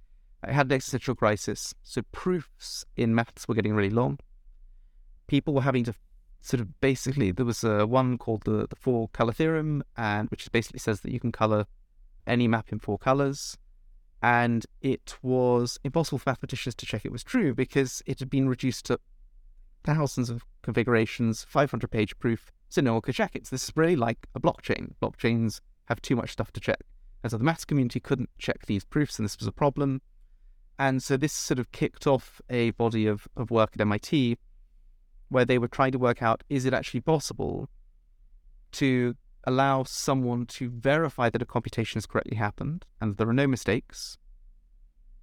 I 0.42 0.52
had 0.52 0.66
an 0.66 0.72
existential 0.72 1.14
crisis. 1.14 1.74
So 1.82 2.02
proofs 2.12 2.84
in 2.96 3.14
maths 3.14 3.48
were 3.48 3.54
getting 3.54 3.74
really 3.74 3.90
long. 3.90 4.18
People 5.26 5.54
were 5.54 5.62
having 5.62 5.84
to 5.84 5.94
sort 6.40 6.60
of 6.60 6.78
basically 6.80 7.30
there 7.30 7.46
was 7.46 7.64
a 7.64 7.86
one 7.86 8.18
called 8.18 8.42
the 8.44 8.66
the 8.68 8.76
four 8.76 9.08
color 9.08 9.32
theorem, 9.32 9.82
and 9.96 10.28
which 10.30 10.50
basically 10.52 10.80
says 10.80 11.00
that 11.00 11.12
you 11.12 11.20
can 11.20 11.32
color 11.32 11.66
any 12.26 12.48
map 12.48 12.72
in 12.72 12.78
four 12.78 12.98
colors. 12.98 13.56
And 14.22 14.64
it 14.80 15.16
was 15.22 15.78
impossible 15.84 16.18
for 16.18 16.30
mathematicians 16.30 16.74
to 16.76 16.86
check 16.86 17.04
it 17.04 17.12
was 17.12 17.22
true 17.22 17.54
because 17.54 18.02
it 18.06 18.20
had 18.20 18.30
been 18.30 18.48
reduced 18.48 18.86
to 18.86 18.98
thousands 19.84 20.30
of 20.30 20.44
configurations, 20.62 21.44
500 21.48 21.90
page 21.90 22.18
proof, 22.18 22.50
so 22.70 22.80
no 22.80 22.94
one 22.94 23.02
could 23.02 23.14
check 23.14 23.36
it. 23.36 23.46
So 23.46 23.54
this 23.54 23.64
is 23.64 23.72
really 23.76 23.96
like 23.96 24.26
a 24.34 24.40
blockchain. 24.40 24.94
Blockchains 25.02 25.60
have 25.86 26.00
too 26.00 26.16
much 26.16 26.30
stuff 26.32 26.52
to 26.52 26.60
check. 26.60 26.80
And 27.22 27.30
so 27.30 27.38
the 27.38 27.44
maths 27.44 27.64
community 27.64 28.00
couldn't 28.00 28.30
check 28.38 28.66
these 28.66 28.84
proofs, 28.84 29.18
and 29.18 29.24
this 29.24 29.38
was 29.38 29.46
a 29.46 29.52
problem. 29.52 30.00
And 30.78 31.02
so 31.02 31.16
this 31.16 31.32
sort 31.32 31.58
of 31.58 31.70
kicked 31.72 32.06
off 32.06 32.40
a 32.50 32.70
body 32.72 33.06
of, 33.06 33.28
of 33.36 33.50
work 33.50 33.70
at 33.74 33.80
MIT 33.80 34.38
where 35.28 35.44
they 35.44 35.58
were 35.58 35.68
trying 35.68 35.92
to 35.92 35.98
work 35.98 36.22
out 36.22 36.42
is 36.48 36.64
it 36.64 36.74
actually 36.74 37.00
possible 37.00 37.68
to 38.72 39.14
allow 39.46 39.84
someone 39.84 40.46
to 40.46 40.70
verify 40.70 41.30
that 41.30 41.42
a 41.42 41.46
computation 41.46 41.98
has 41.98 42.06
correctly 42.06 42.36
happened 42.36 42.84
and 43.00 43.12
that 43.12 43.18
there 43.18 43.28
are 43.28 43.34
no 43.34 43.46
mistakes, 43.46 44.18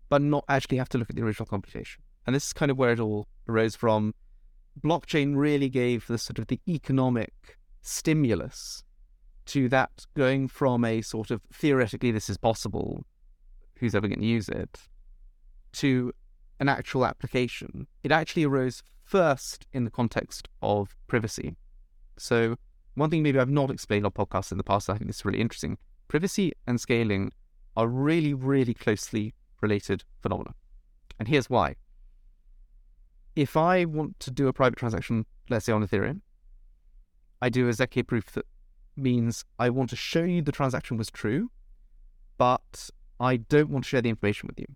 but 0.09 0.21
not 0.21 0.45
actually 0.47 0.77
have 0.77 0.89
to 0.89 0.97
look 0.97 1.09
at 1.09 1.15
the 1.15 1.23
original 1.23 1.45
computation. 1.45 2.03
And 2.25 2.35
this 2.35 2.47
is 2.47 2.53
kind 2.53 2.71
of 2.71 2.77
where 2.77 2.91
it 2.91 2.99
all 2.99 3.27
arose 3.47 3.75
from. 3.75 4.13
Blockchain 4.79 5.35
really 5.35 5.69
gave 5.69 6.07
the 6.07 6.17
sort 6.17 6.39
of 6.39 6.47
the 6.47 6.59
economic 6.67 7.57
stimulus 7.81 8.83
to 9.47 9.67
that 9.69 10.05
going 10.15 10.47
from 10.47 10.85
a 10.85 11.01
sort 11.01 11.31
of 11.31 11.41
theoretically 11.51 12.11
this 12.11 12.29
is 12.29 12.37
possible, 12.37 13.05
who's 13.77 13.95
ever 13.95 14.07
going 14.07 14.19
to 14.19 14.25
use 14.25 14.47
it, 14.47 14.79
to 15.73 16.13
an 16.59 16.69
actual 16.69 17.05
application. 17.05 17.87
It 18.03 18.11
actually 18.11 18.43
arose 18.43 18.83
first 19.03 19.65
in 19.73 19.83
the 19.83 19.91
context 19.91 20.47
of 20.61 20.95
privacy. 21.07 21.55
So, 22.17 22.55
one 22.95 23.09
thing 23.09 23.23
maybe 23.23 23.39
I've 23.39 23.49
not 23.49 23.71
explained 23.71 24.05
on 24.05 24.11
podcasts 24.11 24.51
in 24.51 24.57
the 24.57 24.63
past, 24.63 24.89
I 24.89 24.93
think 24.97 25.07
this 25.07 25.17
is 25.17 25.25
really 25.25 25.39
interesting. 25.39 25.77
Privacy 26.07 26.51
and 26.67 26.79
scaling 26.79 27.31
are 27.77 27.87
really, 27.87 28.33
really 28.33 28.73
closely 28.73 29.33
related 29.61 30.03
phenomena. 30.21 30.53
And 31.19 31.27
here's 31.27 31.49
why. 31.49 31.75
If 33.35 33.55
I 33.55 33.85
want 33.85 34.19
to 34.21 34.31
do 34.31 34.47
a 34.47 34.53
private 34.53 34.77
transaction, 34.77 35.25
let's 35.49 35.65
say 35.65 35.71
on 35.71 35.85
Ethereum, 35.85 36.21
I 37.41 37.49
do 37.49 37.67
a 37.69 37.71
ZK 37.71 38.05
proof 38.05 38.31
that 38.33 38.45
means 38.97 39.45
I 39.57 39.69
want 39.69 39.89
to 39.91 39.95
show 39.95 40.23
you 40.23 40.41
the 40.41 40.51
transaction 40.51 40.97
was 40.97 41.09
true, 41.09 41.49
but 42.37 42.89
I 43.19 43.37
don't 43.37 43.69
want 43.69 43.85
to 43.85 43.89
share 43.89 44.01
the 44.01 44.09
information 44.09 44.47
with 44.47 44.59
you. 44.59 44.67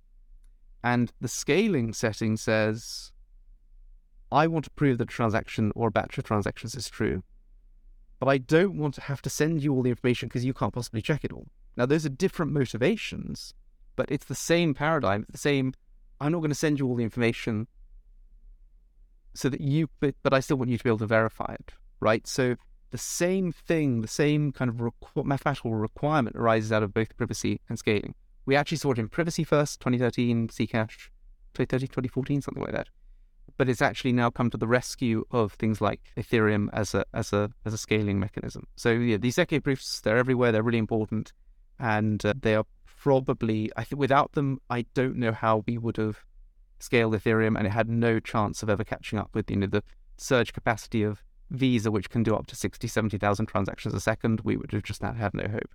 And 0.84 1.12
the 1.20 1.28
scaling 1.28 1.94
setting 1.94 2.38
says, 2.38 3.12
I 4.32 4.48
want 4.48 4.66
to 4.66 4.72
prove 4.72 5.00
that 5.00 5.10
a 5.10 5.14
transaction 5.14 5.72
or 5.76 5.90
a 5.90 5.92
batch 5.92 6.18
of 6.18 6.24
transactions 6.24 6.76
is 6.76 6.90
true, 6.90 7.24
but 8.20 8.28
I 8.28 8.38
don't 8.38 8.78
want 8.78 8.94
to 8.96 9.02
have 9.02 9.22
to 9.24 9.30
send 9.30 9.64
you 9.64 9.74
all 9.74 9.84
the 9.84 9.90
information 9.90 10.28
because 10.28 10.46
you 10.46 10.54
can't 10.54 10.74
possibly 10.74 11.02
check 11.02 11.24
it 11.24 11.32
all. 11.32 11.48
Now, 11.78 11.86
those 11.86 12.06
are 12.06 12.10
different 12.10 12.54
motivations, 12.54 13.54
but 13.96 14.10
it's 14.10 14.26
the 14.26 14.36
same 14.36 14.74
paradigm, 14.74 15.24
it's 15.24 15.34
the 15.34 15.38
same. 15.38 15.74
I'm 16.22 16.32
not 16.32 16.40
going 16.40 16.50
to 16.50 16.56
send 16.56 16.80
you 16.80 16.88
all 16.88 16.96
the 16.96 17.04
information 17.04 17.68
so 19.34 19.50
that 19.50 19.60
you, 19.60 19.90
but, 20.00 20.16
but 20.24 20.34
I 20.34 20.40
still 20.40 20.58
want 20.58 20.72
you 20.72 20.78
to 20.78 20.84
be 20.84 20.90
able 20.90 21.00
to 21.00 21.06
verify 21.06 21.54
it, 21.60 21.74
right? 22.00 22.26
So 22.26 22.56
the 22.92 22.98
same 22.98 23.52
thing, 23.52 24.02
the 24.02 24.08
same 24.08 24.54
kind 24.54 24.70
of 24.70 24.78
requ- 24.78 25.26
mathematical 25.26 25.76
requirement 25.76 26.38
arises 26.38 26.72
out 26.72 26.84
of 26.84 26.94
both 26.94 27.16
privacy 27.18 27.60
and 27.68 27.78
scaling. 27.78 28.16
We 28.46 28.56
actually 28.56 28.78
saw 28.78 28.92
it 28.92 29.00
in 29.00 29.10
privacy 29.10 29.44
first, 29.44 29.82
2013, 29.82 30.48
Zcash, 30.48 31.10
2013, 31.56 31.88
2014, 31.90 32.42
something 32.42 32.64
like 32.64 32.72
that. 32.72 32.88
But 33.58 33.70
it's 33.70 33.82
actually 33.82 34.14
now 34.14 34.30
come 34.30 34.50
to 34.50 34.58
the 34.58 34.68
rescue 34.68 35.24
of 35.32 35.54
things 35.54 35.80
like 35.80 36.02
Ethereum 36.18 36.70
as 36.74 36.94
a 36.94 37.06
as 37.14 37.32
a 37.32 37.52
as 37.66 37.74
a 37.74 37.78
scaling 37.78 38.20
mechanism. 38.20 38.68
So 38.76 38.92
yeah, 38.92 39.18
these 39.18 39.38
ZK 39.38 39.64
proofs 39.64 40.02
they're 40.02 40.18
everywhere. 40.18 40.52
They're 40.52 40.64
really 40.64 40.78
important, 40.78 41.32
and 41.80 42.24
uh, 42.26 42.34
they 42.40 42.56
are 42.56 42.66
probably 42.86 43.72
I 43.78 43.84
think 43.84 44.00
without 44.00 44.34
them 44.34 44.60
I 44.70 44.86
don't 44.94 45.18
know 45.18 45.32
how 45.32 45.64
we 45.66 45.78
would 45.78 45.98
have 45.98 46.26
scaled 46.80 47.14
Ethereum, 47.14 47.58
and 47.58 47.66
it 47.66 47.72
had 47.72 47.90
no 47.90 48.20
chance 48.20 48.62
of 48.62 48.70
ever 48.70 48.84
catching 48.84 49.20
up 49.20 49.30
with 49.34 49.50
you 49.50 49.58
know 49.58 49.68
the 49.68 49.84
surge 50.18 50.52
capacity 50.52 51.04
of 51.04 51.24
Visa, 51.52 51.92
which 51.92 52.10
can 52.10 52.24
do 52.24 52.36
up 52.36 52.48
to 52.48 52.56
60, 52.56 52.88
70,000 52.88 53.46
transactions 53.46 53.94
a 53.94 54.00
second. 54.00 54.42
We 54.44 54.58
would 54.58 54.72
have 54.72 54.84
just 54.84 55.02
not 55.02 55.16
had 55.16 55.34
no 55.34 55.48
hope 55.48 55.70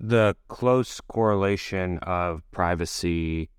the 0.00 0.36
close 0.48 1.00
correlation 1.00 1.98
of 1.98 2.42
privacy 2.50 3.50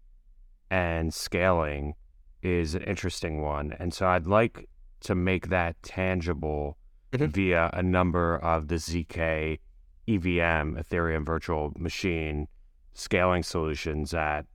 and 0.72 1.14
scaling 1.14 1.96
is 2.42 2.76
an 2.76 2.84
interesting 2.84 3.42
one. 3.42 3.74
And 3.80 3.94
so 3.94 4.08
I'd 4.08 4.28
like 4.28 4.70
to 5.02 5.16
make 5.16 5.50
that 5.50 5.82
tangible 5.84 6.78
mm-hmm. 7.12 7.28
via 7.28 7.70
a 7.74 7.84
number 7.84 8.38
of 8.38 8.68
the 8.68 8.76
ZK 8.76 9.60
EVM, 10.08 10.78
Ethereum 10.78 11.26
Virtual 11.26 11.74
Machine 11.78 12.48
scaling 12.94 13.44
solutions 13.44 14.12
that 14.12 14.46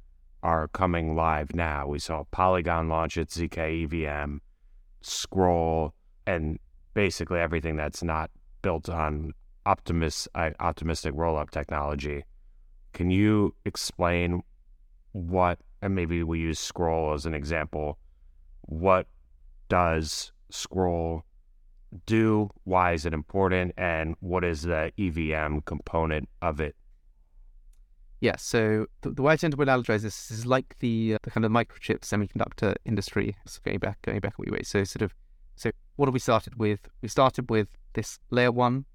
are 0.43 0.69
coming 0.69 1.17
live 1.17 1.55
now. 1.55 1.87
We 1.87 1.99
saw 1.99 2.25
Polygon 2.31 2.89
launch 2.89 3.17
its 3.17 3.37
ZK 3.39 3.85
EVM, 3.85 4.39
Scroll, 5.01 5.95
and 6.27 6.59
basically 6.93 7.41
everything 7.41 7.77
that's 7.77 8.03
not 8.03 8.31
built 8.61 8.89
on 8.89 9.33
optimist, 9.65 10.29
uh, 10.35 10.51
optimistic 10.61 11.15
rollup 11.15 11.51
technology. 11.51 12.25
Can 12.93 13.11
you 13.11 13.55
explain 13.65 14.43
what, 15.13 15.59
and 15.85 15.95
maybe 15.95 16.23
we 16.23 16.41
use 16.41 16.59
Scroll 16.59 17.13
as 17.13 17.27
an 17.27 17.35
example, 17.35 17.99
what 18.63 19.07
does 19.69 20.33
Scroll 20.51 21.25
do? 22.07 22.49
Why 22.65 22.93
is 22.93 23.05
it 23.05 23.13
important? 23.13 23.75
And 23.77 24.17
what 24.21 24.45
is 24.45 24.63
the 24.63 24.93
EVM 24.99 25.59
component 25.67 26.31
of 26.41 26.59
it? 26.61 26.75
Yeah, 28.23 28.37
so 28.39 28.87
the, 29.03 29.11
the 29.11 29.21
way 29.21 29.35
I 29.35 29.37
tend 29.37 29.53
to 29.53 29.59
analogize 29.59 30.01
this 30.01 30.31
is 30.31 30.47
like 30.47 30.75
the 30.79 31.17
uh, 31.17 31.19
the 31.23 31.31
kind 31.31 31.45
of 31.45 31.53
microchip 31.53 32.01
semiconductor 32.01 32.75
industry. 32.87 33.37
So 33.45 33.61
going 33.63 33.79
back, 33.79 34.01
going 34.01 34.21
back 34.21 34.39
a 34.39 34.43
wee 34.43 34.51
way. 34.51 34.63
So 34.63 34.85
sort 34.85 35.03
of, 35.03 35.15
so 35.55 35.71
what 35.97 36.07
have 36.07 36.15
we 36.15 36.21
started 36.21 36.59
with? 36.59 36.89
We 37.03 37.09
started 37.09 37.51
with 37.51 37.69
this 37.93 38.19
layer 38.31 38.51
one 38.51 38.87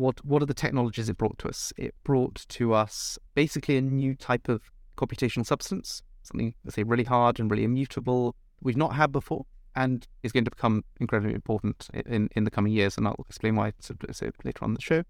what 0.00 0.24
what 0.24 0.42
are 0.42 0.46
the 0.46 0.54
technologies 0.54 1.08
it 1.08 1.18
brought 1.18 1.38
to 1.38 1.48
us? 1.48 1.72
It 1.76 1.94
brought 2.02 2.46
to 2.48 2.72
us 2.72 3.18
basically 3.34 3.76
a 3.76 3.82
new 3.82 4.14
type 4.16 4.48
of 4.48 4.62
computational 5.00 5.46
substance, 5.46 6.02
something 6.22 6.54
let's 6.64 6.74
say 6.74 6.82
really 6.82 7.04
hard 7.04 7.40
and 7.40 7.50
really 7.50 7.64
immutable 7.64 8.36
we've 8.60 8.76
not 8.76 8.94
had 8.94 9.10
before, 9.12 9.46
and 9.74 10.06
is 10.22 10.32
going 10.32 10.44
to 10.44 10.50
become 10.50 10.84
incredibly 11.00 11.34
important 11.34 11.88
in 12.06 12.28
in 12.36 12.44
the 12.44 12.50
coming 12.50 12.72
years. 12.72 12.96
And 12.96 13.06
I'll 13.06 13.24
explain 13.28 13.56
why 13.56 13.72
so, 13.80 13.94
so 14.12 14.30
later 14.44 14.64
on 14.64 14.74
the 14.74 14.80
show. 14.80 15.02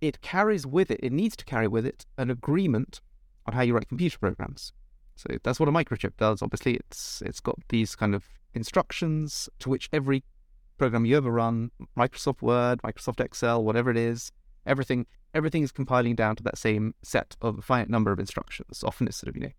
It 0.00 0.20
carries 0.20 0.66
with 0.66 0.90
it, 0.90 1.00
it 1.02 1.12
needs 1.12 1.36
to 1.36 1.44
carry 1.44 1.68
with 1.68 1.86
it 1.86 2.04
an 2.18 2.30
agreement 2.30 3.00
on 3.46 3.54
how 3.54 3.62
you 3.62 3.74
write 3.74 3.88
computer 3.88 4.18
programs. 4.18 4.72
So 5.16 5.28
that's 5.42 5.58
what 5.58 5.68
a 5.68 5.72
microchip 5.72 6.16
does. 6.18 6.42
Obviously, 6.42 6.74
it's 6.74 7.22
it's 7.24 7.40
got 7.40 7.56
these 7.68 7.96
kind 7.96 8.14
of 8.14 8.24
instructions 8.54 9.48
to 9.60 9.70
which 9.70 9.88
every 9.92 10.22
program 10.78 11.06
you 11.06 11.16
ever 11.16 11.30
run, 11.30 11.70
Microsoft 11.96 12.42
Word, 12.42 12.82
Microsoft 12.82 13.20
Excel, 13.20 13.64
whatever 13.64 13.90
it 13.90 13.96
is, 13.96 14.30
everything 14.66 15.06
everything 15.36 15.62
is 15.62 15.70
compiling 15.70 16.14
down 16.14 16.34
to 16.34 16.42
that 16.42 16.56
same 16.56 16.94
set 17.02 17.36
of 17.42 17.58
a 17.58 17.62
finite 17.62 17.90
number 17.90 18.10
of 18.10 18.18
instructions. 18.18 18.82
Often 18.82 19.08
it's 19.08 19.18
sort 19.18 19.28
of 19.28 19.36
you 19.36 19.42
know 19.42 19.52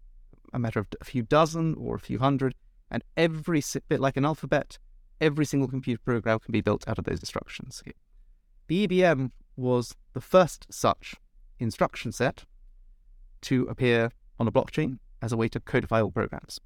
a 0.52 0.60
matter 0.60 0.80
of 0.80 0.88
a 1.00 1.06
few 1.06 1.22
dozen 1.22 1.76
or 1.76 1.96
a 1.96 2.00
few 2.00 2.20
hundred, 2.20 2.56
and 2.90 3.04
every 3.16 3.62
bit 3.88 4.00
like 4.00 4.18
an 4.18 4.26
alphabet, 4.26 4.80
every 5.22 5.46
single 5.46 5.68
computer 5.68 6.02
program 6.04 6.40
can 6.40 6.52
be 6.52 6.62
built 6.62 6.88
out 6.88 6.98
of 6.98 7.06
those 7.06 7.20
instructions. 7.20 7.84
The 8.68 8.84
EVM 8.84 9.28
was 9.56 9.96
the 10.13 10.22
first 10.22 10.66
such 10.70 11.16
instruction 11.60 12.12
set 12.12 12.46
to 13.42 13.66
appear 13.66 14.12
on 14.40 14.48
a 14.48 14.52
blockchain 14.52 15.00
as 15.22 15.32
a 15.32 15.38
way 15.38 15.48
to 15.50 15.60
codify 15.60 16.02
all 16.02 16.12
programs. 16.12 16.60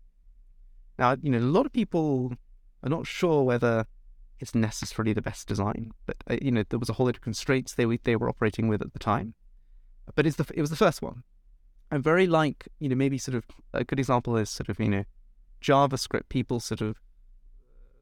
Now, 0.98 1.18
you 1.22 1.32
know, 1.32 1.40
a 1.40 1.54
lot 1.58 1.66
of 1.66 1.74
people 1.74 2.34
are 2.84 2.90
not 2.90 3.08
sure 3.08 3.44
whether 3.44 3.86
it's 4.42 4.56
necessarily 4.56 5.14
the 5.14 5.22
best 5.22 5.48
design. 5.48 5.92
But 6.06 6.18
uh, 6.30 6.38
you 6.42 6.52
know, 6.52 6.64
there 6.68 6.80
was 6.80 6.90
a 6.90 6.94
whole 6.94 7.06
lot 7.06 7.16
of 7.16 7.22
constraints 7.22 7.74
they 7.74 7.86
were, 7.86 7.98
they 8.04 8.16
were 8.16 8.30
operating 8.30 8.68
with 8.68 8.82
at 8.82 8.94
the 8.94 9.00
time. 9.00 9.36
But 10.16 10.26
it's 10.26 10.36
the 10.36 10.46
it 10.54 10.62
was 10.62 10.72
the 10.72 10.76
first 10.76 11.02
one, 11.02 11.24
and 11.90 12.04
very 12.04 12.28
like 12.28 12.68
you 12.80 12.90
know 12.90 12.96
maybe 12.96 13.18
sort 13.18 13.36
of 13.36 13.46
a 13.74 13.84
good 13.84 14.00
example 14.00 14.36
is 14.36 14.50
sort 14.50 14.70
of 14.70 14.80
you 14.80 14.90
know 14.90 15.04
JavaScript. 15.62 16.28
People 16.30 16.60
sort 16.60 16.82
of 16.82 16.98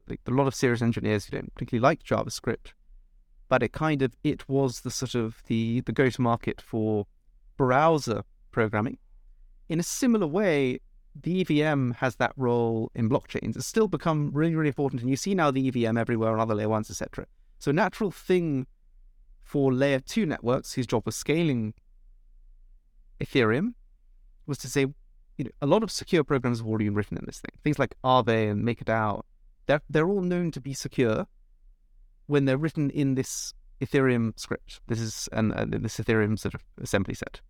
like 0.08 0.20
a 0.26 0.30
lot 0.30 0.46
of 0.46 0.54
serious 0.54 0.82
engineers 0.82 1.26
who 1.26 1.36
don't 1.36 1.54
particularly 1.54 1.82
like 1.82 2.02
JavaScript, 2.02 2.72
but 3.48 3.62
it 3.62 3.72
kind 3.72 4.02
of 4.02 4.16
it 4.24 4.48
was 4.48 4.80
the 4.80 4.90
sort 4.90 5.14
of 5.14 5.42
the 5.46 5.82
the 5.82 5.92
go 5.92 6.08
to 6.08 6.22
market 6.22 6.60
for 6.60 7.06
browser 7.56 8.24
programming. 8.50 8.98
In 9.68 9.78
a 9.78 9.84
similar 9.84 10.26
way, 10.26 10.80
the 11.14 11.40
EVM 11.40 11.92
has 11.92 12.16
that 12.16 12.32
role 12.36 12.90
in 12.94 13.08
blockchains. 13.08 13.56
It's 13.56 13.66
still 13.66 13.88
become 13.88 14.30
really, 14.32 14.54
really 14.54 14.68
important. 14.68 15.02
And 15.02 15.10
you 15.10 15.16
see 15.16 15.34
now 15.34 15.50
the 15.50 15.68
EVM 15.68 15.96
everywhere 15.96 16.32
on 16.32 16.40
other 16.40 16.54
layer 16.54 16.68
ones, 16.68 16.90
etc. 16.90 17.26
So, 17.58 17.72
natural 17.72 18.10
thing 18.10 18.66
for 19.42 19.72
layer 19.72 20.00
two 20.00 20.26
networks, 20.26 20.74
whose 20.74 20.86
job 20.86 21.02
was 21.06 21.16
scaling 21.16 21.74
Ethereum, 23.20 23.74
was 24.46 24.58
to 24.58 24.68
say, 24.68 24.86
you 25.36 25.44
know, 25.44 25.50
a 25.60 25.66
lot 25.66 25.82
of 25.82 25.90
secure 25.90 26.22
programs 26.22 26.58
have 26.58 26.66
already 26.66 26.84
been 26.84 26.94
written 26.94 27.18
in 27.18 27.24
this 27.26 27.40
thing. 27.40 27.52
Things 27.64 27.78
like 27.78 27.94
Aave 28.04 28.50
and 28.50 28.64
MakerDAO, 28.64 29.22
they're, 29.66 29.82
they're 29.90 30.08
all 30.08 30.22
known 30.22 30.50
to 30.52 30.60
be 30.60 30.72
secure 30.72 31.26
when 32.26 32.44
they're 32.44 32.58
written 32.58 32.90
in 32.90 33.14
this 33.14 33.54
Ethereum 33.80 34.38
script. 34.38 34.80
This 34.86 35.00
is 35.00 35.28
an, 35.32 35.52
uh, 35.52 35.66
this 35.68 35.98
Ethereum 35.98 36.38
sort 36.38 36.54
of 36.54 36.62
assembly 36.80 37.14
set. 37.14 37.40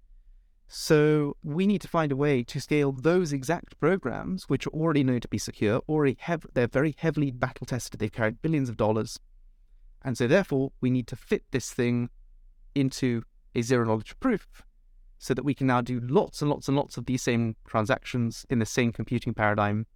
So 0.72 1.36
we 1.42 1.66
need 1.66 1.80
to 1.80 1.88
find 1.88 2.12
a 2.12 2.16
way 2.16 2.44
to 2.44 2.60
scale 2.60 2.92
those 2.92 3.32
exact 3.32 3.80
programs, 3.80 4.44
which 4.44 4.68
are 4.68 4.70
already 4.70 5.02
known 5.02 5.18
to 5.18 5.26
be 5.26 5.36
secure, 5.36 5.82
already 5.88 6.16
have 6.20 6.46
they're 6.54 6.68
very 6.68 6.94
heavily 6.96 7.32
battle 7.32 7.66
tested. 7.66 7.98
They've 7.98 8.12
carried 8.12 8.40
billions 8.40 8.68
of 8.68 8.76
dollars, 8.76 9.18
and 10.02 10.16
so 10.16 10.28
therefore 10.28 10.70
we 10.80 10.88
need 10.88 11.08
to 11.08 11.16
fit 11.16 11.42
this 11.50 11.72
thing 11.72 12.08
into 12.72 13.24
a 13.52 13.62
zero 13.62 13.84
knowledge 13.84 14.14
proof, 14.20 14.62
so 15.18 15.34
that 15.34 15.44
we 15.44 15.54
can 15.54 15.66
now 15.66 15.80
do 15.80 15.98
lots 15.98 16.40
and 16.40 16.48
lots 16.48 16.68
and 16.68 16.76
lots 16.76 16.96
of 16.96 17.06
these 17.06 17.22
same 17.22 17.56
transactions 17.66 18.46
in 18.48 18.60
the 18.60 18.64
same 18.64 18.92
computing 18.92 19.34
paradigm 19.34 19.86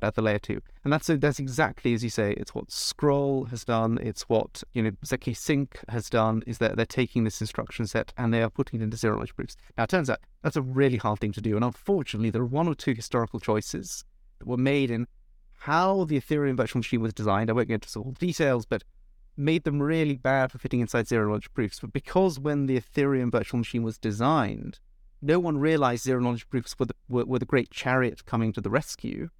but 0.00 0.06
at 0.06 0.14
the 0.14 0.22
layer 0.22 0.38
two. 0.38 0.60
And 0.84 0.92
that's 0.92 1.06
that's 1.06 1.38
exactly 1.38 1.94
as 1.94 2.04
you 2.04 2.10
say. 2.10 2.32
It's 2.32 2.54
what 2.54 2.70
Scroll 2.70 3.44
has 3.46 3.64
done. 3.64 3.98
It's 4.02 4.22
what 4.28 4.62
you 4.72 4.82
know 4.82 4.90
ZK 5.04 5.36
Sync 5.36 5.80
has 5.88 6.10
done. 6.10 6.42
Is 6.46 6.58
that 6.58 6.76
they're 6.76 6.86
taking 6.86 7.24
this 7.24 7.40
instruction 7.40 7.86
set 7.86 8.12
and 8.16 8.32
they 8.32 8.42
are 8.42 8.50
putting 8.50 8.80
it 8.80 8.84
into 8.84 8.96
zero 8.96 9.14
knowledge 9.14 9.34
proofs. 9.34 9.56
Now 9.76 9.84
it 9.84 9.90
turns 9.90 10.10
out 10.10 10.20
that's 10.42 10.56
a 10.56 10.62
really 10.62 10.98
hard 10.98 11.20
thing 11.20 11.32
to 11.32 11.40
do, 11.40 11.56
and 11.56 11.64
unfortunately 11.64 12.30
there 12.30 12.42
are 12.42 12.46
one 12.46 12.68
or 12.68 12.74
two 12.74 12.92
historical 12.92 13.40
choices 13.40 14.04
that 14.38 14.46
were 14.46 14.56
made 14.56 14.90
in 14.90 15.06
how 15.60 16.04
the 16.04 16.20
Ethereum 16.20 16.56
virtual 16.56 16.80
machine 16.80 17.00
was 17.00 17.14
designed. 17.14 17.48
I 17.48 17.54
won't 17.54 17.68
go 17.68 17.74
into 17.74 17.98
all 17.98 18.12
the 18.12 18.26
details, 18.26 18.66
but 18.66 18.84
made 19.36 19.64
them 19.64 19.82
really 19.82 20.16
bad 20.16 20.52
for 20.52 20.58
fitting 20.58 20.80
inside 20.80 21.08
zero 21.08 21.26
knowledge 21.26 21.52
proofs. 21.54 21.80
But 21.80 21.92
because 21.92 22.38
when 22.38 22.66
the 22.66 22.78
Ethereum 22.78 23.32
virtual 23.32 23.58
machine 23.58 23.82
was 23.82 23.98
designed, 23.98 24.78
no 25.22 25.38
one 25.38 25.58
realized 25.58 26.04
zero 26.04 26.20
knowledge 26.20 26.48
proofs 26.48 26.78
were 26.78 26.86
the, 26.86 26.94
were, 27.08 27.24
were 27.24 27.38
the 27.38 27.46
great 27.46 27.70
chariot 27.70 28.24
coming 28.26 28.52
to 28.52 28.60
the 28.60 28.70
rescue. 28.70 29.30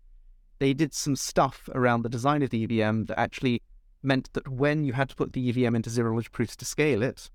They 0.59 0.73
did 0.73 0.95
some 0.95 1.17
stuff 1.17 1.69
around 1.75 2.03
the 2.03 2.09
design 2.09 2.43
of 2.43 2.51
the 2.51 2.65
EVM 2.65 3.05
that 3.05 3.19
actually 3.19 3.63
meant 4.03 4.33
that 4.33 4.49
when 4.49 4.85
you 4.85 4.95
had 4.95 5.09
to 5.11 5.17
put 5.17 5.33
the 5.33 5.49
EVM 5.49 5.75
into 5.75 5.91
zero 5.91 6.11
knowledge 6.11 6.33
proofs 6.33 6.57
to 6.57 6.65
scale 6.65 7.03
it, 7.03 7.31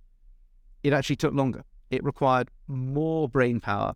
it 0.83 0.93
actually 0.93 1.17
took 1.17 1.33
longer. 1.33 1.63
It 1.89 2.03
required 2.03 2.49
more 2.67 3.27
brain 3.29 3.59
power 3.59 3.93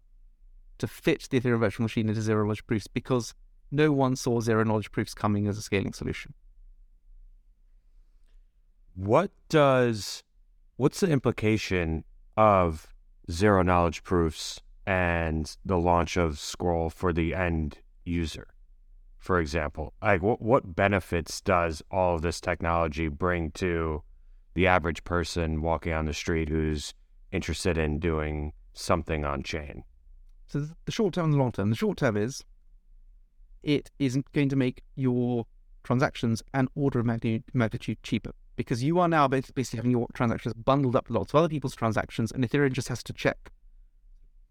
to 0.77 0.87
fit 0.87 1.27
the 1.29 1.39
Ethereum 1.39 1.59
virtual 1.59 1.85
machine 1.85 2.09
into 2.09 2.21
zero 2.21 2.43
knowledge 2.43 2.65
proofs 2.67 2.87
because 2.87 3.33
no 3.71 3.91
one 3.91 4.15
saw 4.15 4.41
zero 4.41 4.63
knowledge 4.63 4.91
proofs 4.91 5.13
coming 5.13 5.47
as 5.47 5.57
a 5.57 5.61
scaling 5.61 5.93
solution. 5.93 6.33
What 8.93 9.31
does 9.49 10.23
what's 10.77 10.99
the 10.99 11.09
implication 11.09 12.03
of 12.37 12.93
zero 13.31 13.63
knowledge 13.63 14.03
proofs 14.03 14.61
and 14.85 15.55
the 15.65 15.77
launch 15.77 16.15
of 16.17 16.39
Scroll 16.39 16.89
for 16.89 17.11
the 17.11 17.33
end 17.33 17.79
user? 18.03 18.47
For 19.25 19.39
example, 19.39 19.91
like 20.03 20.21
what 20.21 20.39
what 20.39 20.75
benefits 20.75 21.41
does 21.41 21.81
all 21.89 22.13
of 22.13 22.21
this 22.21 22.39
technology 22.39 23.07
bring 23.07 23.49
to 23.53 24.03
the 24.53 24.67
average 24.67 25.03
person 25.03 25.63
walking 25.63 25.93
on 25.93 26.05
the 26.05 26.13
street 26.13 26.47
who's 26.47 26.93
interested 27.31 27.75
in 27.75 27.97
doing 27.97 28.53
something 28.73 29.25
on 29.25 29.41
chain? 29.41 29.83
So 30.45 30.67
the 30.85 30.91
short 30.91 31.15
term 31.15 31.25
and 31.25 31.33
the 31.33 31.39
long 31.39 31.51
term. 31.51 31.71
The 31.71 31.75
short 31.75 31.97
term 31.97 32.15
is 32.15 32.43
it 33.63 33.89
isn't 33.97 34.31
going 34.31 34.49
to 34.49 34.55
make 34.55 34.83
your 34.95 35.47
transactions 35.83 36.43
an 36.53 36.67
order 36.75 36.99
of 36.99 37.07
magnitude 37.07 38.03
cheaper 38.03 38.31
because 38.55 38.83
you 38.83 38.99
are 38.99 39.07
now 39.07 39.27
basically 39.27 39.77
having 39.77 39.89
your 39.89 40.05
transactions 40.13 40.53
bundled 40.53 40.95
up 40.95 41.07
with 41.07 41.17
lots 41.17 41.33
of 41.33 41.37
other 41.37 41.49
people's 41.49 41.75
transactions, 41.75 42.31
and 42.31 42.47
Ethereum 42.47 42.73
just 42.73 42.89
has 42.89 43.01
to 43.01 43.11
check 43.11 43.51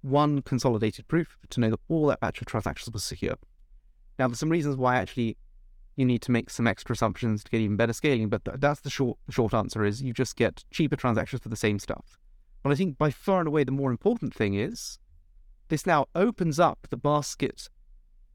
one 0.03 0.43
consolidated 0.43 1.07
proof 1.07 1.39
to 1.51 1.61
know 1.61 1.71
that 1.71 1.81
all 1.89 2.09
that 2.09 2.19
batch 2.19 2.41
of 2.41 2.49
transactions 2.49 2.93
was 2.93 3.05
secure. 3.05 3.37
Now, 4.19 4.29
there's 4.29 4.39
some 4.39 4.51
reasons 4.51 4.77
why 4.77 4.97
actually 4.97 5.37
you 5.97 6.05
need 6.05 6.23
to 6.23 6.33
make 6.33 6.51
some 6.51 6.67
extra 6.67 6.93
assumptions 6.93 7.45
to 7.45 7.51
get 7.51 7.61
even 7.61 7.77
better 7.77 7.93
scaling, 7.93 8.29
but 8.29 8.43
that's 8.61 8.81
the 8.81 8.91
short 8.91 9.19
short 9.31 9.55
answer 9.55 9.85
is 9.85 10.03
you 10.03 10.13
just 10.13 10.37
get 10.37 10.65
cheaper 10.71 10.97
transactions 10.97 11.43
for 11.43 11.49
the 11.49 11.57
same 11.57 11.79
stuff. 11.79 12.19
But 12.63 12.73
I 12.73 12.75
think 12.75 12.99
by 12.99 13.11
far 13.11 13.41
and 13.41 13.49
away 13.49 13.65
the 13.65 13.73
more 13.73 13.91
important 13.91 14.35
thing 14.35 14.55
is 14.55 14.99
this 15.69 15.87
now 15.87 16.07
opens 16.15 16.59
up 16.59 16.87
the 16.91 16.97
basket 16.97 17.69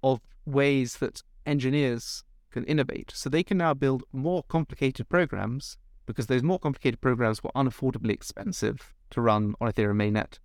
of 0.03 0.21
ways 0.45 0.97
that 0.97 1.23
engineers 1.45 2.23
can 2.51 2.63
innovate. 2.65 3.11
So 3.13 3.29
they 3.29 3.43
can 3.43 3.57
now 3.57 3.73
build 3.73 4.03
more 4.11 4.43
complicated 4.43 5.09
programs 5.09 5.77
because 6.05 6.27
those 6.27 6.43
more 6.43 6.59
complicated 6.59 7.01
programs 7.01 7.43
were 7.43 7.51
unaffordably 7.55 8.11
expensive 8.11 8.93
to 9.11 9.21
run 9.21 9.53
on 9.61 9.71
Ethereum 9.71 9.97
mainnet. 9.97 10.39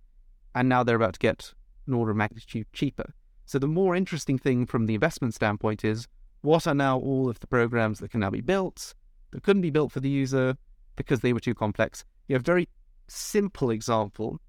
And 0.53 0.69
now 0.69 0.83
they're 0.83 0.95
about 0.95 1.13
to 1.13 1.19
get 1.19 1.53
an 1.87 1.93
order 1.93 2.11
of 2.11 2.17
magnitude 2.17 2.67
cheaper. 2.71 3.13
So 3.45 3.59
the 3.59 3.67
more 3.67 3.95
interesting 3.95 4.37
thing 4.37 4.65
from 4.65 4.85
the 4.85 4.95
investment 4.95 5.33
standpoint 5.33 5.85
is 5.85 6.07
what 6.41 6.67
are 6.67 6.73
now 6.73 6.99
all 6.99 7.29
of 7.29 7.39
the 7.39 7.47
programs 7.47 7.99
that 7.99 8.11
can 8.11 8.19
now 8.19 8.29
be 8.29 8.41
built 8.41 8.93
that 9.31 9.43
couldn't 9.43 9.61
be 9.61 9.69
built 9.69 9.91
for 9.91 9.99
the 9.99 10.09
user 10.09 10.57
because 10.95 11.19
they 11.19 11.33
were 11.33 11.39
too 11.39 11.53
complex? 11.53 12.03
You 12.27 12.35
a 12.35 12.39
very 12.39 12.67
simple 13.07 13.69
example 13.69 14.39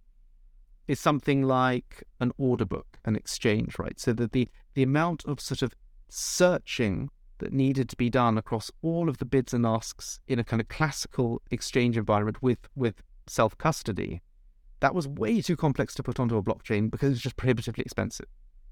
is 0.89 1.01
something 1.01 1.43
like 1.43 2.05
an 2.21 2.33
order 2.39 2.65
book, 2.65 2.99
an 3.05 3.17
exchange, 3.17 3.79
right? 3.79 3.99
So 3.99 4.13
that 4.15 4.33
the, 4.33 4.49
the 4.75 4.83
amount 4.83 5.25
of 5.25 5.41
sort 5.41 5.63
of 5.63 5.75
searching 6.09 7.11
that 7.39 7.53
needed 7.53 7.89
to 7.91 7.97
be 7.97 8.09
done 8.09 8.39
across 8.39 8.71
all 8.83 9.09
of 9.09 9.19
the 9.19 9.25
bids 9.25 9.53
and 9.53 9.67
asks 9.67 10.21
in 10.27 10.39
a 10.39 10.45
kind 10.45 10.61
of 10.61 10.69
classical 10.69 11.43
exchange 11.51 11.99
environment 11.99 12.43
with, 12.43 12.69
with 12.75 13.03
self 13.27 13.59
custody, 13.59 14.23
that 14.81 14.95
was 14.95 15.09
way 15.09 15.43
too 15.43 15.57
complex 15.57 15.95
to 15.95 16.03
put 16.03 16.21
onto 16.21 16.37
a 16.37 16.43
blockchain 16.43 16.91
because 16.91 17.13
it's 17.13 17.21
just 17.21 17.37
prohibitively 17.37 17.83
expensive. 17.83 18.27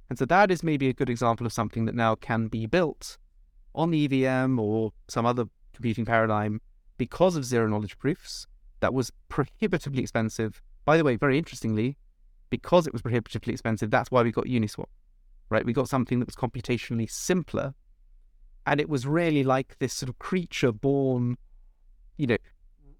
And 0.09 0.19
so 0.19 0.25
that 0.27 0.51
is 0.51 0.63
maybe 0.63 0.89
a 0.89 0.93
good 0.93 1.11
example 1.11 1.47
of 1.47 1.53
something 1.53 1.87
that 1.87 1.95
now 1.95 2.15
can 2.15 2.49
be 2.49 2.67
built 2.67 3.19
on 3.75 3.91
the 3.91 4.05
EVM 4.05 4.59
or 4.59 4.93
some 5.09 5.27
other 5.27 5.47
computing 5.73 6.05
paradigm 6.05 6.61
because 6.99 7.37
of 7.37 7.45
zero 7.45 7.67
knowledge 7.67 7.99
proofs 7.99 8.47
that 8.81 8.95
was 8.95 9.11
prohibitively 9.29 10.03
expensive. 10.03 10.63
By 10.85 10.97
the 10.97 11.05
way, 11.05 11.17
very 11.17 11.39
interestingly, 11.39 11.97
because 12.51 12.87
it 12.87 12.93
was 12.93 13.03
prohibitively 13.03 13.53
expensive, 13.53 13.91
that's 13.91 14.11
why 14.11 14.23
we 14.23 14.31
got 14.31 14.45
Uniswap, 14.45 14.87
right? 15.49 15.65
We 15.65 15.73
got 15.73 15.89
something 15.89 16.21
that 16.21 16.27
was 16.27 16.37
computationally 16.37 17.11
simpler 17.11 17.75
and 18.67 18.81
it 18.81 18.89
was 18.89 19.07
really 19.07 19.43
like 19.43 19.77
this 19.79 19.93
sort 19.93 20.09
of 20.09 20.19
creature 20.19 20.73
born, 20.73 21.37
you 22.17 22.27
know, 22.27 22.37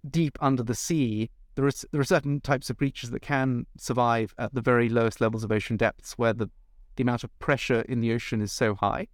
deep 0.09 0.37
under 0.41 0.63
the 0.63 0.75
sea. 0.75 1.31
There 1.55 1.67
are 1.67 1.73
there 1.93 2.01
are 2.01 2.05
certain 2.05 2.41
types 2.41 2.69
of 2.69 2.77
creatures 2.77 3.11
that 3.11 3.21
can 3.21 3.67
survive 3.79 4.35
at 4.39 4.55
the 4.55 4.61
very 4.61 4.89
lowest 4.89 5.21
levels 5.21 5.45
of 5.45 5.53
ocean 5.53 5.77
depths, 5.77 6.19
where 6.19 6.33
the 6.33 6.51
the 6.97 7.03
amount 7.03 7.25
of 7.25 7.39
pressure 7.39 7.81
in 7.83 8.01
the 8.01 8.13
ocean 8.13 8.41
is 8.41 8.53
so 8.53 8.75
high, 8.75 9.09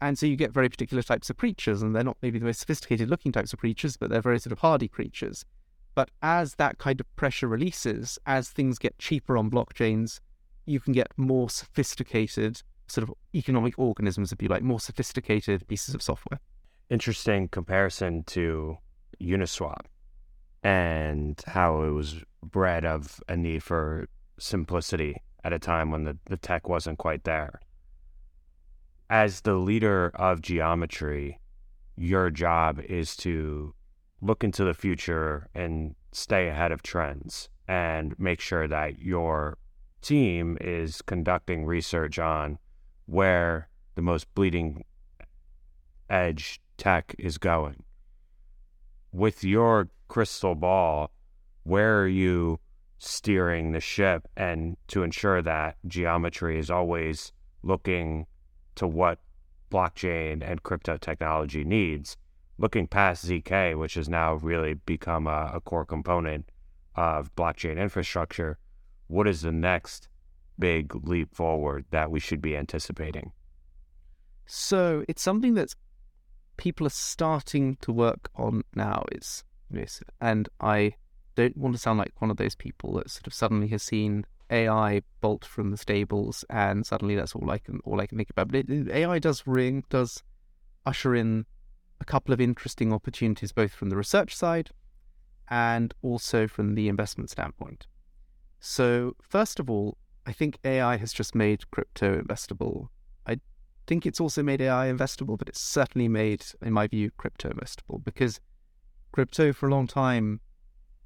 and 0.00 0.18
so 0.18 0.26
you 0.26 0.36
get 0.36 0.52
very 0.52 0.68
particular 0.68 1.02
types 1.02 1.30
of 1.30 1.36
creatures, 1.36 1.80
and 1.80 1.94
they're 1.94 2.02
not 2.02 2.16
maybe 2.22 2.38
the 2.38 2.44
most 2.44 2.60
sophisticated 2.60 3.08
looking 3.08 3.32
types 3.32 3.52
of 3.52 3.58
creatures, 3.60 3.96
but 3.96 4.10
they're 4.10 4.20
very 4.20 4.40
sort 4.40 4.52
of 4.52 4.58
hardy 4.58 4.88
creatures. 4.88 5.44
But 5.94 6.10
as 6.22 6.56
that 6.56 6.78
kind 6.78 7.00
of 7.00 7.16
pressure 7.16 7.46
releases, 7.46 8.18
as 8.26 8.48
things 8.48 8.78
get 8.78 8.98
cheaper 8.98 9.36
on 9.36 9.50
blockchains, 9.50 10.20
you 10.66 10.80
can 10.80 10.92
get 10.92 11.08
more 11.16 11.50
sophisticated 11.50 12.62
sort 12.88 13.08
of 13.08 13.14
economic 13.34 13.78
organisms, 13.78 14.32
if 14.32 14.42
you 14.42 14.48
like, 14.48 14.62
more 14.62 14.80
sophisticated 14.80 15.66
pieces 15.68 15.94
of 15.94 16.02
software. 16.02 16.40
Interesting 16.90 17.48
comparison 17.48 18.24
to 18.24 18.78
Uniswap 19.20 19.86
and 20.62 21.40
how 21.46 21.82
it 21.82 21.90
was 21.90 22.22
bred 22.42 22.84
of 22.84 23.20
a 23.28 23.36
need 23.36 23.62
for 23.62 24.08
simplicity 24.38 25.16
at 25.44 25.52
a 25.52 25.58
time 25.58 25.90
when 25.90 26.04
the, 26.04 26.16
the 26.26 26.36
tech 26.36 26.68
wasn't 26.68 26.98
quite 26.98 27.24
there. 27.24 27.60
As 29.10 29.42
the 29.42 29.54
leader 29.54 30.10
of 30.14 30.40
geometry, 30.40 31.38
your 31.96 32.30
job 32.30 32.80
is 32.80 33.16
to 33.18 33.74
look 34.20 34.44
into 34.44 34.64
the 34.64 34.74
future 34.74 35.48
and 35.54 35.94
stay 36.12 36.48
ahead 36.48 36.72
of 36.72 36.82
trends 36.82 37.48
and 37.68 38.18
make 38.18 38.40
sure 38.40 38.68
that 38.68 39.00
your 39.00 39.58
team 40.00 40.56
is 40.60 41.02
conducting 41.02 41.64
research 41.64 42.18
on 42.18 42.58
where 43.06 43.68
the 43.94 44.02
most 44.02 44.32
bleeding 44.34 44.84
edge 46.08 46.60
tech 46.76 47.14
is 47.18 47.38
going. 47.38 47.82
With 49.12 49.44
your 49.44 49.88
crystal 50.08 50.54
ball, 50.54 51.10
where 51.64 52.00
are 52.00 52.08
you 52.08 52.58
steering 53.02 53.72
the 53.72 53.80
ship 53.80 54.28
and 54.36 54.76
to 54.86 55.02
ensure 55.02 55.42
that 55.42 55.76
geometry 55.86 56.58
is 56.58 56.70
always 56.70 57.32
looking 57.62 58.26
to 58.76 58.86
what 58.86 59.18
blockchain 59.72 60.40
and 60.48 60.62
crypto 60.62 60.96
technology 60.96 61.64
needs, 61.64 62.16
looking 62.58 62.86
past 62.86 63.26
ZK, 63.26 63.76
which 63.76 63.94
has 63.94 64.08
now 64.08 64.34
really 64.34 64.74
become 64.74 65.26
a, 65.26 65.50
a 65.54 65.60
core 65.60 65.84
component 65.84 66.48
of 66.94 67.34
blockchain 67.34 67.76
infrastructure, 67.76 68.58
what 69.08 69.26
is 69.26 69.42
the 69.42 69.52
next 69.52 70.08
big 70.58 70.94
leap 71.04 71.34
forward 71.34 71.84
that 71.90 72.10
we 72.10 72.20
should 72.20 72.40
be 72.40 72.56
anticipating? 72.56 73.32
So 74.46 75.04
it's 75.08 75.22
something 75.22 75.54
that 75.54 75.74
people 76.56 76.86
are 76.86 76.90
starting 76.90 77.76
to 77.80 77.92
work 77.92 78.30
on 78.36 78.62
now. 78.76 79.04
Is 79.10 79.42
this, 79.70 80.02
and 80.20 80.48
I 80.60 80.94
don't 81.34 81.56
want 81.56 81.74
to 81.74 81.80
sound 81.80 81.98
like 81.98 82.12
one 82.18 82.30
of 82.30 82.36
those 82.36 82.54
people 82.54 82.94
that 82.94 83.10
sort 83.10 83.26
of 83.26 83.34
suddenly 83.34 83.68
has 83.68 83.82
seen 83.82 84.24
AI 84.50 85.02
bolt 85.20 85.44
from 85.44 85.70
the 85.70 85.76
stables 85.76 86.44
and 86.50 86.86
suddenly 86.86 87.14
that's 87.14 87.34
all 87.34 87.50
I 87.50 87.58
can 87.58 87.80
all 87.84 88.00
I 88.00 88.06
can 88.06 88.18
think 88.18 88.30
about. 88.30 88.48
But 88.48 88.68
it, 88.68 88.88
AI 88.90 89.18
does 89.18 89.46
ring 89.46 89.84
does 89.88 90.22
usher 90.84 91.14
in 91.14 91.46
a 92.00 92.04
couple 92.04 92.34
of 92.34 92.40
interesting 92.40 92.92
opportunities 92.92 93.52
both 93.52 93.72
from 93.72 93.88
the 93.88 93.96
research 93.96 94.34
side 94.34 94.70
and 95.48 95.94
also 96.02 96.46
from 96.46 96.74
the 96.74 96.88
investment 96.88 97.30
standpoint. 97.30 97.86
So 98.60 99.16
first 99.20 99.58
of 99.58 99.70
all, 99.70 99.98
I 100.26 100.32
think 100.32 100.58
AI 100.64 100.96
has 100.96 101.12
just 101.12 101.34
made 101.34 101.70
crypto 101.70 102.20
investable. 102.20 102.88
I 103.26 103.40
think 103.86 104.06
it's 104.06 104.20
also 104.20 104.42
made 104.42 104.60
AI 104.60 104.86
investable, 104.86 105.36
but 105.36 105.48
it's 105.48 105.60
certainly 105.60 106.08
made, 106.08 106.44
in 106.62 106.72
my 106.72 106.86
view, 106.86 107.10
crypto 107.16 107.50
investable 107.50 108.04
because 108.04 108.40
crypto 109.12 109.52
for 109.52 109.66
a 109.66 109.70
long 109.70 109.86
time, 109.86 110.40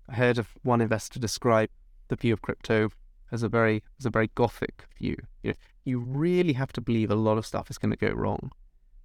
I 0.09 0.15
heard 0.15 0.39
of 0.39 0.49
one 0.63 0.81
investor 0.81 1.19
describe 1.19 1.71
the 2.09 2.17
view 2.17 2.33
of 2.33 2.43
crypto 2.43 2.91
as 3.33 3.43
a 3.43 3.49
very 3.49 3.83
as 3.99 4.07
a 4.07 4.11
very 4.11 4.31
gothic 4.35 4.85
view. 4.99 5.17
You, 5.43 5.51
know, 5.51 5.57
you 5.85 5.99
really 5.99 6.53
have 6.55 6.73
to 6.75 6.81
believe 6.81 7.11
a 7.11 7.17
lot 7.17 7.39
of 7.39 7.47
stuff 7.47 7.71
is 7.71 7.79
going 7.79 7.91
to 7.91 7.97
go 7.97 8.13
wrong 8.13 8.53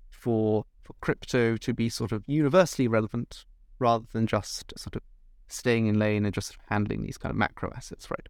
for 0.10 0.66
for 0.84 0.94
crypto 1.02 1.58
to 1.58 1.74
be 1.74 1.90
sort 1.90 2.12
of 2.12 2.24
universally 2.28 2.88
relevant 2.88 3.46
rather 3.80 4.06
than 4.14 4.28
just 4.28 4.78
sort 4.78 4.96
of 4.96 5.02
staying 5.48 5.88
in 5.88 6.00
lane 6.00 6.26
and 6.26 6.34
just 6.34 6.58
handling 6.70 7.02
these 7.02 7.18
kind 7.18 7.32
of 7.32 7.38
macro 7.38 7.72
assets, 7.76 8.10
right? 8.10 8.30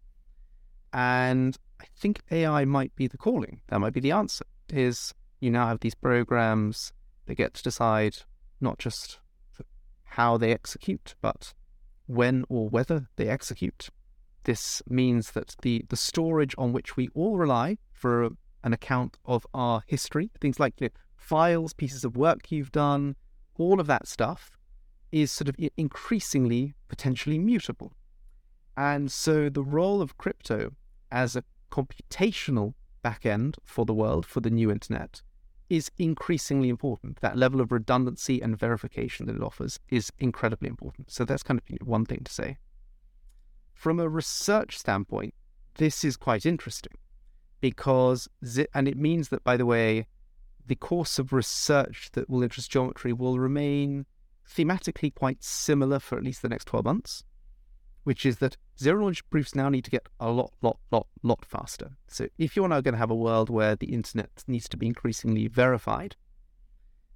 And 0.92 1.56
I 1.80 1.84
think 1.96 2.20
AI 2.30 2.64
might 2.64 2.94
be 2.96 3.06
the 3.06 3.18
calling. 3.18 3.60
That 3.68 3.80
might 3.80 3.92
be 3.92 4.00
the 4.00 4.12
answer. 4.12 4.44
Is 4.70 5.14
you 5.40 5.50
now 5.50 5.66
have 5.66 5.80
these 5.80 5.94
programs 5.94 6.92
that 7.26 7.34
get 7.34 7.54
to 7.54 7.62
decide 7.62 8.18
not 8.60 8.78
just 8.78 9.18
how 10.04 10.36
they 10.36 10.52
execute, 10.52 11.14
but 11.20 11.54
when 12.06 12.44
or 12.48 12.68
whether 12.68 13.08
they 13.16 13.28
execute. 13.28 13.88
This 14.44 14.82
means 14.88 15.32
that 15.32 15.56
the, 15.62 15.84
the 15.88 15.96
storage 15.96 16.54
on 16.58 16.72
which 16.72 16.96
we 16.96 17.08
all 17.14 17.36
rely 17.36 17.78
for 17.92 18.30
an 18.64 18.72
account 18.72 19.18
of 19.24 19.46
our 19.54 19.82
history, 19.86 20.30
things 20.40 20.58
like 20.58 20.80
you 20.80 20.88
know, 20.88 20.94
files, 21.16 21.72
pieces 21.72 22.04
of 22.04 22.16
work 22.16 22.50
you've 22.50 22.72
done, 22.72 23.16
all 23.56 23.80
of 23.80 23.86
that 23.86 24.08
stuff 24.08 24.50
is 25.12 25.30
sort 25.30 25.48
of 25.48 25.56
increasingly 25.76 26.74
potentially 26.88 27.38
mutable. 27.38 27.92
And 28.76 29.12
so 29.12 29.48
the 29.48 29.62
role 29.62 30.00
of 30.00 30.16
crypto 30.16 30.72
as 31.10 31.36
a 31.36 31.44
computational 31.70 32.74
backend 33.04 33.56
for 33.64 33.84
the 33.84 33.94
world, 33.94 34.24
for 34.24 34.40
the 34.40 34.50
new 34.50 34.70
internet, 34.70 35.22
is 35.72 35.90
increasingly 35.96 36.68
important. 36.68 37.18
That 37.22 37.38
level 37.38 37.58
of 37.58 37.72
redundancy 37.72 38.42
and 38.42 38.58
verification 38.58 39.24
that 39.24 39.36
it 39.36 39.42
offers 39.42 39.80
is 39.88 40.12
incredibly 40.18 40.68
important. 40.68 41.10
So 41.10 41.24
that's 41.24 41.42
kind 41.42 41.58
of 41.58 41.88
one 41.88 42.04
thing 42.04 42.24
to 42.24 42.30
say. 42.30 42.58
From 43.72 43.98
a 43.98 44.06
research 44.06 44.76
standpoint, 44.76 45.32
this 45.78 46.04
is 46.04 46.18
quite 46.18 46.44
interesting 46.44 46.92
because, 47.62 48.28
and 48.74 48.86
it 48.86 48.98
means 48.98 49.30
that, 49.30 49.44
by 49.44 49.56
the 49.56 49.64
way, 49.64 50.06
the 50.66 50.76
course 50.76 51.18
of 51.18 51.32
research 51.32 52.10
that 52.12 52.28
will 52.28 52.42
interest 52.42 52.70
geometry 52.70 53.14
will 53.14 53.38
remain 53.38 54.04
thematically 54.46 55.14
quite 55.14 55.42
similar 55.42 55.98
for 55.98 56.18
at 56.18 56.22
least 56.24 56.42
the 56.42 56.50
next 56.50 56.66
12 56.66 56.84
months, 56.84 57.24
which 58.04 58.26
is 58.26 58.36
that 58.40 58.58
zero 58.82 59.00
knowledge 59.00 59.28
proofs 59.30 59.54
now 59.54 59.68
need 59.68 59.84
to 59.84 59.90
get 59.90 60.08
a 60.18 60.30
lot, 60.30 60.52
lot, 60.60 60.78
lot, 60.90 61.06
lot 61.22 61.44
faster. 61.44 61.92
So 62.08 62.26
if 62.38 62.56
you're 62.56 62.68
now 62.68 62.80
going 62.80 62.94
to 62.94 62.98
have 62.98 63.10
a 63.10 63.14
world 63.14 63.48
where 63.48 63.76
the 63.76 63.92
internet 63.92 64.44
needs 64.46 64.68
to 64.70 64.76
be 64.76 64.86
increasingly 64.86 65.46
verified, 65.46 66.16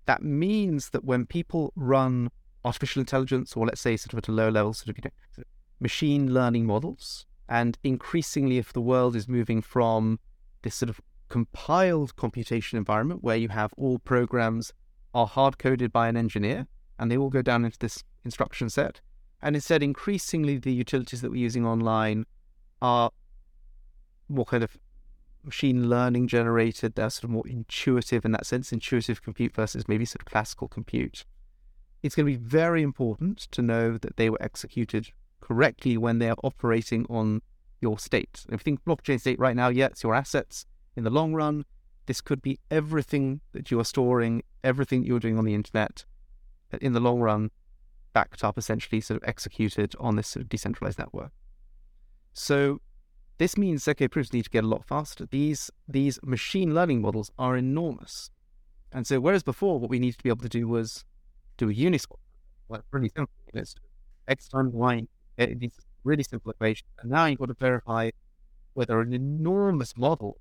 that 0.06 0.22
means 0.22 0.90
that 0.90 1.04
when 1.04 1.26
people 1.26 1.72
run 1.74 2.30
artificial 2.64 3.00
intelligence, 3.00 3.56
or 3.56 3.66
let's 3.66 3.80
say 3.80 3.96
sort 3.96 4.12
of 4.12 4.18
at 4.18 4.28
a 4.28 4.32
low 4.32 4.48
level, 4.48 4.72
sort 4.72 4.90
of, 4.90 4.96
you 4.98 5.10
know, 5.10 5.44
machine 5.80 6.32
learning 6.32 6.66
models, 6.66 7.26
and 7.48 7.78
increasingly 7.82 8.58
if 8.58 8.72
the 8.72 8.80
world 8.80 9.14
is 9.14 9.28
moving 9.28 9.60
from 9.60 10.18
this 10.62 10.74
sort 10.74 10.90
of 10.90 11.00
compiled 11.28 12.14
computation 12.16 12.78
environment 12.78 13.22
where 13.22 13.36
you 13.36 13.48
have 13.48 13.72
all 13.76 13.98
programs 13.98 14.72
are 15.14 15.26
hard 15.26 15.58
coded 15.58 15.92
by 15.92 16.08
an 16.08 16.16
engineer 16.16 16.66
and 16.98 17.10
they 17.10 17.16
all 17.16 17.30
go 17.30 17.42
down 17.42 17.64
into 17.64 17.78
this 17.78 18.04
instruction 18.24 18.68
set. 18.70 19.00
And 19.42 19.54
instead, 19.54 19.82
increasingly, 19.82 20.58
the 20.58 20.72
utilities 20.72 21.20
that 21.20 21.30
we're 21.30 21.36
using 21.36 21.66
online 21.66 22.26
are 22.80 23.10
more 24.28 24.44
kind 24.44 24.62
of 24.62 24.76
machine 25.44 25.88
learning 25.88 26.28
generated. 26.28 26.94
They're 26.94 27.10
sort 27.10 27.24
of 27.24 27.30
more 27.30 27.46
intuitive 27.46 28.24
in 28.24 28.32
that 28.32 28.46
sense, 28.46 28.72
intuitive 28.72 29.22
compute 29.22 29.54
versus 29.54 29.88
maybe 29.88 30.04
sort 30.04 30.22
of 30.22 30.26
classical 30.26 30.68
compute. 30.68 31.24
It's 32.02 32.14
going 32.14 32.26
to 32.26 32.38
be 32.38 32.44
very 32.44 32.82
important 32.82 33.48
to 33.52 33.62
know 33.62 33.98
that 33.98 34.16
they 34.16 34.28
were 34.28 34.42
executed 34.42 35.12
correctly 35.40 35.96
when 35.96 36.18
they 36.18 36.28
are 36.28 36.36
operating 36.42 37.06
on 37.08 37.42
your 37.80 37.98
state. 37.98 38.44
If 38.48 38.52
you 38.52 38.58
think 38.58 38.84
blockchain 38.84 39.20
state 39.20 39.38
right 39.38 39.56
now, 39.56 39.68
yeah, 39.68 39.86
it's 39.86 40.02
your 40.02 40.14
assets. 40.14 40.66
In 40.96 41.04
the 41.04 41.10
long 41.10 41.34
run, 41.34 41.64
this 42.06 42.20
could 42.20 42.42
be 42.42 42.58
everything 42.70 43.40
that 43.52 43.70
you 43.70 43.78
are 43.80 43.84
storing, 43.84 44.42
everything 44.64 45.04
you're 45.04 45.20
doing 45.20 45.38
on 45.38 45.44
the 45.44 45.54
internet. 45.54 46.04
In 46.80 46.92
the 46.92 47.00
long 47.00 47.20
run, 47.20 47.50
backed 48.16 48.42
up, 48.42 48.56
essentially 48.56 48.98
sort 48.98 49.22
of 49.22 49.28
executed 49.28 49.94
on 50.00 50.16
this 50.16 50.28
sort 50.28 50.40
of 50.42 50.48
decentralized 50.48 50.98
network. 50.98 51.32
So 52.32 52.80
this 53.36 53.58
means 53.58 53.84
ZK 53.84 54.10
proofs 54.10 54.32
need 54.32 54.44
to 54.44 54.50
get 54.50 54.64
a 54.64 54.66
lot 54.66 54.86
faster. 54.86 55.26
These 55.26 55.70
these 55.86 56.18
machine 56.24 56.74
learning 56.74 57.02
models 57.02 57.30
are 57.38 57.58
enormous. 57.58 58.30
And 58.90 59.06
so 59.06 59.20
whereas 59.20 59.42
before 59.42 59.78
what 59.78 59.90
we 59.90 59.98
needed 59.98 60.16
to 60.16 60.22
be 60.24 60.30
able 60.30 60.44
to 60.44 60.48
do 60.48 60.66
was 60.66 61.04
do 61.58 61.68
a 61.68 61.74
Uniswap, 61.74 62.22
like 62.70 62.80
really 62.90 63.10
simple, 63.14 63.34
it's 63.52 63.74
X 64.28 64.48
times 64.48 64.72
Y, 64.72 65.02
these 65.36 65.78
really 66.04 66.22
simple 66.22 66.50
equations. 66.52 66.88
And 67.02 67.10
now 67.10 67.26
you've 67.26 67.38
got 67.38 67.48
to 67.48 67.54
verify 67.68 68.08
whether 68.72 68.98
an 69.00 69.12
enormous 69.12 69.94
model, 69.94 70.38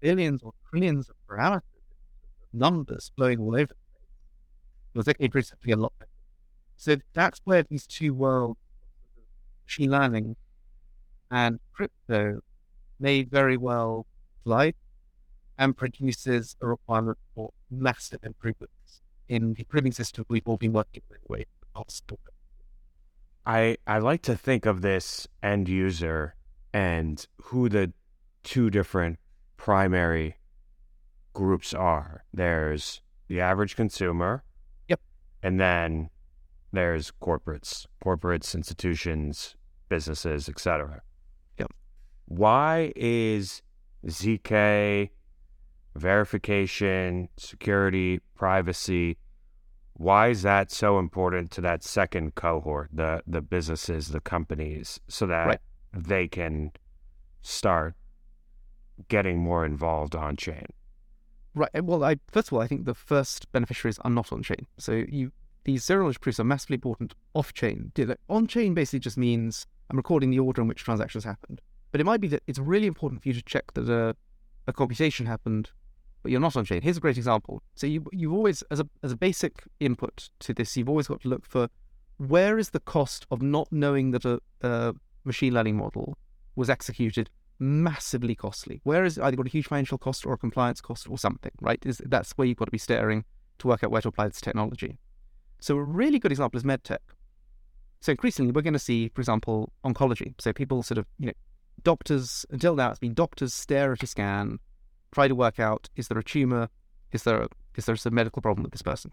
billions 0.00 0.42
or 0.42 0.52
trillions 0.70 1.10
of 1.10 1.16
parameters, 1.28 1.60
numbers 2.54 3.12
flowing 3.16 3.38
all 3.40 3.54
over 3.54 3.66
the 3.66 3.74
place, 3.74 4.94
was 4.94 5.08
actually 5.08 5.28
pretty 5.28 5.72
a 5.72 5.76
lot 5.76 5.92
better. 5.98 6.05
So 6.76 6.96
that's 7.14 7.40
where 7.44 7.62
these 7.62 7.86
two 7.86 8.14
worlds, 8.14 8.60
machine 9.64 9.90
learning 9.90 10.36
and 11.30 11.58
crypto, 11.72 12.40
may 13.00 13.22
very 13.22 13.56
well 13.56 14.06
collide 14.42 14.74
and 15.58 15.76
produces 15.76 16.56
a 16.60 16.66
requirement 16.66 17.18
for 17.34 17.50
massive 17.70 18.20
improvements 18.22 19.02
in 19.28 19.54
the 19.54 19.64
proving 19.64 19.92
system 19.92 20.24
we've 20.28 20.46
all 20.46 20.56
been 20.56 20.72
working 20.72 21.02
with 21.28 21.46
I 23.44 23.76
I 23.86 23.98
like 23.98 24.22
to 24.22 24.36
think 24.36 24.66
of 24.66 24.82
this 24.82 25.28
end 25.42 25.68
user 25.68 26.34
and 26.72 27.24
who 27.42 27.68
the 27.68 27.92
two 28.42 28.70
different 28.70 29.18
primary 29.56 30.36
groups 31.32 31.72
are. 31.72 32.24
There's 32.32 33.02
the 33.28 33.40
average 33.40 33.76
consumer. 33.76 34.42
Yep. 34.88 35.00
And 35.42 35.60
then 35.60 36.10
there's 36.72 37.12
corporates, 37.22 37.86
corporates, 38.04 38.54
institutions, 38.54 39.56
businesses, 39.88 40.48
etc. 40.48 41.02
Yep. 41.58 41.72
Why 42.26 42.92
is 42.96 43.62
ZK 44.06 45.10
verification, 45.94 47.28
security, 47.36 48.20
privacy 48.34 49.16
why 49.98 50.28
is 50.28 50.42
that 50.42 50.70
so 50.70 50.98
important 50.98 51.50
to 51.52 51.60
that 51.62 51.82
second 51.82 52.34
cohort, 52.34 52.90
the 52.92 53.22
the 53.26 53.40
businesses, 53.40 54.08
the 54.08 54.20
companies, 54.20 55.00
so 55.08 55.26
that 55.26 55.46
right. 55.46 55.60
they 55.92 56.28
can 56.28 56.72
start 57.40 57.94
getting 59.08 59.38
more 59.38 59.64
involved 59.64 60.14
on 60.14 60.36
chain? 60.36 60.66
Right. 61.54 61.82
Well, 61.82 62.04
I, 62.04 62.16
first 62.30 62.48
of 62.48 62.54
all, 62.54 62.60
I 62.60 62.66
think 62.66 62.84
the 62.84 62.94
first 62.94 63.50
beneficiaries 63.52 63.98
are 64.00 64.10
not 64.10 64.30
on 64.32 64.42
chain. 64.42 64.66
So 64.76 64.92
you 64.92 65.32
these 65.66 65.84
zero 65.84 66.02
knowledge 66.02 66.20
proofs 66.20 66.40
are 66.40 66.44
massively 66.44 66.74
important 66.74 67.14
off 67.34 67.52
chain. 67.52 67.92
On 68.28 68.46
chain 68.46 68.72
basically 68.72 69.00
just 69.00 69.18
means 69.18 69.66
I'm 69.90 69.96
recording 69.96 70.30
the 70.30 70.38
order 70.38 70.62
in 70.62 70.68
which 70.68 70.84
transactions 70.84 71.24
happened. 71.24 71.60
But 71.92 72.00
it 72.00 72.04
might 72.04 72.20
be 72.20 72.28
that 72.28 72.42
it's 72.46 72.58
really 72.58 72.86
important 72.86 73.22
for 73.22 73.28
you 73.28 73.34
to 73.34 73.42
check 73.42 73.74
that 73.74 73.88
a, 73.88 74.16
a 74.66 74.72
computation 74.72 75.26
happened 75.26 75.70
but 76.22 76.32
you're 76.32 76.40
not 76.40 76.56
on 76.56 76.64
chain. 76.64 76.82
Here's 76.82 76.96
a 76.96 77.00
great 77.00 77.18
example. 77.18 77.62
So 77.76 77.86
you 77.86 78.04
you've 78.10 78.32
always 78.32 78.62
as 78.72 78.80
a 78.80 78.88
as 79.04 79.12
a 79.12 79.16
basic 79.16 79.62
input 79.78 80.28
to 80.40 80.52
this, 80.52 80.76
you've 80.76 80.88
always 80.88 81.06
got 81.06 81.20
to 81.20 81.28
look 81.28 81.46
for 81.46 81.68
where 82.16 82.58
is 82.58 82.70
the 82.70 82.80
cost 82.80 83.26
of 83.30 83.42
not 83.42 83.68
knowing 83.70 84.10
that 84.10 84.24
a, 84.24 84.40
a 84.62 84.92
machine 85.22 85.54
learning 85.54 85.76
model 85.76 86.18
was 86.56 86.68
executed 86.68 87.30
massively 87.60 88.34
costly. 88.34 88.80
Where 88.82 89.04
is 89.04 89.18
it 89.18 89.22
either 89.22 89.36
got 89.36 89.46
a 89.46 89.50
huge 89.50 89.68
financial 89.68 89.98
cost 89.98 90.26
or 90.26 90.32
a 90.32 90.36
compliance 90.36 90.80
cost 90.80 91.08
or 91.08 91.16
something, 91.16 91.52
right? 91.60 91.80
Is 91.86 92.02
that's 92.06 92.32
where 92.32 92.46
you've 92.48 92.56
got 92.56 92.64
to 92.64 92.72
be 92.72 92.78
staring 92.78 93.24
to 93.58 93.68
work 93.68 93.84
out 93.84 93.92
where 93.92 94.02
to 94.02 94.08
apply 94.08 94.26
this 94.26 94.40
technology. 94.40 94.98
So 95.66 95.76
a 95.76 95.82
really 95.82 96.20
good 96.20 96.30
example 96.30 96.56
is 96.56 96.62
medtech. 96.62 96.98
So 98.00 98.12
increasingly 98.12 98.52
we're 98.52 98.62
going 98.62 98.74
to 98.74 98.78
see, 98.78 99.08
for 99.08 99.20
example, 99.20 99.72
oncology. 99.84 100.32
So 100.38 100.52
people 100.52 100.84
sort 100.84 100.98
of, 100.98 101.06
you 101.18 101.26
know, 101.26 101.32
doctors 101.82 102.46
until 102.50 102.76
now 102.76 102.90
it's 102.90 103.00
been 103.00 103.14
doctors 103.14 103.52
stare 103.52 103.90
at 103.90 104.00
a 104.00 104.06
scan 104.06 104.60
try 105.10 105.26
to 105.26 105.34
work 105.34 105.58
out 105.58 105.88
is 105.96 106.06
there 106.06 106.18
a 106.18 106.22
tumor? 106.22 106.68
Is 107.10 107.24
there 107.24 107.42
a, 107.42 107.48
is 107.74 107.84
there 107.84 107.96
a 107.96 108.10
medical 108.12 108.40
problem 108.40 108.62
with 108.62 108.70
this 108.70 108.82
person? 108.82 109.10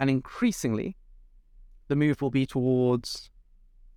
And 0.00 0.10
increasingly, 0.10 0.96
the 1.86 1.94
move 1.94 2.20
will 2.20 2.30
be 2.32 2.44
towards 2.44 3.30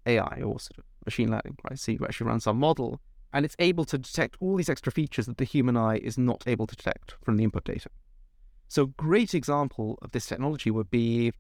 AI 0.05 0.43
or 0.43 0.59
sort 0.59 0.78
of 0.78 0.84
machine 1.03 1.32
learning, 1.32 1.57
right? 1.68 1.80
So 1.80 1.93
you 1.93 1.99
actually 2.03 2.28
run 2.28 2.41
some 2.41 2.59
model 2.59 3.01
and 3.34 3.43
it's 3.43 3.55
able 3.57 3.86
to 3.86 3.97
detect 3.97 4.38
all 4.39 4.55
these 4.55 4.70
extra 4.70 4.91
features 4.91 5.26
that 5.26 5.39
the 5.39 5.45
human 5.45 5.78
eye 5.78 5.97
is 5.97 6.20
not 6.20 6.43
able 6.45 6.68
to 6.68 6.76
detect 6.76 7.15
from 7.24 7.38
the 7.38 7.43
input 7.43 7.63
data. 7.63 7.89
So 8.68 8.88
great 8.88 9.34
example 9.34 9.97
of 10.01 10.11
this 10.11 10.26
technology 10.26 10.72
would 10.72 10.89
be 10.89 11.32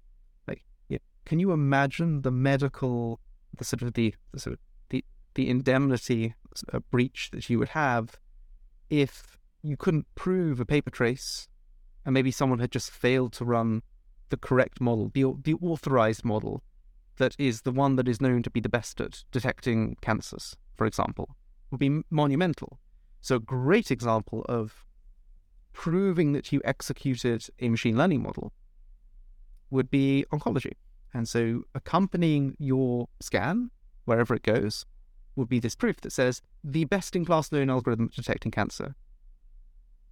like, 0.47 0.63
yeah, 0.87 0.99
can 1.25 1.39
you 1.39 1.51
imagine 1.51 2.21
the 2.21 2.31
medical, 2.31 3.19
the 3.57 3.65
sort 3.65 3.81
of 3.81 3.93
the, 3.93 4.13
the 4.31 4.39
sort 4.39 4.53
of 4.53 4.59
the, 4.89 5.03
the 5.35 5.49
indemnity 5.49 6.35
breach 6.89 7.29
that 7.31 7.49
you 7.49 7.59
would 7.59 7.69
have 7.69 8.17
if 8.89 9.37
you 9.61 9.75
couldn't 9.75 10.07
prove 10.15 10.59
a 10.59 10.65
paper 10.65 10.89
trace 10.89 11.47
and 12.05 12.13
maybe 12.13 12.31
someone 12.31 12.59
had 12.59 12.71
just 12.71 12.89
failed 12.89 13.33
to 13.33 13.45
run 13.45 13.81
the 14.29 14.37
correct 14.37 14.79
model, 14.79 15.11
the, 15.13 15.25
the 15.43 15.53
authorized 15.55 16.23
model 16.23 16.63
that 17.17 17.35
is 17.37 17.61
the 17.61 17.71
one 17.71 17.95
that 17.97 18.07
is 18.07 18.21
known 18.21 18.43
to 18.43 18.49
be 18.49 18.59
the 18.59 18.69
best 18.69 19.01
at 19.01 19.23
detecting 19.31 19.97
cancers, 20.01 20.55
for 20.75 20.85
example, 20.85 21.35
would 21.71 21.79
be 21.79 22.01
monumental. 22.09 22.79
So, 23.21 23.35
a 23.35 23.39
great 23.39 23.91
example 23.91 24.45
of 24.47 24.85
proving 25.77 26.33
that 26.33 26.51
you 26.51 26.59
executed 26.65 27.47
a 27.59 27.69
machine 27.69 27.95
learning 27.95 28.23
model 28.23 28.51
would 29.69 29.91
be 29.91 30.25
oncology. 30.33 30.71
And 31.13 31.29
so 31.29 31.65
accompanying 31.75 32.55
your 32.57 33.09
scan, 33.19 33.69
wherever 34.05 34.33
it 34.33 34.41
goes, 34.41 34.87
would 35.35 35.47
be 35.47 35.59
this 35.59 35.75
proof 35.75 36.01
that 36.01 36.11
says 36.11 36.41
the 36.63 36.85
best 36.85 37.15
in 37.15 37.25
class 37.25 37.51
known 37.51 37.69
algorithm 37.69 38.09
detecting 38.13 38.51
cancer. 38.51 38.95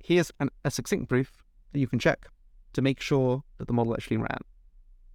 Here's 0.03 0.31
an, 0.39 0.49
a 0.63 0.69
succinct 0.69 1.09
proof 1.09 1.43
that 1.73 1.79
you 1.79 1.87
can 1.87 1.97
check 1.97 2.27
to 2.73 2.83
make 2.83 3.01
sure 3.01 3.43
that 3.57 3.65
the 3.65 3.73
model 3.73 3.95
actually 3.95 4.17
ran. 4.17 4.41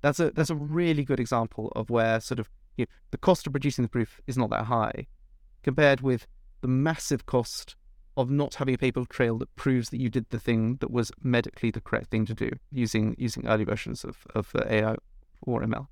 That's 0.03 0.19
a 0.19 0.33
that's 0.33 0.51
a 0.51 0.57
really 0.57 1.05
good 1.05 1.21
example 1.21 1.73
of 1.77 1.91
where 1.91 2.19
sort 2.19 2.41
of 2.41 2.51
you 2.77 2.87
know, 2.87 2.91
the 3.13 3.19
cost 3.19 3.47
of 3.47 3.53
producing 3.53 3.85
the 3.85 3.89
proof 3.89 4.21
is 4.27 4.37
not 4.37 4.51
that 4.51 4.65
high 4.65 5.07
compared 5.63 6.01
with 6.01 6.27
the 6.61 6.69
massive 6.69 7.25
cost 7.27 7.77
of 8.17 8.31
not 8.31 8.57
having 8.57 8.75
a 8.75 8.79
paper 8.79 9.05
trail 9.09 9.39
that 9.39 9.55
proves 9.57 9.91
that 9.91 10.01
you 10.01 10.09
did 10.09 10.27
the 10.31 10.39
thing 10.39 10.77
that 10.77 10.91
was 10.91 11.13
medically 11.23 11.71
the 11.71 11.81
correct 11.81 12.11
thing 12.11 12.27
to 12.27 12.35
do 12.35 12.51
using 12.71 13.15
using 13.19 13.47
early 13.47 13.65
versions 13.65 14.05
of, 14.05 14.27
of 14.35 14.53
AI 14.67 14.97
or 15.43 15.63
ML. 15.63 15.87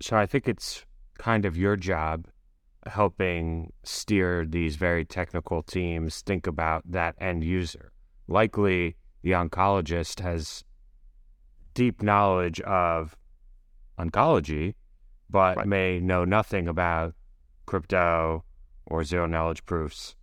So 0.00 0.16
I 0.16 0.26
think 0.26 0.48
it's 0.48 0.84
kind 1.18 1.44
of 1.44 1.56
your 1.56 1.76
job 1.76 2.26
helping 2.86 3.72
steer 3.82 4.44
these 4.44 4.76
very 4.76 5.04
technical 5.04 5.62
teams 5.62 6.20
think 6.20 6.46
about 6.46 6.82
that 6.90 7.14
end 7.18 7.42
user. 7.44 7.92
Likely 8.28 8.96
the 9.22 9.32
oncologist 9.32 10.20
has 10.20 10.64
deep 11.72 12.02
knowledge 12.02 12.60
of 12.60 13.16
oncology, 13.98 14.74
but 15.30 15.56
right. 15.56 15.66
may 15.66 16.00
know 16.00 16.24
nothing 16.24 16.68
about 16.68 17.14
crypto 17.66 18.44
or 18.86 19.02
zero 19.04 19.26
knowledge 19.26 19.64
proofs. 19.64 20.14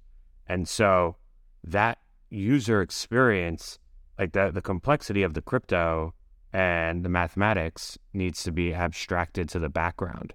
And 0.51 0.67
so 0.67 1.15
that 1.63 1.99
user 2.29 2.81
experience, 2.81 3.79
like 4.19 4.33
the, 4.33 4.51
the 4.51 4.61
complexity 4.61 5.23
of 5.23 5.33
the 5.33 5.41
crypto 5.41 6.13
and 6.51 7.05
the 7.05 7.09
mathematics 7.09 7.97
needs 8.13 8.43
to 8.43 8.51
be 8.51 8.73
abstracted 8.73 9.47
to 9.47 9.59
the 9.59 9.69
background. 9.69 10.33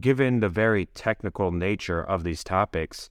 Given 0.00 0.40
the 0.40 0.48
very 0.48 0.86
technical 0.86 1.50
nature 1.50 2.02
of 2.02 2.24
these 2.24 2.42
topics, 2.42 3.10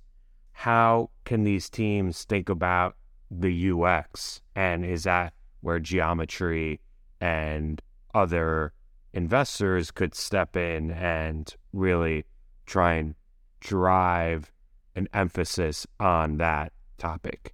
how 0.54 1.12
can 1.26 1.44
these 1.44 1.70
teams 1.70 2.24
think 2.24 2.50
about 2.50 2.96
the 3.30 3.70
UX? 3.70 4.42
And 4.56 4.84
is 4.84 5.04
that 5.04 5.34
where 5.60 5.80
geometry 5.80 6.80
and 7.20 7.80
other 8.16 8.74
investors 9.14 9.92
could 9.92 10.16
step 10.16 10.58
in 10.58 10.90
and 10.90 11.56
really 11.72 12.26
try 12.66 12.96
and 12.96 13.14
drive 13.60 14.52
an 14.96 15.08
emphasis 15.14 15.88
on 16.00 16.38
that 16.38 16.74
topic? 16.98 17.54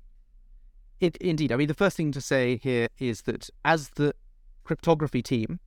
It, 1.00 1.18
indeed. 1.18 1.52
I 1.52 1.56
mean, 1.56 1.68
the 1.68 1.74
first 1.74 1.98
thing 1.98 2.12
to 2.12 2.22
say 2.22 2.58
here 2.58 2.88
is 3.00 3.22
that 3.24 3.50
as 3.64 3.90
the 3.92 4.14
cryptography 4.64 5.22
team, 5.22 5.60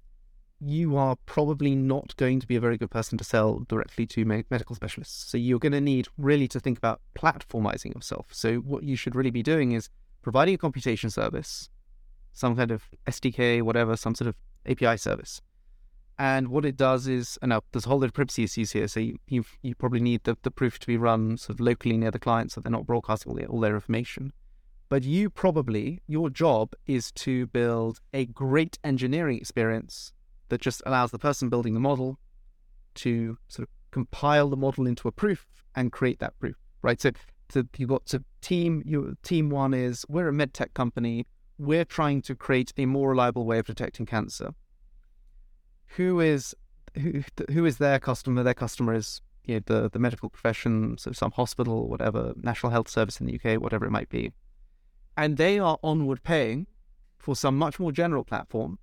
you 0.60 0.96
are 0.96 1.16
probably 1.24 1.74
not 1.74 2.14
going 2.16 2.38
to 2.38 2.46
be 2.46 2.56
a 2.56 2.60
very 2.60 2.76
good 2.76 2.90
person 2.90 3.16
to 3.16 3.24
sell 3.24 3.60
directly 3.68 4.06
to 4.06 4.24
medical 4.24 4.76
specialists. 4.76 5.30
So 5.30 5.38
you're 5.38 5.58
going 5.58 5.72
to 5.72 5.80
need 5.80 6.08
really 6.18 6.48
to 6.48 6.60
think 6.60 6.76
about 6.76 7.00
platformizing 7.16 7.94
yourself. 7.94 8.26
So 8.30 8.56
what 8.56 8.82
you 8.82 8.94
should 8.94 9.14
really 9.14 9.30
be 9.30 9.42
doing 9.42 9.72
is 9.72 9.88
providing 10.20 10.54
a 10.54 10.58
computation 10.58 11.08
service, 11.08 11.70
some 12.32 12.56
kind 12.56 12.70
of 12.70 12.84
SDK, 13.06 13.62
whatever, 13.62 13.96
some 13.96 14.14
sort 14.14 14.28
of 14.28 14.36
API 14.66 14.98
service. 14.98 15.40
And 16.20 16.48
what 16.48 16.66
it 16.66 16.76
does 16.76 17.06
is, 17.06 17.38
and 17.40 17.48
now 17.48 17.62
there's 17.72 17.86
a 17.86 17.88
whole 17.88 18.00
lot 18.00 18.08
of 18.08 18.12
privacy 18.12 18.44
issues 18.44 18.72
here. 18.72 18.86
So 18.88 19.00
you 19.00 19.16
you, 19.26 19.42
you 19.62 19.74
probably 19.74 20.00
need 20.00 20.24
the, 20.24 20.36
the 20.42 20.50
proof 20.50 20.78
to 20.80 20.86
be 20.86 20.98
run 20.98 21.38
sort 21.38 21.56
of 21.56 21.60
locally 21.60 21.96
near 21.96 22.10
the 22.10 22.18
client, 22.18 22.52
so 22.52 22.60
they're 22.60 22.70
not 22.70 22.84
broadcasting 22.84 23.30
all 23.30 23.36
their, 23.36 23.46
all 23.46 23.60
their 23.60 23.74
information. 23.74 24.34
But 24.90 25.02
you 25.02 25.30
probably, 25.30 26.02
your 26.06 26.28
job 26.28 26.74
is 26.86 27.10
to 27.12 27.46
build 27.46 28.00
a 28.12 28.26
great 28.26 28.78
engineering 28.84 29.38
experience 29.38 30.12
that 30.50 30.60
just 30.60 30.82
allows 30.84 31.10
the 31.10 31.18
person 31.18 31.48
building 31.48 31.72
the 31.72 31.80
model 31.80 32.18
to 32.96 33.38
sort 33.48 33.66
of 33.66 33.74
compile 33.90 34.50
the 34.50 34.58
model 34.58 34.86
into 34.86 35.08
a 35.08 35.12
proof 35.12 35.46
and 35.74 35.90
create 35.90 36.18
that 36.18 36.38
proof, 36.38 36.56
right? 36.82 37.00
So, 37.00 37.12
so 37.48 37.62
you've 37.78 37.88
got 37.88 38.04
to 38.06 38.22
team, 38.42 38.82
your 38.84 39.14
team 39.22 39.48
one 39.48 39.72
is 39.72 40.04
we're 40.06 40.28
a 40.28 40.32
medtech 40.32 40.74
company. 40.74 41.26
We're 41.56 41.86
trying 41.86 42.20
to 42.22 42.34
create 42.34 42.74
a 42.76 42.84
more 42.84 43.08
reliable 43.08 43.46
way 43.46 43.58
of 43.58 43.64
detecting 43.64 44.04
cancer. 44.04 44.50
Who 45.96 46.20
is 46.20 46.54
who, 46.94 47.22
who 47.52 47.64
is 47.64 47.78
their 47.78 47.98
customer? 47.98 48.42
Their 48.42 48.54
customer 48.54 48.94
is 48.94 49.22
you 49.44 49.54
know, 49.56 49.60
the, 49.64 49.90
the 49.90 49.98
medical 49.98 50.28
profession, 50.28 50.98
so 50.98 51.12
some 51.12 51.30
hospital, 51.30 51.88
whatever, 51.88 52.34
National 52.36 52.72
Health 52.72 52.88
Service 52.88 53.20
in 53.20 53.26
the 53.26 53.34
UK, 53.34 53.60
whatever 53.60 53.86
it 53.86 53.90
might 53.90 54.08
be 54.08 54.32
and 55.20 55.36
they 55.36 55.58
are 55.58 55.78
onward 55.82 56.22
paying 56.22 56.66
for 57.18 57.36
some 57.36 57.58
much 57.58 57.78
more 57.78 57.92
general 57.92 58.24
platform 58.24 58.78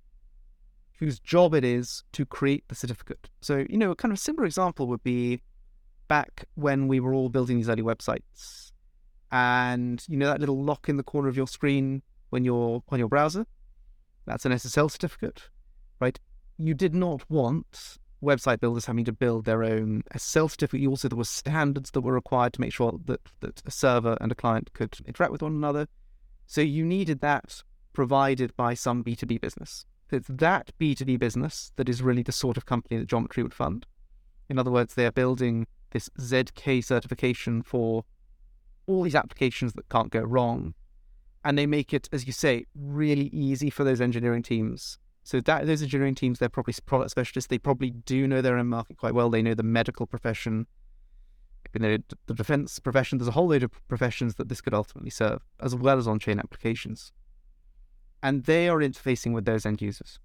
whose 1.00 1.18
job 1.18 1.52
it 1.52 1.64
is 1.64 2.04
to 2.12 2.24
create 2.24 2.68
the 2.68 2.76
certificate. 2.76 3.28
So, 3.40 3.64
you 3.68 3.76
know, 3.76 3.90
a 3.90 3.96
kind 3.96 4.12
of 4.12 4.20
similar 4.20 4.44
example 4.44 4.86
would 4.86 5.02
be 5.02 5.42
back 6.06 6.44
when 6.54 6.86
we 6.86 7.00
were 7.00 7.12
all 7.12 7.28
building 7.28 7.56
these 7.56 7.68
early 7.68 7.82
websites. 7.82 8.72
And 9.32 10.04
you 10.08 10.16
know 10.16 10.26
that 10.26 10.38
little 10.38 10.62
lock 10.62 10.88
in 10.88 10.96
the 10.96 11.02
corner 11.02 11.28
of 11.28 11.36
your 11.36 11.48
screen 11.48 12.02
when 12.30 12.44
you're 12.44 12.84
on 12.88 13.00
your 13.00 13.08
browser? 13.08 13.44
That's 14.24 14.44
an 14.44 14.52
SSL 14.52 14.90
certificate, 14.90 15.50
right? 16.00 16.20
You 16.58 16.74
did 16.74 16.94
not 16.94 17.28
want 17.30 17.98
website 18.22 18.60
builders 18.60 18.86
having 18.86 19.04
to 19.04 19.12
build 19.12 19.44
their 19.44 19.62
own 19.62 20.02
SSL 20.14 20.50
certificate. 20.50 20.88
Also, 20.88 21.08
there 21.08 21.16
were 21.16 21.24
standards 21.24 21.92
that 21.92 22.00
were 22.00 22.12
required 22.12 22.52
to 22.54 22.60
make 22.60 22.72
sure 22.72 22.98
that, 23.06 23.20
that 23.40 23.62
a 23.64 23.70
server 23.70 24.16
and 24.20 24.32
a 24.32 24.34
client 24.34 24.72
could 24.72 24.98
interact 25.06 25.32
with 25.32 25.42
one 25.42 25.52
another. 25.52 25.86
So 26.46 26.60
you 26.60 26.84
needed 26.84 27.20
that 27.20 27.62
provided 27.92 28.56
by 28.56 28.74
some 28.74 29.04
B2B 29.04 29.40
business. 29.40 29.84
It's 30.10 30.28
that 30.28 30.72
B2B 30.80 31.18
business 31.18 31.72
that 31.76 31.88
is 31.88 32.02
really 32.02 32.22
the 32.22 32.32
sort 32.32 32.56
of 32.56 32.66
company 32.66 32.98
that 32.98 33.08
Geometry 33.08 33.42
would 33.42 33.54
fund. 33.54 33.86
In 34.48 34.58
other 34.58 34.70
words, 34.70 34.94
they 34.94 35.06
are 35.06 35.12
building 35.12 35.66
this 35.90 36.08
ZK 36.18 36.84
certification 36.84 37.62
for 37.62 38.04
all 38.86 39.02
these 39.02 39.14
applications 39.14 39.74
that 39.74 39.88
can't 39.90 40.10
go 40.10 40.20
wrong. 40.20 40.74
And 41.44 41.58
they 41.58 41.66
make 41.66 41.92
it, 41.92 42.08
as 42.12 42.26
you 42.26 42.32
say, 42.32 42.64
really 42.74 43.26
easy 43.26 43.70
for 43.70 43.84
those 43.84 44.00
engineering 44.00 44.42
teams. 44.42 44.98
So 45.28 45.42
that 45.42 45.66
those 45.66 45.82
engineering 45.82 46.14
teams, 46.14 46.38
they're 46.38 46.48
probably 46.48 46.72
product 46.86 47.10
specialists. 47.10 47.48
They 47.48 47.58
probably 47.58 47.90
do 47.90 48.26
know 48.26 48.40
their 48.40 48.56
own 48.56 48.68
market 48.68 48.96
quite 48.96 49.12
well. 49.12 49.28
They 49.28 49.42
know 49.42 49.52
the 49.52 49.62
medical 49.62 50.06
profession 50.06 50.66
you 51.74 51.80
know, 51.80 51.98
the 52.24 52.32
defense 52.32 52.78
profession, 52.78 53.18
there's 53.18 53.28
a 53.28 53.32
whole 53.32 53.48
load 53.48 53.62
of 53.62 53.70
professions 53.88 54.36
that 54.36 54.48
this 54.48 54.62
could 54.62 54.72
ultimately 54.72 55.10
serve, 55.10 55.42
as 55.60 55.74
well 55.74 55.98
as 55.98 56.08
on 56.08 56.18
chain 56.18 56.38
applications. 56.38 57.12
And 58.22 58.44
they 58.44 58.70
are 58.70 58.78
interfacing 58.78 59.34
with 59.34 59.44
those 59.44 59.66
end 59.66 59.82
users. 59.82 60.18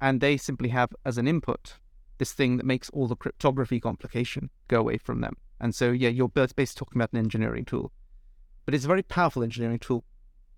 And 0.00 0.20
they 0.20 0.36
simply 0.36 0.68
have 0.68 0.90
as 1.04 1.18
an 1.18 1.26
input 1.26 1.74
this 2.18 2.32
thing 2.32 2.58
that 2.58 2.64
makes 2.64 2.90
all 2.90 3.08
the 3.08 3.16
cryptography 3.16 3.80
complication 3.80 4.50
go 4.68 4.78
away 4.78 4.98
from 4.98 5.20
them. 5.20 5.36
And 5.60 5.74
so, 5.74 5.90
yeah, 5.90 6.10
you're 6.10 6.28
basically 6.28 6.66
talking 6.66 7.00
about 7.02 7.12
an 7.12 7.18
engineering 7.18 7.64
tool, 7.64 7.90
but 8.64 8.72
it's 8.72 8.84
a 8.84 8.88
very 8.88 9.02
powerful 9.02 9.42
engineering 9.42 9.80
tool, 9.80 10.04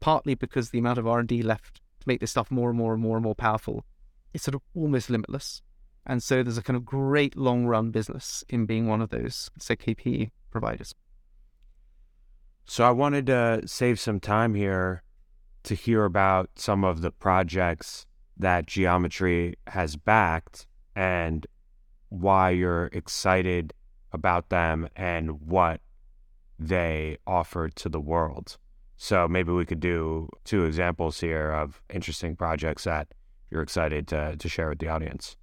partly 0.01 0.35
because 0.35 0.69
the 0.69 0.81
amount 0.81 0.99
of 0.99 1.07
R&D 1.07 1.41
left 1.41 1.77
to 1.77 1.81
make 2.11 2.21
this 2.21 2.33
stuff 2.33 2.51
more 2.51 2.69
and 2.71 2.79
more 2.79 2.93
and 2.95 3.03
more 3.03 3.17
and 3.17 3.25
more 3.25 3.35
powerful 3.35 3.85
it's 4.33 4.45
sort 4.45 4.55
of 4.55 4.63
almost 4.75 5.11
limitless. 5.11 5.63
And 6.07 6.23
so 6.23 6.43
there's 6.43 6.59
a 6.59 6.63
kind 6.63 6.77
of 6.77 6.85
great 6.85 7.37
long 7.37 7.67
run 7.67 7.91
business 7.91 8.45
in 8.49 8.67
being 8.67 8.87
one 8.87 9.03
of 9.03 9.11
those, 9.11 9.51
say, 9.59 9.77
KP 9.77 10.31
providers. 10.51 10.95
So 12.65 12.85
I 12.85 12.91
wanted 12.91 13.27
to 13.27 13.63
save 13.67 13.99
some 13.99 14.21
time 14.21 14.55
here 14.55 15.03
to 15.65 15.75
hear 15.75 16.05
about 16.05 16.51
some 16.55 16.85
of 16.85 17.03
the 17.03 17.11
projects 17.11 18.07
that 18.37 18.67
Geometry 18.67 19.57
has 19.67 19.97
backed 19.97 20.67
and 20.97 21.47
why 22.09 22.51
you're 22.51 22.87
excited 22.93 23.75
about 24.13 24.49
them 24.49 24.89
and 24.97 25.43
what 25.43 25.81
they 26.59 27.19
offer 27.27 27.69
to 27.69 27.89
the 27.89 28.01
world. 28.01 28.57
So 29.03 29.27
maybe 29.27 29.51
we 29.51 29.65
could 29.65 29.81
do 29.81 30.29
two 30.45 30.67
examples 30.67 31.19
here 31.19 31.53
of 31.53 31.81
interesting 31.89 32.37
projects 32.37 32.85
that 32.85 33.09
you're 33.51 33.63
excited 33.63 34.07
to, 34.09 34.37
to 34.37 34.47
share 34.47 34.69
with 34.69 34.79
the 34.79 34.89
audience. 34.89 35.39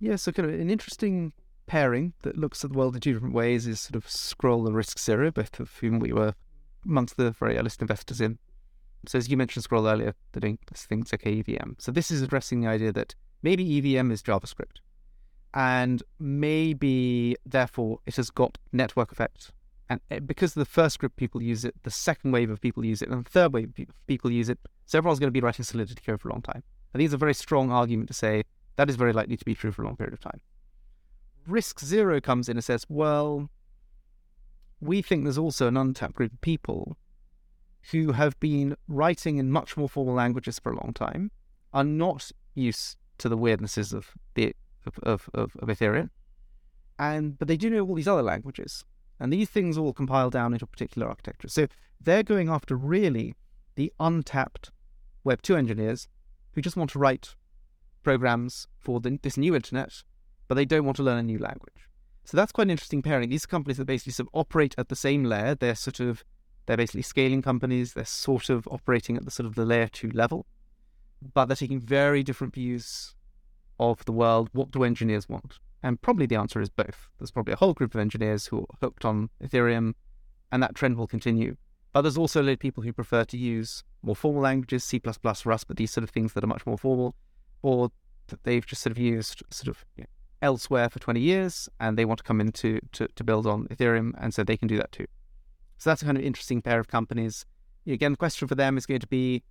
Yeah, 0.00 0.16
so 0.16 0.32
kind 0.32 0.48
of 0.48 0.58
an 0.58 0.70
interesting 0.70 1.34
pairing 1.66 2.14
that 2.22 2.38
looks 2.38 2.64
at 2.64 2.72
the 2.72 2.78
world 2.78 2.94
in 2.94 3.02
two 3.02 3.12
different 3.12 3.34
ways 3.34 3.66
is 3.66 3.78
sort 3.78 3.94
of 3.94 4.08
Scroll 4.08 4.66
and 4.66 4.74
RISC 4.74 4.98
Zero, 4.98 5.30
both 5.30 5.60
of 5.60 5.76
whom 5.76 5.98
we 5.98 6.14
were 6.14 6.32
amongst 6.82 7.18
the 7.18 7.30
very 7.32 7.58
earliest 7.58 7.82
investors 7.82 8.22
in. 8.22 8.38
So 9.06 9.18
as 9.18 9.28
you 9.28 9.36
mentioned 9.36 9.64
Scroll 9.64 9.86
earlier, 9.86 10.14
they're 10.32 10.40
doing 10.40 10.58
this 10.70 10.86
thing 10.86 11.04
like 11.12 11.26
EVM. 11.26 11.72
So 11.76 11.92
this 11.92 12.10
is 12.10 12.22
addressing 12.22 12.62
the 12.62 12.68
idea 12.68 12.90
that 12.92 13.14
maybe 13.42 13.76
EVM 13.76 14.10
is 14.10 14.22
JavaScript. 14.22 14.80
And 15.52 16.02
maybe 16.18 17.36
therefore 17.44 17.98
it 18.06 18.16
has 18.16 18.30
got 18.30 18.56
network 18.72 19.12
effect. 19.12 19.52
And 19.90 20.00
eh, 20.10 20.18
because 20.18 20.54
the 20.54 20.64
first 20.64 20.98
group 20.98 21.12
of 21.12 21.16
people 21.16 21.42
use 21.42 21.64
it, 21.64 21.74
the 21.82 21.90
second 21.90 22.32
wave 22.32 22.50
of 22.50 22.60
people 22.60 22.84
use 22.84 23.02
it, 23.02 23.08
and 23.08 23.24
the 23.24 23.30
third 23.30 23.52
wave 23.52 23.72
of 23.78 23.86
people 24.06 24.30
use 24.30 24.48
it, 24.48 24.58
so 24.86 24.98
everyone's 24.98 25.18
going 25.18 25.28
to 25.28 25.32
be 25.32 25.40
writing 25.40 25.64
Solidity 25.64 26.02
code 26.04 26.20
for 26.20 26.28
a 26.28 26.32
long 26.32 26.42
time. 26.42 26.62
I 26.94 26.98
think 26.98 27.06
it's 27.06 27.14
a 27.14 27.18
very 27.18 27.34
strong 27.34 27.70
argument 27.70 28.08
to 28.08 28.14
say 28.14 28.44
that 28.76 28.88
is 28.88 28.96
very 28.96 29.12
likely 29.12 29.36
to 29.36 29.44
be 29.44 29.54
true 29.54 29.72
for 29.72 29.82
a 29.82 29.86
long 29.86 29.96
period 29.96 30.14
of 30.14 30.20
time. 30.20 30.40
RISC 31.48 31.80
Zero 31.80 32.20
comes 32.20 32.48
in 32.48 32.56
and 32.56 32.64
says, 32.64 32.84
well, 32.88 33.50
we 34.80 35.02
think 35.02 35.24
there's 35.24 35.38
also 35.38 35.66
an 35.66 35.76
untapped 35.76 36.14
group 36.14 36.32
of 36.32 36.40
people 36.40 36.96
who 37.90 38.12
have 38.12 38.38
been 38.40 38.76
writing 38.86 39.38
in 39.38 39.50
much 39.50 39.76
more 39.76 39.88
formal 39.88 40.14
languages 40.14 40.58
for 40.58 40.72
a 40.72 40.76
long 40.76 40.92
time, 40.94 41.30
are 41.72 41.84
not 41.84 42.30
used 42.54 42.96
to 43.18 43.28
the 43.28 43.36
weirdnesses 43.36 43.92
of 43.92 44.12
the 44.34 44.54
of, 44.86 45.28
of, 45.34 45.56
of 45.58 45.68
Ethereum, 45.68 46.10
and 46.98 47.38
but 47.38 47.48
they 47.48 47.56
do 47.56 47.70
know 47.70 47.86
all 47.86 47.94
these 47.94 48.08
other 48.08 48.22
languages, 48.22 48.84
and 49.20 49.32
these 49.32 49.50
things 49.50 49.76
all 49.76 49.92
compile 49.92 50.30
down 50.30 50.52
into 50.52 50.64
a 50.64 50.68
particular 50.68 51.08
architecture. 51.08 51.48
So 51.48 51.66
they're 52.00 52.22
going 52.22 52.48
after 52.48 52.76
really 52.76 53.34
the 53.74 53.92
untapped 53.98 54.70
Web 55.24 55.42
two 55.42 55.56
engineers 55.56 56.08
who 56.52 56.60
just 56.60 56.76
want 56.76 56.90
to 56.90 56.98
write 56.98 57.34
programs 58.02 58.66
for 58.78 59.00
the, 59.00 59.18
this 59.22 59.36
new 59.36 59.54
internet, 59.54 60.02
but 60.46 60.54
they 60.54 60.64
don't 60.64 60.84
want 60.84 60.96
to 60.96 61.02
learn 61.02 61.18
a 61.18 61.22
new 61.22 61.38
language. 61.38 61.88
So 62.24 62.36
that's 62.36 62.52
quite 62.52 62.66
an 62.66 62.70
interesting 62.70 63.02
pairing. 63.02 63.28
These 63.30 63.46
companies 63.46 63.78
that 63.78 63.86
basically 63.86 64.12
sort 64.12 64.28
of 64.28 64.38
operate 64.38 64.74
at 64.78 64.88
the 64.88 64.96
same 64.96 65.24
layer. 65.24 65.54
They're 65.54 65.74
sort 65.74 66.00
of 66.00 66.24
they're 66.66 66.76
basically 66.76 67.02
scaling 67.02 67.40
companies. 67.40 67.94
They're 67.94 68.04
sort 68.04 68.50
of 68.50 68.68
operating 68.68 69.16
at 69.16 69.24
the 69.24 69.30
sort 69.30 69.46
of 69.46 69.54
the 69.54 69.64
layer 69.64 69.88
two 69.88 70.10
level, 70.10 70.46
but 71.32 71.46
they're 71.46 71.56
taking 71.56 71.80
very 71.80 72.22
different 72.22 72.54
views 72.54 73.14
of 73.80 74.04
the 74.04 74.12
world. 74.12 74.50
What 74.52 74.70
do 74.70 74.84
engineers 74.84 75.28
want? 75.28 75.58
And 75.82 76.00
probably 76.00 76.26
the 76.26 76.36
answer 76.36 76.60
is 76.60 76.70
both. 76.70 77.08
There's 77.18 77.30
probably 77.30 77.52
a 77.52 77.56
whole 77.56 77.74
group 77.74 77.94
of 77.94 78.00
engineers 78.00 78.46
who 78.46 78.60
are 78.60 78.76
hooked 78.80 79.04
on 79.04 79.30
Ethereum, 79.42 79.94
and 80.50 80.62
that 80.62 80.74
trend 80.74 80.96
will 80.96 81.06
continue. 81.06 81.56
But 81.92 82.02
there's 82.02 82.18
also 82.18 82.56
people 82.56 82.82
who 82.82 82.92
prefer 82.92 83.24
to 83.24 83.36
use 83.36 83.84
more 84.02 84.16
formal 84.16 84.42
languages, 84.42 84.84
C++, 84.84 85.00
Rust, 85.24 85.68
but 85.68 85.76
these 85.76 85.90
sort 85.90 86.04
of 86.04 86.10
things 86.10 86.32
that 86.32 86.44
are 86.44 86.48
much 86.48 86.66
more 86.66 86.78
formal, 86.78 87.14
or 87.62 87.90
that 88.28 88.42
they've 88.44 88.66
just 88.66 88.82
sort 88.82 88.92
of 88.92 88.98
used 88.98 89.42
sort 89.50 89.68
of 89.68 89.84
you 89.96 90.02
know, 90.02 90.08
elsewhere 90.42 90.88
for 90.88 90.98
20 90.98 91.20
years 91.20 91.68
and 91.80 91.98
they 91.98 92.04
want 92.04 92.18
to 92.18 92.24
come 92.24 92.40
in 92.40 92.52
to, 92.52 92.78
to, 92.92 93.08
to 93.08 93.24
build 93.24 93.46
on 93.46 93.66
Ethereum, 93.68 94.12
and 94.18 94.34
so 94.34 94.44
they 94.44 94.56
can 94.56 94.68
do 94.68 94.76
that 94.76 94.92
too. 94.92 95.06
So 95.78 95.90
that's 95.90 96.02
a 96.02 96.04
kind 96.04 96.18
of 96.18 96.24
interesting 96.24 96.60
pair 96.60 96.80
of 96.80 96.88
companies. 96.88 97.46
Again, 97.86 98.12
the 98.12 98.18
question 98.18 98.48
for 98.48 98.54
them 98.54 98.76
is 98.76 98.84
going 98.84 99.00
to 99.00 99.06
be 99.06 99.42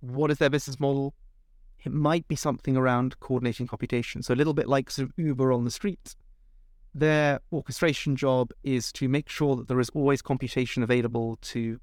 what 0.00 0.30
is 0.30 0.38
their 0.38 0.50
business 0.50 0.78
model? 0.78 1.14
It 1.84 1.92
might 1.92 2.26
be 2.28 2.36
something 2.36 2.76
around 2.76 3.18
coordinating 3.20 3.66
computation. 3.66 4.22
So 4.22 4.34
a 4.34 4.36
little 4.36 4.54
bit 4.54 4.68
like 4.68 4.90
sort 4.90 5.08
of 5.08 5.14
Uber 5.16 5.52
on 5.52 5.64
the 5.64 5.70
street. 5.70 6.16
Their 6.94 7.40
orchestration 7.52 8.16
job 8.16 8.52
is 8.64 8.90
to 8.92 9.08
make 9.08 9.28
sure 9.28 9.54
that 9.56 9.68
there 9.68 9.80
is 9.80 9.90
always 9.90 10.22
computation 10.22 10.82
available 10.82 11.38
to 11.42 11.78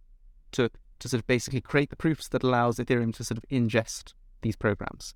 to 0.53 0.69
to 0.99 1.09
sort 1.09 1.19
of 1.19 1.27
basically 1.27 1.61
create 1.61 1.89
the 1.89 1.95
proofs 1.95 2.27
that 2.29 2.43
allows 2.43 2.77
Ethereum 2.77 3.13
to 3.15 3.23
sort 3.23 3.37
of 3.37 3.45
ingest 3.49 4.13
these 4.41 4.55
programs. 4.55 5.15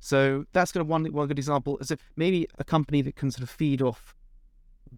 So 0.00 0.44
that's 0.52 0.72
kind 0.72 0.82
of 0.82 0.88
one 0.88 1.04
one 1.12 1.28
good 1.28 1.38
example. 1.38 1.78
Is 1.78 1.88
so 1.88 1.94
if 1.94 2.10
maybe 2.16 2.46
a 2.58 2.64
company 2.64 3.02
that 3.02 3.16
can 3.16 3.30
sort 3.30 3.42
of 3.42 3.50
feed 3.50 3.80
off 3.82 4.14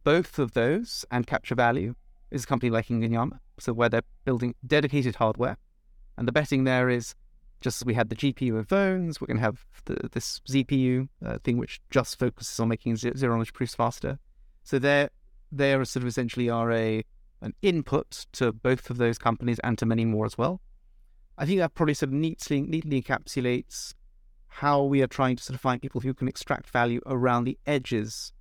both 0.05 0.39
of 0.39 0.53
those 0.53 1.05
and 1.11 1.26
capture 1.26 1.55
value 1.55 1.95
is 2.31 2.45
a 2.45 2.47
company 2.47 2.70
like 2.70 2.89
Ingonyama. 2.89 3.39
So 3.59 3.72
where 3.72 3.89
they're 3.89 4.03
building 4.24 4.55
dedicated 4.66 5.16
hardware, 5.16 5.57
and 6.16 6.29
the 6.29 6.33
betting 6.33 6.64
there 6.64 6.89
is 6.89 7.14
just 7.61 7.83
as 7.83 7.87
we 7.87 7.95
had 7.95 8.09
the 8.09 8.17
GPU 8.17 8.59
in 8.59 8.65
phones, 8.65 9.21
we're 9.21 9.27
going 9.27 9.39
to 9.39 9.43
have 9.43 9.65
the, 9.87 10.09
this 10.13 10.41
ZPU 10.49 11.09
uh, 11.25 11.39
thing 11.39 11.59
which 11.59 11.81
just 11.91 12.19
focuses 12.19 12.59
on 12.61 12.69
making 12.69 12.97
zero 12.97 13.33
knowledge 13.33 13.53
proofs 13.53 13.75
faster. 13.75 14.19
So 14.65 14.79
they're 14.79 15.11
they're 15.51 15.85
sort 15.85 16.03
of 16.03 16.09
essentially 16.09 16.51
are 16.51 16.71
a 16.73 17.05
an 17.41 17.55
input 17.63 18.27
to 18.33 18.53
both 18.53 18.91
of 18.91 18.99
those 18.99 19.19
companies 19.19 19.59
and 19.61 19.79
to 19.79 19.87
many 19.87 20.05
more 20.05 20.27
as 20.27 20.37
well. 20.37 20.61
I 21.37 21.47
think 21.47 21.61
that 21.61 21.75
probably 21.75 21.95
sort 21.95 22.09
of 22.09 22.15
neatly 22.15 22.63
neatly 22.63 23.03
encapsulates 23.03 23.95
how 24.49 24.83
we 24.83 25.03
are 25.03 25.07
trying 25.07 25.37
to 25.37 25.43
sort 25.43 25.55
of 25.55 25.61
find 25.61 25.81
people 25.81 26.01
who 26.01 26.15
can 26.15 26.29
extract 26.29 26.71
value 26.71 27.01
around 27.07 27.45
the 27.45 27.59
edges 27.67 28.33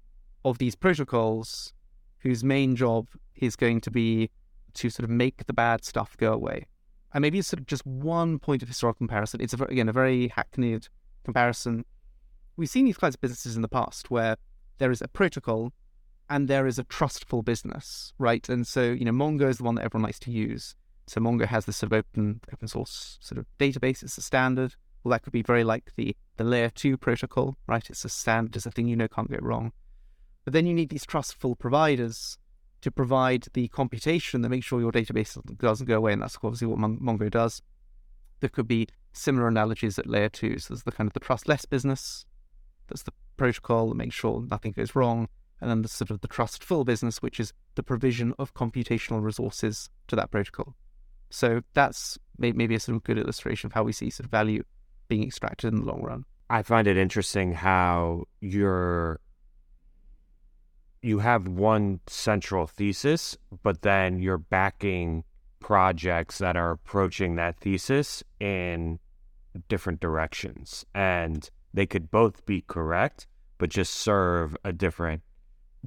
of 0.43 0.57
these 0.57 0.75
protocols 0.75 1.73
whose 2.19 2.43
main 2.43 2.75
job 2.75 3.07
is 3.35 3.55
going 3.55 3.81
to 3.81 3.91
be 3.91 4.29
to 4.73 4.89
sort 4.89 5.03
of 5.03 5.09
make 5.09 5.45
the 5.45 5.53
bad 5.53 5.83
stuff 5.83 6.17
go 6.17 6.33
away. 6.33 6.65
And 7.13 7.21
maybe 7.21 7.39
it's 7.39 7.47
sort 7.47 7.59
of 7.59 7.67
just 7.67 7.85
one 7.85 8.39
point 8.39 8.61
of 8.61 8.67
historical 8.67 8.99
comparison. 8.99 9.41
It's, 9.41 9.53
a, 9.53 9.63
again, 9.63 9.89
a 9.89 9.93
very 9.93 10.27
hackneyed 10.29 10.87
comparison. 11.23 11.85
We've 12.57 12.69
seen 12.69 12.85
these 12.85 12.97
kinds 12.97 13.15
of 13.15 13.21
businesses 13.21 13.55
in 13.55 13.61
the 13.61 13.67
past 13.67 14.11
where 14.11 14.37
there 14.77 14.91
is 14.91 15.01
a 15.01 15.07
protocol 15.07 15.71
and 16.29 16.47
there 16.47 16.67
is 16.67 16.77
a 16.77 16.83
trustful 16.83 17.41
business, 17.41 18.13
right? 18.17 18.47
And 18.49 18.67
so, 18.67 18.83
you 18.83 19.05
know, 19.05 19.11
Mongo 19.11 19.49
is 19.49 19.57
the 19.57 19.63
one 19.63 19.75
that 19.75 19.85
everyone 19.85 20.03
likes 20.03 20.19
to 20.19 20.31
use. 20.31 20.75
So 21.07 21.21
Mongo 21.21 21.45
has 21.45 21.65
this 21.65 21.77
sort 21.77 21.93
of 21.93 21.99
open 21.99 22.41
open 22.51 22.67
source 22.67 23.17
sort 23.21 23.39
of 23.39 23.45
database. 23.59 24.03
It's 24.03 24.17
a 24.17 24.21
standard. 24.21 24.75
Well, 25.03 25.11
that 25.11 25.23
could 25.23 25.31
be 25.31 25.41
very 25.41 25.63
like 25.63 25.93
the, 25.95 26.15
the 26.35 26.43
layer 26.43 26.69
two 26.69 26.97
protocol, 26.97 27.55
right? 27.65 27.89
It's 27.89 28.03
a 28.03 28.09
standard, 28.09 28.57
it's 28.57 28.65
a 28.65 28.71
thing 28.71 28.87
you 28.87 28.97
know 28.97 29.07
can't 29.07 29.31
go 29.31 29.37
wrong. 29.41 29.71
But 30.43 30.53
then 30.53 30.65
you 30.65 30.73
need 30.73 30.89
these 30.89 31.05
trustful 31.05 31.55
providers 31.55 32.37
to 32.81 32.91
provide 32.91 33.47
the 33.53 33.67
computation 33.69 34.41
that 34.41 34.49
makes 34.49 34.65
sure 34.65 34.79
your 34.79 34.91
database 34.91 35.37
doesn't 35.57 35.87
go 35.87 35.97
away. 35.97 36.13
And 36.13 36.21
that's 36.21 36.37
obviously 36.43 36.67
what 36.67 36.79
Mongo 36.79 37.29
does. 37.29 37.61
There 38.39 38.49
could 38.49 38.67
be 38.67 38.87
similar 39.13 39.47
analogies 39.47 39.97
at 39.97 40.07
layer 40.07 40.29
two. 40.29 40.59
So 40.59 40.73
there's 40.73 40.83
the 40.83 40.91
kind 40.91 41.07
of 41.07 41.13
the 41.13 41.19
trustless 41.19 41.65
business. 41.65 42.25
That's 42.87 43.03
the 43.03 43.13
protocol 43.35 43.89
that 43.89 43.95
makes 43.95 44.15
sure 44.15 44.45
nothing 44.49 44.73
goes 44.73 44.95
wrong. 44.95 45.27
And 45.59 45.71
then 45.71 45.81
the 45.81 45.87
sort 45.87 46.11
of 46.11 46.21
the 46.21 46.27
trustful 46.27 46.85
business, 46.85 47.17
which 47.17 47.39
is 47.39 47.51
the 47.73 47.81
provision 47.81 48.33
of 48.37 48.53
computational 48.53 49.23
resources 49.23 49.89
to 50.07 50.15
that 50.15 50.29
protocol. 50.29 50.75
So 51.31 51.61
that's 51.73 52.17
maybe 52.37 52.75
a 52.75 52.79
sort 52.79 52.95
of 52.95 53.03
good 53.03 53.17
illustration 53.17 53.67
of 53.67 53.73
how 53.73 53.83
we 53.83 53.91
see 53.91 54.11
sort 54.11 54.25
of 54.25 54.31
value 54.31 54.63
being 55.07 55.23
extracted 55.23 55.73
in 55.73 55.79
the 55.79 55.85
long 55.85 56.03
run. 56.03 56.25
I 56.49 56.61
find 56.61 56.87
it 56.87 56.95
interesting 56.95 57.53
how 57.53 58.25
you're 58.39 59.19
you 61.07 61.19
have 61.19 61.47
one 61.47 62.01
central 62.07 62.67
thesis, 62.67 63.37
but 63.63 63.81
then 63.81 64.19
you're 64.19 64.37
backing 64.37 65.23
projects 65.61 66.37
that 66.39 66.57
are 66.57 66.71
approaching 66.71 67.35
that 67.35 67.57
thesis 67.57 68.23
in 68.41 68.99
different 69.69 70.01
directions. 70.01 70.85
And 70.93 71.49
they 71.73 71.85
could 71.85 72.11
both 72.11 72.45
be 72.45 72.61
correct, 72.61 73.25
but 73.57 73.69
just 73.69 73.93
serve 73.93 74.55
a 74.65 74.73
different 74.73 75.21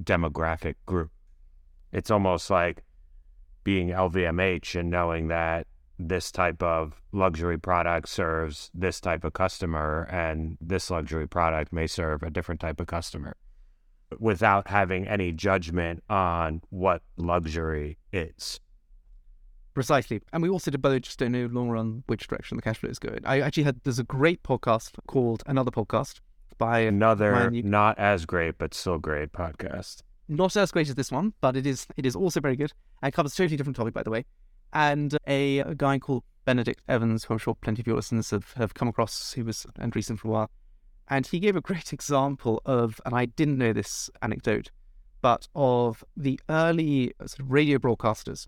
demographic 0.01 0.75
group. 0.87 1.11
It's 1.91 2.09
almost 2.09 2.49
like 2.49 2.83
being 3.63 3.89
LVMH 3.89 4.79
and 4.79 4.89
knowing 4.89 5.27
that 5.27 5.67
this 5.99 6.31
type 6.31 6.63
of 6.63 6.99
luxury 7.11 7.59
product 7.59 8.09
serves 8.09 8.71
this 8.73 8.99
type 8.99 9.23
of 9.23 9.33
customer 9.33 10.07
and 10.09 10.57
this 10.59 10.89
luxury 10.89 11.27
product 11.27 11.71
may 11.71 11.85
serve 11.85 12.23
a 12.23 12.31
different 12.31 12.59
type 12.59 12.79
of 12.79 12.87
customer 12.87 13.35
without 14.19 14.67
having 14.67 15.07
any 15.07 15.31
judgment 15.31 16.03
on 16.09 16.61
what 16.69 17.01
luxury 17.17 17.97
is. 18.11 18.59
Precisely. 19.73 20.21
And 20.33 20.43
we 20.43 20.49
also 20.49 20.69
both 20.71 21.03
just 21.03 21.19
don't 21.19 21.31
know 21.31 21.47
long 21.51 21.69
run 21.69 22.03
which 22.07 22.27
direction 22.27 22.57
the 22.57 22.61
cash 22.61 22.77
flow 22.79 22.89
is 22.89 22.99
going. 22.99 23.19
I 23.25 23.39
actually 23.39 23.63
had 23.63 23.81
there's 23.83 23.99
a 23.99 24.03
great 24.03 24.43
podcast 24.43 24.91
called 25.07 25.43
Another 25.45 25.71
Podcast 25.71 26.19
by 26.57 26.79
another 26.79 27.49
not 27.49 27.97
as 27.97 28.25
great 28.25 28.57
but 28.57 28.73
still 28.73 28.99
great 28.99 29.31
podcast. 29.31 30.01
Not 30.27 30.55
as 30.55 30.71
great 30.71 30.89
as 30.89 30.95
this 30.95 31.11
one, 31.11 31.33
but 31.41 31.55
it 31.55 31.65
is 31.65 31.87
it 31.95 32.05
is 32.05 32.15
also 32.15 32.41
very 32.41 32.57
good. 32.57 32.73
And 33.01 33.13
covers 33.13 33.33
a 33.33 33.37
totally 33.37 33.57
different 33.57 33.77
topic 33.77 33.93
by 33.93 34.03
the 34.03 34.11
way 34.11 34.25
and 34.73 35.17
a, 35.27 35.59
a, 35.59 35.75
guy 35.75 35.99
called 35.99 36.23
Benedict 36.45 36.81
Evans, 36.87 37.25
who 37.25 37.33
I'm 37.33 37.37
sure 37.39 37.55
plenty 37.55 37.81
of 37.81 37.87
your 37.87 37.95
listeners 37.95 38.29
have, 38.31 38.53
have 38.53 38.73
come 38.73 38.87
across, 38.87 39.33
who 39.33 39.45
was 39.45 39.65
Andreessen 39.79 40.17
for 40.17 40.27
a 40.29 40.31
while. 40.31 40.51
And 41.11 41.27
he 41.27 41.39
gave 41.39 41.57
a 41.57 41.61
great 41.61 41.93
example 41.97 42.61
of, 42.65 42.99
and 43.05 43.13
I 43.13 43.25
didn't 43.25 43.59
know 43.59 43.73
this 43.73 44.09
anecdote, 44.23 44.71
but 45.21 45.47
of 45.53 46.03
the 46.17 46.39
early 46.49 47.13
uh, 47.19 47.27
sort 47.27 47.41
of 47.41 47.51
radio 47.51 47.77
broadcasters. 47.77 48.47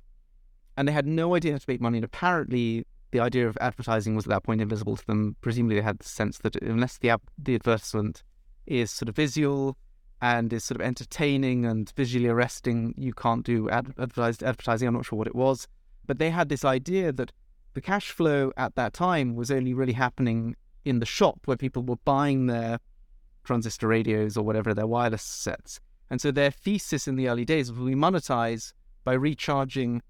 And 0.76 0.88
they 0.88 0.94
had 0.94 1.06
no 1.06 1.36
idea 1.36 1.52
how 1.52 1.58
to 1.60 1.66
make 1.68 1.82
money. 1.82 2.00
And 2.00 2.06
apparently, 2.06 2.88
the 3.12 3.20
idea 3.20 3.48
of 3.48 3.56
advertising 3.62 4.16
was 4.16 4.26
at 4.26 4.30
that 4.30 4.44
point 4.44 4.62
invisible 4.62 4.96
to 4.96 5.06
them. 5.06 5.36
Presumably, 5.42 5.76
they 5.76 5.84
had 5.84 6.00
the 6.00 6.08
sense 6.08 6.40
that 6.40 6.56
unless 6.56 6.98
the, 6.98 7.16
the 7.38 7.56
advertisement 7.56 8.24
is 8.66 8.90
sort 8.90 9.10
of 9.10 9.16
visual 9.16 9.78
and 10.20 10.52
is 10.52 10.64
sort 10.64 10.80
of 10.80 10.88
entertaining 10.88 11.66
and 11.66 11.92
visually 11.96 12.28
arresting, 12.28 12.96
you 12.98 13.14
can't 13.14 13.46
do 13.46 13.70
ad- 13.70 13.94
advertised 14.00 14.42
advertising. 14.42 14.88
I'm 14.88 14.96
not 14.96 15.06
sure 15.06 15.20
what 15.20 15.28
it 15.28 15.36
was. 15.36 15.68
But 16.08 16.18
they 16.18 16.32
had 16.32 16.50
this 16.50 16.66
idea 16.66 17.12
that 17.12 17.32
the 17.74 17.82
cash 17.82 18.10
flow 18.10 18.52
at 18.58 18.76
that 18.76 18.94
time 18.94 19.36
was 19.36 19.52
only 19.52 19.74
really 19.74 19.94
happening 19.94 20.56
in 20.86 21.00
the 21.00 21.06
shop 21.06 21.40
where 21.46 21.58
people 21.58 21.84
were 21.84 21.98
buying 22.06 22.48
their 22.48 22.80
transistor 23.44 23.88
radios 23.88 24.38
or 24.38 24.44
whatever 24.44 24.74
their 24.74 24.88
wireless 24.88 25.22
sets. 25.22 25.80
And 26.10 26.22
so 26.22 26.32
their 26.32 26.52
thesis 26.52 27.08
in 27.08 27.16
the 27.16 27.28
early 27.28 27.46
days 27.46 27.72
was 27.72 27.80
we 27.80 27.96
monetize 27.96 28.74
by 29.04 29.14
recharging 29.14 30.02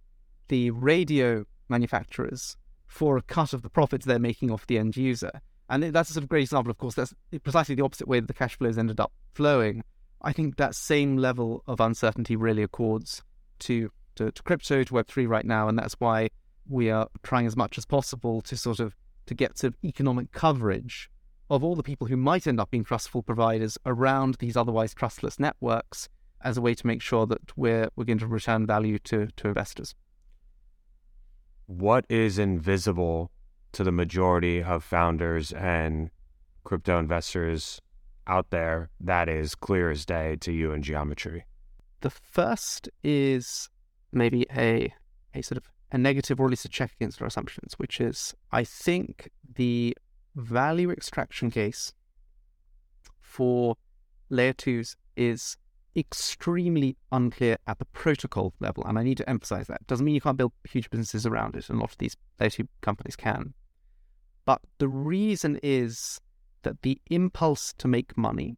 the 0.50 0.72
radio 0.72 1.46
manufacturers 1.70 2.58
for 2.88 3.18
a 3.18 3.22
cut 3.22 3.54
of 3.54 3.62
the 3.62 3.70
profits 3.70 4.06
they're 4.06 4.20
making 4.20 4.52
off 4.52 4.68
the 4.68 4.78
end 4.78 4.96
user. 4.98 5.32
And 5.70 5.84
that's 5.84 6.10
a 6.10 6.14
sort 6.14 6.24
of 6.24 6.30
great 6.30 6.44
example, 6.44 6.70
of 6.70 6.78
course, 6.78 6.96
that's 6.96 7.14
precisely 7.44 7.74
the 7.74 7.84
opposite 7.84 8.08
way 8.08 8.20
that 8.20 8.28
the 8.28 8.34
cash 8.34 8.58
flows 8.58 8.78
ended 8.78 9.00
up 9.00 9.12
flowing. 9.34 9.84
I 10.22 10.32
think 10.32 10.58
that 10.58 10.76
same 10.76 11.18
level 11.18 11.64
of 11.68 11.80
uncertainty 11.80 12.36
really 12.36 12.64
accords 12.64 13.24
to 13.60 13.90
to, 14.16 14.32
to 14.32 14.44
crypto, 14.44 14.84
to 14.84 14.94
Web3 14.94 15.28
right 15.28 15.46
now. 15.46 15.68
And 15.68 15.78
that's 15.78 15.96
why 16.00 16.30
we 16.68 16.90
are 16.92 17.08
trying 17.24 17.48
as 17.48 17.58
much 17.58 17.78
as 17.78 17.86
possible 17.86 18.42
to 18.42 18.56
sort 18.56 18.80
of 18.80 18.96
to 19.26 19.34
get 19.34 19.58
sort 19.58 19.74
of 19.74 19.78
economic 19.84 20.32
coverage 20.32 21.10
of 21.50 21.64
all 21.64 21.76
the 21.76 21.84
people 21.84 22.08
who 22.08 22.18
might 22.18 22.48
end 22.48 22.60
up 22.60 22.72
being 22.72 22.84
trustful 22.84 23.22
providers 23.22 23.78
around 23.86 24.36
these 24.40 24.58
otherwise 24.58 24.94
trustless 24.94 25.40
networks 25.40 26.10
as 26.42 26.58
a 26.58 26.62
way 26.62 26.74
to 26.74 26.88
make 26.88 27.02
sure 27.02 27.26
that 27.26 27.56
we're 27.58 27.90
we're 27.96 28.04
going 28.06 28.18
to 28.18 28.28
return 28.28 28.66
value 28.66 28.98
to, 29.00 29.28
to 29.36 29.48
investors. 29.48 29.96
what 31.66 32.06
is 32.10 32.38
invisible 32.38 33.32
to 33.72 33.84
the 33.84 33.92
majority 33.92 34.62
of 34.62 34.84
founders 34.84 35.52
and 35.54 36.10
crypto 36.64 37.00
investors 37.00 37.82
out 38.28 38.50
there 38.52 38.90
that 39.00 39.28
is 39.28 39.56
clear 39.56 39.90
as 39.90 40.06
day 40.06 40.36
to 40.40 40.52
you 40.52 40.72
in 40.72 40.82
geometry? 40.82 41.46
The 42.02 42.10
first 42.10 42.90
is 43.04 43.70
maybe 44.12 44.46
a 44.56 44.94
a 45.34 45.42
sort 45.42 45.58
of 45.58 45.64
a 45.94 45.98
negative 45.98 46.40
or 46.40 46.46
at 46.46 46.50
least 46.50 46.66
a 46.66 46.70
check 46.70 46.92
against 47.00 47.22
our 47.22 47.28
assumptions, 47.28 47.76
which 47.78 48.02
is 48.02 48.34
I 48.52 48.64
think 48.64 49.30
the 49.56 49.96
value 50.36 50.90
extraction 50.90 51.52
case 51.52 51.94
for 53.22 53.76
layer 54.30 54.54
twos 54.54 54.96
is 55.16 55.56
extremely 55.96 56.98
unclear 57.12 57.58
at 57.68 57.78
the 57.78 57.86
protocol 57.86 58.54
level. 58.60 58.84
And 58.86 58.98
I 58.98 59.04
need 59.04 59.18
to 59.18 59.30
emphasize 59.30 59.68
that. 59.68 59.86
Doesn't 59.86 60.04
mean 60.04 60.16
you 60.16 60.22
can't 60.22 60.38
build 60.38 60.54
huge 60.68 60.90
businesses 60.90 61.28
around 61.28 61.56
it, 61.56 61.70
and 61.70 61.78
a 61.78 61.82
lot 61.82 61.92
of 61.92 61.98
these 62.00 62.18
layer 62.40 62.50
two 62.50 62.68
companies 62.82 63.16
can. 63.16 63.54
But 64.46 64.62
the 64.80 64.88
reason 64.88 65.60
is 65.62 66.20
that 66.64 66.82
the 66.82 67.00
impulse 67.12 67.74
to 67.78 67.88
make 67.88 68.18
money 68.18 68.58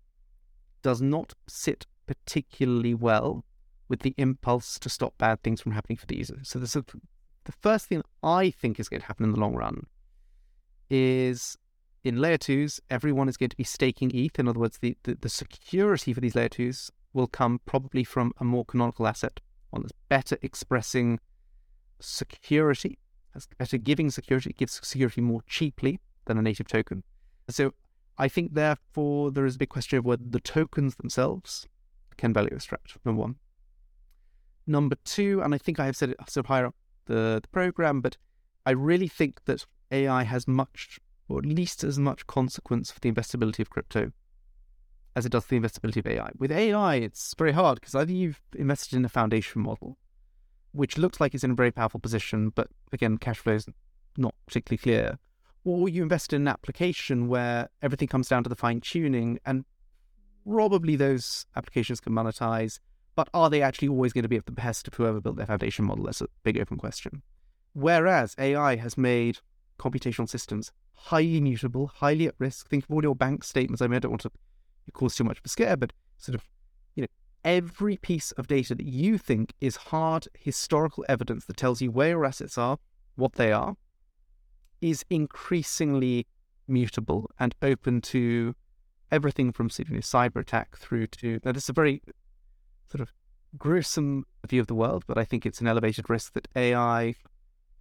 does 0.81 1.01
not 1.01 1.33
sit 1.47 1.85
particularly 2.07 2.93
well 2.93 3.43
with 3.89 4.01
the 4.01 4.15
impulse 4.17 4.79
to 4.79 4.89
stop 4.89 5.17
bad 5.17 5.43
things 5.43 5.59
from 5.59 5.73
happening 5.73 5.97
for 5.97 6.05
the 6.05 6.17
user. 6.17 6.39
So 6.43 6.59
the, 6.59 6.83
the 7.45 7.51
first 7.51 7.87
thing 7.87 8.03
I 8.21 8.51
think 8.51 8.79
is 8.79 8.89
going 8.89 9.01
to 9.01 9.07
happen 9.07 9.25
in 9.25 9.31
the 9.31 9.39
long 9.39 9.55
run 9.55 9.87
is 10.89 11.57
in 12.03 12.17
layer 12.17 12.37
twos, 12.37 12.79
everyone 12.89 13.29
is 13.29 13.37
going 13.37 13.49
to 13.49 13.57
be 13.57 13.63
staking 13.63 14.11
ETH. 14.13 14.37
In 14.37 14.47
other 14.47 14.59
words, 14.59 14.77
the, 14.79 14.95
the, 15.03 15.15
the 15.15 15.29
security 15.29 16.13
for 16.13 16.21
these 16.21 16.35
layer 16.35 16.49
twos 16.49 16.91
will 17.13 17.27
come 17.27 17.59
probably 17.65 18.03
from 18.03 18.31
a 18.39 18.43
more 18.43 18.65
canonical 18.65 19.07
asset, 19.07 19.39
one 19.71 19.81
that's 19.81 19.93
better 20.09 20.37
expressing 20.41 21.19
security, 21.99 22.99
has 23.33 23.47
better 23.57 23.77
giving 23.77 24.11
security, 24.11 24.51
it 24.51 24.57
gives 24.57 24.73
security 24.73 25.21
more 25.21 25.41
cheaply 25.47 25.99
than 26.25 26.37
a 26.37 26.41
native 26.41 26.67
token. 26.67 27.03
So 27.49 27.73
I 28.17 28.27
think 28.27 28.53
therefore 28.53 29.31
there 29.31 29.45
is 29.45 29.55
a 29.55 29.59
big 29.59 29.69
question 29.69 29.97
of 29.97 30.05
whether 30.05 30.23
the 30.27 30.39
tokens 30.39 30.95
themselves 30.95 31.67
can 32.17 32.33
value 32.33 32.53
extract, 32.53 32.97
number 33.05 33.21
one. 33.21 33.35
Number 34.67 34.95
two, 35.05 35.41
and 35.41 35.53
I 35.53 35.57
think 35.57 35.79
I 35.79 35.85
have 35.85 35.95
said 35.95 36.09
it 36.09 36.17
so 36.27 36.43
higher 36.43 36.67
up 36.67 36.75
the, 37.05 37.39
the 37.41 37.47
program, 37.51 38.01
but 38.01 38.17
I 38.65 38.71
really 38.71 39.07
think 39.07 39.45
that 39.45 39.65
AI 39.91 40.23
has 40.23 40.47
much, 40.47 40.99
or 41.27 41.39
at 41.39 41.45
least 41.45 41.83
as 41.83 41.99
much 41.99 42.27
consequence 42.27 42.91
for 42.91 42.99
the 42.99 43.11
investability 43.11 43.59
of 43.59 43.69
crypto 43.69 44.11
as 45.15 45.25
it 45.25 45.31
does 45.31 45.45
the 45.45 45.59
investability 45.59 45.97
of 45.97 46.07
AI. 46.07 46.29
With 46.37 46.51
AI, 46.51 46.95
it's 46.95 47.33
very 47.37 47.53
hard 47.53 47.79
because 47.79 47.95
either 47.95 48.11
you've 48.11 48.41
invested 48.55 48.97
in 48.97 49.05
a 49.05 49.09
foundation 49.09 49.61
model, 49.61 49.97
which 50.73 50.97
looks 50.97 51.21
like 51.21 51.33
it's 51.33 51.43
in 51.43 51.51
a 51.51 51.55
very 51.55 51.71
powerful 51.71 51.99
position, 51.99 52.51
but 52.53 52.67
again, 52.91 53.17
cash 53.17 53.37
flow 53.37 53.53
is 53.53 53.65
not 54.17 54.35
particularly 54.45 54.77
clear, 54.77 55.17
or 55.63 55.87
you 55.87 56.03
invest 56.03 56.33
in 56.33 56.41
an 56.41 56.47
application 56.49 57.27
where 57.27 57.69
everything 57.81 58.09
comes 58.09 58.27
down 58.27 58.43
to 58.43 58.49
the 58.49 58.55
fine 58.55 58.81
tuning, 58.81 59.39
and 59.45 59.63
probably 60.45 60.97
those 60.97 61.45
applications 61.55 62.01
can 62.01 62.13
monetize, 62.13 62.79
but 63.15 63.29
are 63.33 63.49
they 63.49 63.61
actually 63.61 63.87
always 63.87 64.13
going 64.13 64.23
to 64.23 64.29
be 64.29 64.35
at 64.35 64.45
the 64.45 64.51
best 64.51 64.87
of 64.87 64.93
whoever 64.93 65.21
built 65.21 65.37
their 65.37 65.45
foundation 65.45 65.85
model? 65.85 66.05
That's 66.05 66.21
a 66.21 66.27
big 66.43 66.59
open 66.59 66.77
question. 66.77 67.21
Whereas 67.73 68.35
AI 68.37 68.75
has 68.75 68.97
made 68.97 69.39
computational 69.79 70.29
systems 70.29 70.71
highly 70.93 71.41
mutable, 71.41 71.87
highly 71.87 72.27
at 72.27 72.35
risk. 72.39 72.69
Think 72.69 72.85
of 72.85 72.91
all 72.91 73.03
your 73.03 73.15
bank 73.15 73.43
statements. 73.43 73.81
I 73.81 73.87
mean, 73.87 73.97
I 73.97 73.99
don't 73.99 74.11
want 74.11 74.21
to 74.21 74.31
cause 74.93 75.15
too 75.15 75.23
much 75.23 75.39
of 75.39 75.45
a 75.45 75.49
scare, 75.49 75.77
but 75.77 75.93
sort 76.17 76.35
of, 76.35 76.43
you 76.95 77.03
know, 77.03 77.07
every 77.43 77.97
piece 77.97 78.31
of 78.33 78.47
data 78.47 78.75
that 78.75 78.85
you 78.85 79.17
think 79.17 79.53
is 79.61 79.75
hard 79.75 80.27
historical 80.33 81.05
evidence 81.07 81.45
that 81.45 81.57
tells 81.57 81.81
you 81.81 81.91
where 81.91 82.09
your 82.09 82.25
assets 82.25 82.57
are, 82.57 82.77
what 83.15 83.33
they 83.33 83.51
are, 83.51 83.75
is 84.81 85.05
increasingly 85.09 86.27
mutable 86.67 87.29
and 87.39 87.55
open 87.61 88.01
to 88.01 88.55
everything 89.11 89.51
from 89.51 89.69
you 89.77 89.85
know, 89.95 89.99
cyber 89.99 90.37
attack 90.37 90.77
through 90.77 91.07
to 91.07 91.39
now 91.45 91.51
this 91.51 91.63
is 91.63 91.69
a 91.69 91.73
very 91.73 92.01
sort 92.89 93.01
of 93.01 93.13
gruesome 93.57 94.25
view 94.47 94.61
of 94.61 94.67
the 94.67 94.75
world, 94.75 95.03
but 95.07 95.17
I 95.17 95.23
think 95.23 95.45
it's 95.45 95.61
an 95.61 95.67
elevated 95.67 96.09
risk 96.09 96.33
that 96.33 96.47
AI 96.55 97.15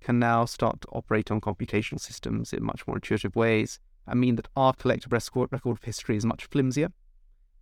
can 0.01 0.19
now 0.19 0.45
start 0.45 0.81
to 0.83 0.89
operate 0.89 1.31
on 1.31 1.41
computational 1.41 2.01
systems 2.01 2.53
in 2.53 2.63
much 2.63 2.87
more 2.87 2.97
intuitive 2.97 3.35
ways 3.35 3.81
and 4.07 4.21
mean 4.21 4.37
that 4.37 4.49
our 4.55 4.73
collective 4.73 5.13
record, 5.13 5.51
record 5.51 5.79
of 5.79 5.85
history 5.85 6.17
is 6.17 6.27
much 6.27 6.49
flimsier. 6.51 6.93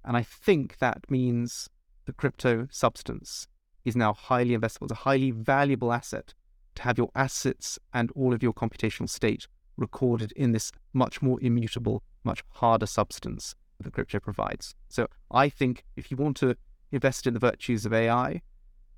And 0.05 0.17
I 0.17 0.23
think 0.23 0.79
that 0.79 1.09
means 1.09 1.69
the 2.05 2.13
crypto 2.13 2.67
substance 2.71 3.47
is 3.85 3.95
now 3.97 4.13
highly 4.13 4.57
investable. 4.57 4.85
It's 4.85 4.93
a 4.93 4.97
highly 4.97 5.31
valuable 5.31 5.93
asset 5.93 6.35
to 6.75 6.83
have 6.83 6.99
your 6.99 7.11
assets 7.15 7.79
and 7.93 8.11
all 8.13 8.35
of 8.35 8.43
your 8.43 8.53
computational 8.53 9.09
state 9.09 9.47
recorded 9.77 10.33
in 10.33 10.53
this 10.53 10.73
much 10.93 11.23
more 11.23 11.39
immutable, 11.41 12.03
much 12.25 12.43
harder 12.49 12.87
substance 12.87 13.55
that 13.81 13.93
crypto 13.93 14.21
provides. 14.21 14.75
So 14.89 15.07
I 15.31 15.49
think 15.49 15.85
if 15.97 16.11
you 16.11 16.17
want 16.17 16.37
to 16.39 16.57
invest 16.93 17.27
in 17.27 17.35
the 17.35 17.41
virtues 17.41 17.85
of 17.87 17.93
AI, 17.93 18.43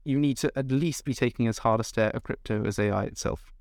you 0.04 0.18
need 0.18 0.36
to 0.38 0.52
at 0.56 0.70
least 0.70 1.04
be 1.04 1.14
taking 1.14 1.46
as 1.46 1.58
hard 1.58 1.80
a 1.80 1.84
stare 1.84 2.14
at 2.14 2.22
crypto 2.22 2.64
as 2.64 2.78
AI 2.78 3.04
itself. 3.04 3.52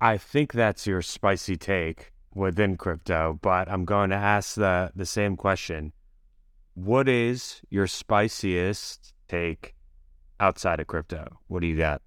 I 0.00 0.18
think 0.18 0.52
that's 0.52 0.86
your 0.86 1.00
spicy 1.00 1.56
take 1.56 2.12
within 2.34 2.76
crypto, 2.76 3.38
but 3.40 3.70
I'm 3.70 3.84
going 3.84 4.10
to 4.10 4.16
ask 4.16 4.54
the, 4.56 4.90
the 4.94 5.06
same 5.06 5.36
question. 5.36 5.92
What 6.74 7.08
is 7.08 7.60
your 7.70 7.86
spiciest 7.86 9.12
take 9.28 9.74
outside 10.40 10.80
of 10.80 10.86
crypto? 10.86 11.38
What 11.46 11.60
do 11.60 11.66
you 11.66 11.76
got? 11.76 12.02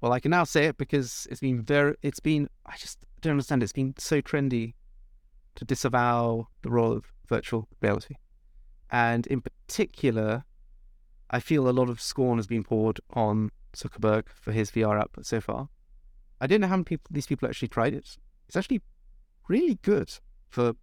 Well, 0.00 0.12
I 0.12 0.20
can 0.20 0.30
now 0.30 0.44
say 0.44 0.66
it 0.66 0.78
because 0.78 1.26
it's 1.30 1.40
been 1.40 1.62
very, 1.62 1.94
it's 2.02 2.20
been, 2.20 2.48
I 2.64 2.76
just 2.76 2.98
don't 3.20 3.32
understand. 3.32 3.62
It's 3.62 3.72
been 3.72 3.94
so 3.98 4.22
trendy 4.22 4.74
to 5.56 5.64
disavow 5.64 6.48
the 6.62 6.70
role 6.70 6.92
of 6.92 7.04
virtual 7.28 7.68
reality. 7.82 8.14
And 8.90 9.26
in 9.26 9.40
particular, 9.40 10.44
I 11.30 11.40
feel 11.40 11.68
a 11.68 11.70
lot 11.70 11.88
of 11.88 12.00
scorn 12.00 12.38
has 12.38 12.46
been 12.46 12.64
poured 12.64 13.00
on 13.12 13.50
Zuckerberg 13.74 14.28
for 14.28 14.52
his 14.52 14.70
VR 14.70 15.00
app 15.00 15.16
so 15.22 15.40
far. 15.40 15.68
I 16.40 16.46
don't 16.46 16.60
know 16.60 16.66
how 16.66 16.76
many 16.76 16.84
people 16.84 17.08
these 17.10 17.26
people 17.26 17.48
actually 17.48 17.68
tried 17.68 17.94
it. 17.94 18.16
It's 18.48 18.56
actually 18.56 18.82
really 19.48 19.78
good 19.82 20.12
for 20.48 20.74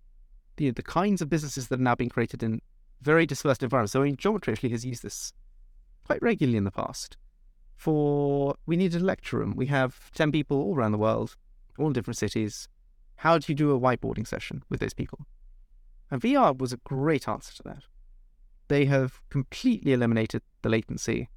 you 0.57 0.67
know, 0.67 0.71
the 0.71 0.83
kinds 0.83 1.21
of 1.21 1.29
businesses 1.29 1.67
that 1.67 1.79
are 1.79 1.83
now 1.83 1.95
being 1.95 2.09
created 2.09 2.43
in 2.43 2.61
very 3.01 3.25
dispersed 3.25 3.63
environments. 3.63 3.93
So, 3.93 4.01
I 4.01 4.05
mean, 4.05 4.15
Geometry 4.15 4.53
actually 4.53 4.69
has 4.69 4.85
used 4.85 5.03
this 5.03 5.33
quite 6.05 6.21
regularly 6.21 6.57
in 6.57 6.63
the 6.63 6.71
past. 6.71 7.17
For 7.75 8.55
we 8.65 8.75
need 8.75 8.95
a 8.95 8.99
lecture 8.99 9.37
room. 9.37 9.53
We 9.55 9.67
have 9.67 10.11
ten 10.13 10.31
people 10.31 10.57
all 10.57 10.75
around 10.75 10.93
the 10.93 10.97
world, 10.97 11.35
all 11.77 11.87
in 11.87 11.93
different 11.93 12.17
cities. 12.17 12.69
How 13.17 13.37
do 13.37 13.51
you 13.51 13.55
do 13.55 13.71
a 13.71 13.79
whiteboarding 13.79 14.27
session 14.27 14.63
with 14.69 14.79
those 14.79 14.93
people? 14.93 15.27
And 16.09 16.21
VR 16.21 16.57
was 16.57 16.73
a 16.73 16.77
great 16.77 17.27
answer 17.27 17.53
to 17.55 17.63
that. 17.63 17.83
They 18.67 18.85
have 18.85 19.21
completely 19.29 19.93
eliminated 19.93 20.41
the 20.61 20.69
latency. 20.69 21.29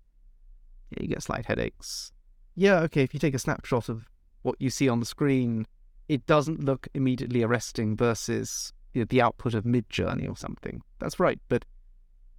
Yeah, 0.91 1.03
you 1.03 1.09
get 1.09 1.23
slight 1.23 1.47
headaches. 1.47 2.13
Yeah, 2.55 2.81
okay, 2.81 3.03
if 3.03 3.15
you 3.15 3.21
take 3.21 3.35
a 3.35 3.39
snapshot 3.39 3.89
of 3.89 4.09
what 4.43 4.57
you 4.59 4.71
see 4.71 4.89
on 4.89 5.01
the 5.01 5.07
screen, 5.07 5.67
it 6.09 6.27
doesn't 6.27 6.65
look 6.65 6.89
immediately 6.95 7.43
arresting 7.43 7.97
versus 7.97 8.73
you 8.93 9.03
know, 9.03 9.07
the 9.09 9.23
output 9.23 9.55
of 9.55 9.65
Midjourney 9.65 10.29
or 10.29 10.37
something. 10.37 10.83
That's 10.99 11.21
right, 11.21 11.39
but 11.49 11.65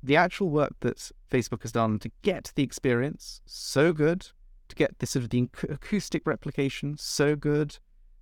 the 0.04 0.16
actual 0.18 0.50
work 0.50 0.74
that 0.82 1.12
Facebook 1.30 1.62
has 1.62 1.72
done 1.72 2.00
to 2.00 2.12
get 2.22 2.52
the 2.56 2.64
experience 2.64 3.42
so 3.46 3.94
good, 3.94 4.28
to 4.68 4.76
get 4.76 5.00
this 5.00 5.12
sort 5.12 5.24
of 5.24 5.30
the 5.30 5.48
acoustic 5.70 6.24
replication 6.26 6.98
so 6.98 7.36
good, 7.36 7.78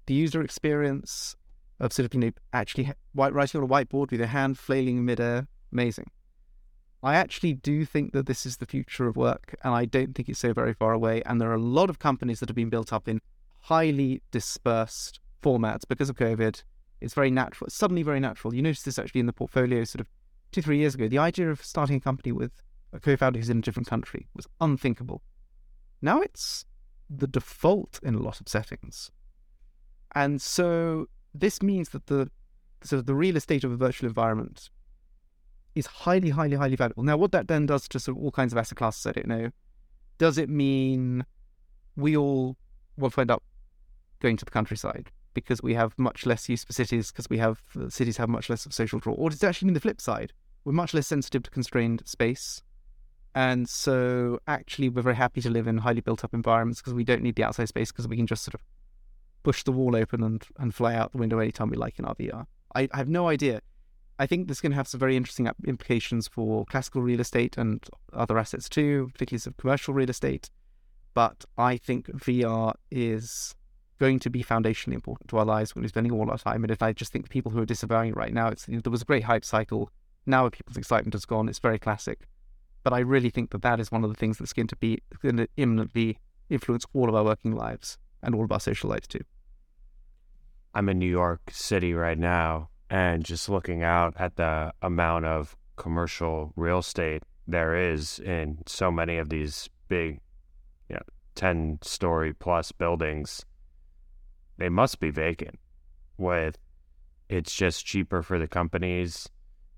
the 0.06 0.14
user 0.14 0.42
experience 0.42 1.36
of 1.80 1.94
sort 1.94 2.06
of 2.06 2.14
you 2.14 2.20
know 2.20 2.32
actually 2.52 2.92
writing 3.16 3.62
on 3.62 3.66
a 3.66 3.68
whiteboard 3.68 4.12
with 4.12 4.20
your 4.20 4.28
hand 4.28 4.58
flailing 4.58 4.98
in 4.98 5.06
midair, 5.06 5.48
amazing. 5.72 6.10
I 7.02 7.16
actually 7.16 7.54
do 7.54 7.86
think 7.86 8.12
that 8.12 8.26
this 8.26 8.46
is 8.46 8.58
the 8.58 8.66
future 8.66 9.08
of 9.08 9.16
work, 9.16 9.56
and 9.64 9.74
I 9.74 9.86
don't 9.86 10.14
think 10.14 10.28
it's 10.28 10.40
so 10.40 10.54
very 10.54 10.74
far 10.74 10.92
away. 10.92 11.22
And 11.26 11.40
there 11.40 11.50
are 11.50 11.56
a 11.56 11.62
lot 11.62 11.90
of 11.90 12.00
companies 12.00 12.40
that 12.40 12.50
have 12.50 12.56
been 12.56 12.70
built 12.70 12.92
up 12.92 13.08
in 13.08 13.22
highly 13.62 14.22
dispersed 14.32 15.20
formats 15.42 15.84
because 15.88 16.10
of 16.10 16.18
COVID. 16.18 16.64
It's 17.00 17.14
very 17.14 17.32
natural. 17.32 17.68
It's 17.68 17.76
suddenly 17.76 18.04
very 18.04 18.20
natural. 18.20 18.54
You 18.54 18.62
notice 18.62 18.84
this 18.84 19.00
actually 19.00 19.22
in 19.22 19.28
the 19.28 19.34
portfolio 19.34 19.84
sort 19.86 20.02
of 20.02 20.08
two, 20.52 20.62
three 20.62 20.78
years 20.78 20.96
ago. 20.96 21.08
The 21.08 21.18
idea 21.18 21.50
of 21.50 21.64
starting 21.64 21.96
a 21.96 22.02
company 22.02 22.34
with 22.34 22.52
a 22.92 23.00
co 23.00 23.16
founder 23.16 23.40
who's 23.40 23.50
in 23.50 23.60
a 23.60 23.62
different 23.62 23.88
country 23.88 24.28
was 24.36 24.48
unthinkable. 24.60 25.22
Now 26.02 26.22
it's 26.22 26.66
the 27.10 27.28
default 27.28 28.00
in 28.04 28.16
a 28.16 28.20
lot 28.20 28.42
of 28.42 28.50
settings. 28.50 29.12
And 30.14 30.42
so 30.42 31.08
this 31.34 31.62
means 31.62 31.90
that 31.90 32.08
the 32.08 32.30
sort 32.84 33.00
of 33.00 33.06
the 33.06 33.16
real 33.16 33.38
estate 33.38 33.64
of 33.64 33.72
a 33.72 33.78
virtual 33.78 34.08
environment 34.08 34.70
is 35.80 35.88
highly, 35.88 36.30
highly, 36.30 36.56
highly 36.56 36.76
valuable. 36.76 37.04
Now, 37.04 37.18
what 37.18 37.32
that 37.32 37.48
then 37.48 37.66
does 37.66 37.88
to 37.90 38.00
sort 38.00 38.18
of 38.18 38.24
all 38.24 38.32
kinds 38.32 38.54
of 38.54 38.58
asset 38.58 38.78
classes, 38.78 39.06
I 39.06 39.12
don't 39.12 39.28
know. 39.28 39.50
Does 40.18 40.38
it 40.38 40.50
mean 40.50 41.26
we 41.96 42.16
all 42.16 42.58
will 42.98 43.12
end 43.18 43.32
up 43.32 43.44
going 44.20 44.38
to 44.38 44.46
the 44.46 44.52
countryside 44.52 45.12
because 45.34 45.64
we 45.64 45.74
have 45.74 45.98
much 45.98 46.26
less 46.26 46.50
use 46.50 46.64
for 46.64 46.74
cities 46.74 47.12
because 47.12 47.30
we 47.30 47.38
have 47.38 47.62
uh, 47.80 47.90
cities 47.90 48.18
have 48.18 48.30
much 48.30 48.50
less 48.50 48.66
of 48.66 48.74
social 48.74 49.00
draw? 49.00 49.14
Or 49.14 49.30
does 49.30 49.42
it 49.42 49.48
actually 49.48 49.68
mean 49.68 49.74
the 49.74 49.80
flip 49.80 50.02
side? 50.02 50.34
We're 50.66 50.74
much 50.74 50.94
less 50.94 51.08
sensitive 51.08 51.44
to 51.44 51.50
constrained 51.50 52.04
space 52.06 52.62
And 53.36 53.70
so 53.70 54.40
actually, 54.48 54.90
we're 54.90 55.02
very 55.02 55.16
happy 55.16 55.42
to 55.42 55.50
live 55.50 55.68
in 55.68 55.78
highly 55.78 56.02
built 56.02 56.24
up 56.24 56.34
environments 56.34 56.82
because 56.82 56.94
we 56.94 57.04
don't 57.04 57.22
need 57.22 57.36
the 57.36 57.44
outside 57.44 57.68
space 57.68 57.92
because 57.92 58.08
we 58.08 58.18
can 58.18 58.28
just 58.28 58.44
sort 58.44 58.56
of 58.56 58.62
push 59.44 59.64
the 59.64 59.72
wall 59.72 59.96
open 59.96 60.24
and, 60.24 60.46
and 60.58 60.74
fly 60.74 60.96
out 60.96 61.12
the 61.12 61.18
window 61.18 61.40
anytime 61.40 61.70
we 61.70 61.78
like 61.78 62.00
in 62.00 62.06
our 62.06 62.16
VR. 62.16 62.46
I, 62.76 62.90
I 62.92 62.98
have 62.98 63.08
no 63.08 63.28
idea. 63.28 63.62
I 64.20 64.28
think 64.28 64.50
this 64.50 64.60
can 64.60 64.74
have 64.74 64.88
some 64.88 65.00
very 65.00 65.16
interesting 65.16 65.50
implications 65.66 66.28
for 66.28 66.66
classical 66.66 67.02
real 67.02 67.22
estate 67.22 67.58
and 67.58 67.82
other 68.12 68.38
assets 68.38 68.68
too, 68.68 69.10
particularly 69.14 69.40
some 69.40 69.56
commercial 69.58 69.94
real 69.94 70.10
estate. 70.10 70.50
But 71.14 71.46
I 71.58 71.78
think 71.78 72.08
VR 72.08 72.74
is 72.92 73.56
going 73.98 74.20
to 74.20 74.30
be 74.30 74.44
foundationally 74.44 74.94
important 74.94 75.30
to 75.30 75.38
our 75.38 75.46
lives 75.46 75.74
when 75.74 75.84
we're 75.84 75.90
spending 75.90 76.12
all 76.12 76.30
our 76.30 76.38
time. 76.38 76.64
And 76.64 76.72
if 76.72 76.82
I 76.82 76.92
just 76.92 77.14
think 77.14 77.26
the 77.26 77.30
people 77.30 77.52
who 77.52 77.62
are 77.62 77.66
disavowing 77.66 78.10
it 78.10 78.18
right 78.18 78.34
now, 78.34 78.50
it's 78.50 78.66
there 78.66 78.92
was 78.92 79.02
a 79.02 79.06
great 79.06 79.24
hype 79.24 79.46
cycle. 79.46 79.90
Now 80.26 80.50
people's 80.50 80.78
excitement 80.78 81.14
has 81.14 81.26
gone. 81.26 81.48
It's 81.48 81.60
very 81.60 81.80
classic. 81.80 82.28
But 82.84 82.92
I 82.92 83.00
really 83.00 83.30
think 83.30 83.52
that 83.52 83.62
that 83.62 83.80
is 83.80 83.90
one 83.90 84.04
of 84.04 84.10
the 84.10 84.16
things 84.18 84.38
that's 84.38 84.54
going 84.54 84.68
to 84.68 84.76
be 84.76 85.00
going 85.22 85.38
to 85.38 85.48
imminently 85.56 86.20
influence 86.50 86.86
all 86.94 87.08
of 87.08 87.16
our 87.16 87.24
working 87.24 87.54
lives 87.54 87.98
and 88.22 88.36
all 88.36 88.44
of 88.44 88.52
our 88.52 88.60
social 88.60 88.90
lives 88.90 89.08
too. 89.08 89.22
I'm 90.74 90.90
in 90.90 91.00
New 91.00 91.10
York 91.10 91.42
City 91.52 91.94
right 91.94 92.18
now, 92.18 92.70
and 92.90 93.24
just 93.24 93.50
looking 93.50 93.84
out 93.84 94.14
at 94.18 94.36
the 94.36 94.74
amount 94.82 95.26
of 95.26 95.56
commercial 95.76 96.52
real 96.56 96.80
estate 96.80 97.24
there 97.48 97.76
is 97.76 98.20
in 98.20 98.60
so 98.68 98.92
many 98.92 99.18
of 99.18 99.30
these 99.30 99.70
big, 99.88 100.20
you 100.88 100.96
know, 100.96 101.02
10 101.36 101.80
story 101.82 102.34
plus 102.34 102.72
buildings, 102.72 103.46
they 104.58 104.70
must 104.70 105.00
be 105.00 105.10
vacant 105.10 105.60
with 106.18 106.58
it's 107.30 107.56
just 107.56 107.86
cheaper 107.86 108.22
for 108.22 108.40
the 108.40 108.48
companies 108.48 109.30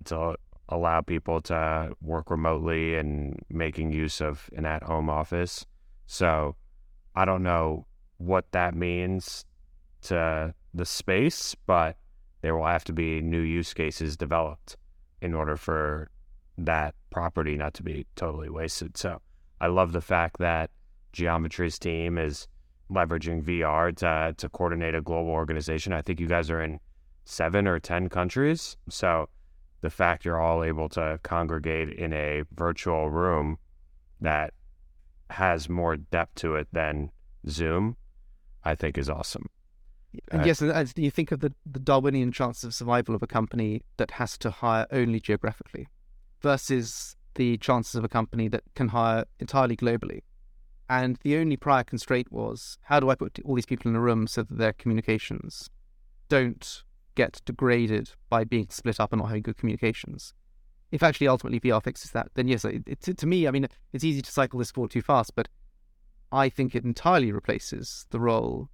to 0.05 0.35
allow 0.69 1.01
people 1.01 1.41
to 1.41 1.91
work 2.01 2.31
remotely 2.31 2.95
and 2.95 3.37
making 3.49 3.91
use 3.91 4.21
of 4.21 4.49
an 4.55 4.65
at 4.65 4.83
home 4.83 5.09
office. 5.09 5.65
So 6.07 6.55
I 7.13 7.25
don't 7.25 7.43
know 7.43 7.85
what 8.17 8.51
that 8.51 8.73
means 8.73 9.45
to 10.03 10.53
the 10.73 10.85
space, 10.85 11.55
but 11.67 11.97
there 12.41 12.55
will 12.55 12.65
have 12.65 12.83
to 12.85 12.93
be 12.93 13.21
new 13.21 13.41
use 13.41 13.73
cases 13.73 14.17
developed 14.17 14.77
in 15.21 15.33
order 15.33 15.55
for 15.55 16.09
that 16.57 16.95
property 17.09 17.55
not 17.57 17.73
to 17.75 17.83
be 17.83 18.05
totally 18.15 18.49
wasted. 18.49 18.97
So 18.97 19.21
I 19.59 19.67
love 19.67 19.91
the 19.91 20.01
fact 20.01 20.37
that 20.39 20.71
Geometry's 21.13 21.77
team 21.77 22.17
is 22.17 22.47
leveraging 22.89 23.43
VR 23.43 23.95
to 23.97 24.33
to 24.37 24.49
coordinate 24.49 24.95
a 24.95 25.01
global 25.01 25.31
organization. 25.31 25.93
I 25.93 26.01
think 26.01 26.19
you 26.19 26.27
guys 26.27 26.49
are 26.49 26.61
in 26.61 26.79
seven 27.25 27.67
or 27.67 27.79
ten 27.79 28.09
countries. 28.09 28.77
So 28.89 29.29
the 29.81 29.89
fact 29.89 30.25
you're 30.25 30.41
all 30.41 30.63
able 30.63 30.89
to 30.89 31.19
congregate 31.23 31.89
in 31.89 32.13
a 32.13 32.43
virtual 32.53 33.09
room 33.09 33.57
that 34.19 34.53
has 35.29 35.69
more 35.69 35.95
depth 35.95 36.35
to 36.35 36.55
it 36.55 36.67
than 36.71 37.11
Zoom, 37.47 37.97
I 38.63 38.75
think 38.75 38.97
is 38.97 39.09
awesome. 39.09 39.49
And 40.31 40.41
uh, 40.41 40.45
yes, 40.45 40.61
as 40.61 40.93
you 40.95 41.11
think 41.11 41.31
of 41.31 41.39
the, 41.39 41.53
the 41.65 41.79
Darwinian 41.79 42.31
chances 42.31 42.63
of 42.63 42.73
survival 42.73 43.15
of 43.15 43.23
a 43.23 43.27
company 43.27 43.83
that 43.97 44.11
has 44.11 44.37
to 44.39 44.51
hire 44.51 44.85
only 44.91 45.19
geographically 45.19 45.87
versus 46.41 47.15
the 47.35 47.57
chances 47.57 47.95
of 47.95 48.03
a 48.03 48.09
company 48.09 48.47
that 48.49 48.63
can 48.75 48.89
hire 48.89 49.25
entirely 49.39 49.77
globally. 49.77 50.21
And 50.89 51.17
the 51.23 51.37
only 51.37 51.55
prior 51.55 51.83
constraint 51.83 52.31
was 52.31 52.77
how 52.83 52.99
do 52.99 53.09
I 53.09 53.15
put 53.15 53.39
all 53.45 53.55
these 53.55 53.65
people 53.65 53.89
in 53.89 53.95
a 53.95 54.01
room 54.01 54.27
so 54.27 54.43
that 54.43 54.57
their 54.57 54.73
communications 54.73 55.69
don't 56.27 56.83
get 57.15 57.41
degraded 57.45 58.11
by 58.29 58.43
being 58.43 58.67
split 58.69 58.99
up 58.99 59.13
and 59.13 59.21
not 59.21 59.27
having 59.29 59.43
good 59.43 59.57
communications? 59.57 60.33
If 60.91 61.03
actually 61.03 61.29
ultimately 61.29 61.61
VR 61.61 61.81
fixes 61.81 62.11
that, 62.11 62.31
then 62.33 62.49
yes, 62.49 62.65
it, 62.65 62.83
it, 62.85 63.17
to 63.17 63.25
me, 63.25 63.47
I 63.47 63.51
mean, 63.51 63.67
it's 63.93 64.03
easy 64.03 64.21
to 64.21 64.31
cycle 64.31 64.59
this 64.59 64.71
forward 64.71 64.91
too 64.91 65.01
fast, 65.01 65.33
but 65.33 65.47
I 66.33 66.49
think 66.49 66.75
it 66.75 66.83
entirely 66.83 67.31
replaces 67.31 68.05
the 68.09 68.19
role 68.19 68.69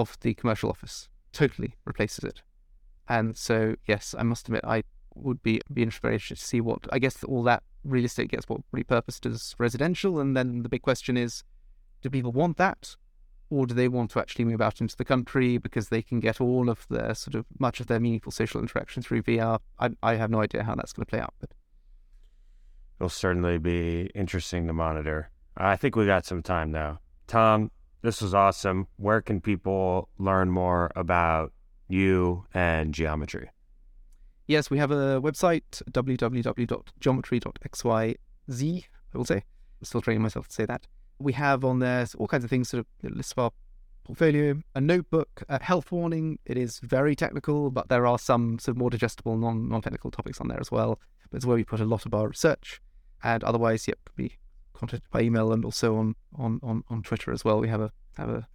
of 0.00 0.18
the 0.20 0.34
commercial 0.34 0.70
office. 0.70 1.08
Totally 1.32 1.74
replaces 1.84 2.24
it. 2.24 2.42
And 3.08 3.36
so, 3.36 3.76
yes, 3.86 4.14
I 4.18 4.22
must 4.22 4.48
admit, 4.48 4.64
I 4.64 4.82
would 5.14 5.42
be 5.42 5.60
be 5.72 5.82
interested 5.82 6.36
to 6.36 6.44
see 6.44 6.60
what 6.60 6.80
I 6.92 6.98
guess 6.98 7.24
all 7.24 7.42
that 7.44 7.62
real 7.84 8.04
estate 8.04 8.30
gets 8.30 8.48
what 8.48 8.60
repurposed 8.74 9.30
as 9.30 9.54
residential, 9.58 10.20
and 10.20 10.36
then 10.36 10.62
the 10.62 10.68
big 10.68 10.82
question 10.82 11.16
is, 11.16 11.42
do 12.02 12.10
people 12.10 12.32
want 12.32 12.56
that, 12.56 12.96
or 13.50 13.66
do 13.66 13.74
they 13.74 13.88
want 13.88 14.10
to 14.10 14.20
actually 14.20 14.44
move 14.44 14.60
out 14.60 14.80
into 14.80 14.96
the 14.96 15.04
country 15.04 15.58
because 15.58 15.88
they 15.88 16.02
can 16.02 16.20
get 16.20 16.40
all 16.40 16.68
of 16.68 16.86
their 16.90 17.14
sort 17.14 17.34
of 17.34 17.46
much 17.58 17.80
of 17.80 17.86
their 17.86 18.00
meaningful 18.00 18.32
social 18.32 18.60
interaction 18.60 19.02
through 19.02 19.22
VR? 19.22 19.60
I, 19.78 19.90
I 20.02 20.14
have 20.16 20.30
no 20.30 20.42
idea 20.42 20.64
how 20.64 20.74
that's 20.74 20.92
going 20.92 21.06
to 21.06 21.10
play 21.10 21.20
out, 21.20 21.34
but 21.40 21.50
it'll 22.98 23.08
certainly 23.08 23.58
be 23.58 24.10
interesting 24.14 24.66
to 24.66 24.72
monitor. 24.72 25.30
I 25.56 25.76
think 25.76 25.96
we 25.96 26.06
got 26.06 26.26
some 26.26 26.42
time 26.42 26.70
now. 26.70 27.00
Tom, 27.26 27.70
this 28.06 28.22
was 28.22 28.32
awesome. 28.34 28.86
Where 28.98 29.20
can 29.20 29.40
people 29.40 30.08
learn 30.16 30.52
more 30.52 30.92
about 30.94 31.52
you 31.88 32.46
and 32.54 32.94
geometry? 32.94 33.50
Yes, 34.46 34.70
we 34.70 34.78
have 34.78 34.92
a 34.92 35.20
website, 35.20 35.82
www.geometry.xyz, 35.90 38.84
I 39.12 39.18
will 39.18 39.24
say. 39.24 39.34
I'm 39.34 39.84
still 39.84 40.00
training 40.00 40.22
myself 40.22 40.46
to 40.46 40.54
say 40.54 40.66
that. 40.66 40.86
We 41.18 41.32
have 41.32 41.64
on 41.64 41.80
there 41.80 42.06
all 42.16 42.28
kinds 42.28 42.44
of 42.44 42.50
things, 42.50 42.68
sort 42.68 42.86
of 43.02 43.16
list 43.16 43.32
of 43.32 43.38
our 43.40 43.50
portfolio, 44.04 44.62
a 44.76 44.80
notebook, 44.80 45.42
a 45.48 45.60
health 45.60 45.90
warning. 45.90 46.38
It 46.46 46.56
is 46.56 46.78
very 46.78 47.16
technical, 47.16 47.72
but 47.72 47.88
there 47.88 48.06
are 48.06 48.20
some 48.20 48.60
sort 48.60 48.76
of 48.76 48.78
more 48.78 48.90
digestible, 48.90 49.36
non 49.36 49.68
non 49.68 49.82
technical 49.82 50.12
topics 50.12 50.40
on 50.40 50.46
there 50.46 50.60
as 50.60 50.70
well. 50.70 51.00
But 51.28 51.38
it's 51.38 51.46
where 51.46 51.56
we 51.56 51.64
put 51.64 51.80
a 51.80 51.84
lot 51.84 52.06
of 52.06 52.14
our 52.14 52.28
research. 52.28 52.80
And 53.24 53.42
otherwise, 53.42 53.88
yep, 53.88 53.98
we 54.16 54.36
contacted 54.76 55.10
by 55.10 55.22
email 55.22 55.52
and 55.52 55.64
also 55.64 55.96
on, 55.96 56.14
on, 56.36 56.60
on, 56.62 56.84
on 56.88 57.02
Twitter 57.02 57.32
as 57.32 57.44
well. 57.44 57.58
We 57.58 57.68
have 57.68 57.80
a 57.80 57.90
have 58.16 58.28
a 58.28 58.46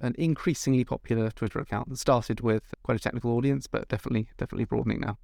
an 0.00 0.14
increasingly 0.16 0.84
popular 0.84 1.30
Twitter 1.30 1.58
account 1.58 1.88
that 1.88 1.98
started 1.98 2.40
with 2.40 2.74
quite 2.84 2.96
a 2.96 3.00
technical 3.00 3.32
audience, 3.32 3.66
but 3.66 3.88
definitely 3.88 4.28
definitely 4.36 4.64
broadening 4.64 5.00
now. 5.00 5.18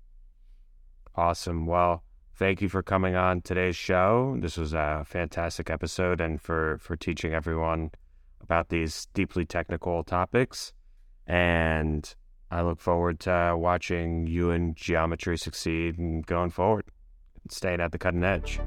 Awesome. 1.15 1.67
Well, 1.67 2.03
thank 2.35 2.61
you 2.61 2.69
for 2.69 2.83
coming 2.83 3.15
on 3.15 3.41
today's 3.43 3.77
show. 3.77 4.37
This 4.41 4.57
was 4.57 4.73
a 4.73 5.05
fantastic 5.07 5.71
episode, 5.71 6.21
and 6.21 6.41
for 6.41 6.79
for 6.79 6.97
teaching 6.97 7.33
everyone 7.35 7.91
about 8.43 8.69
these 8.69 9.07
deeply 9.15 9.45
technical 9.45 10.03
topics. 10.03 10.73
And 11.27 12.15
I 12.51 12.63
look 12.63 12.81
forward 12.81 13.21
to 13.21 13.55
watching 13.57 14.27
you 14.27 14.51
and 14.51 14.77
geometry 14.77 15.39
succeed 15.39 15.99
and 15.99 16.25
going 16.27 16.51
forward, 16.51 16.85
staying 17.49 17.81
at 17.81 17.93
the 17.93 17.99
cutting 17.99 18.25
edge. 18.25 18.61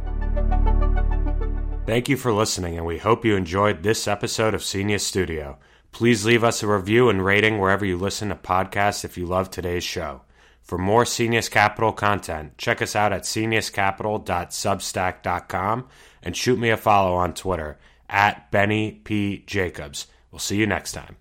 Thank 1.88 2.08
you 2.10 2.18
for 2.18 2.34
listening, 2.34 2.76
and 2.76 2.86
we 2.86 2.98
hope 2.98 3.24
you 3.24 3.38
enjoyed 3.38 3.82
this 3.82 4.10
episode 4.10 4.54
of 4.54 4.62
Senior 4.62 5.00
Studio. 5.00 5.58
Please 5.94 6.26
leave 6.26 6.44
us 6.44 6.62
a 6.62 6.68
review 6.68 7.08
and 7.08 7.24
rating 7.24 7.60
wherever 7.60 7.86
you 7.86 7.96
listen 7.96 8.28
to 8.28 8.36
podcasts 8.36 9.06
if 9.06 9.18
you 9.18 9.26
love 9.26 9.50
today's 9.50 9.86
show. 9.86 10.24
For 10.62 10.78
more 10.78 11.06
Senius 11.06 11.50
Capital 11.50 11.94
content, 11.94 12.58
check 12.58 12.82
us 12.82 12.94
out 12.94 13.14
at 13.14 13.24
seniuscapital.substack.com 13.24 15.88
and 16.24 16.36
shoot 16.36 16.60
me 16.60 16.72
a 16.72 16.78
follow 16.78 17.16
on 17.16 17.34
Twitter 17.34 17.80
at 18.10 18.52
Benny 18.52 19.00
P. 19.06 19.46
Jacobs. 19.48 20.08
We'll 20.30 20.40
see 20.40 20.58
you 20.58 20.68
next 20.68 20.92
time. 20.92 21.16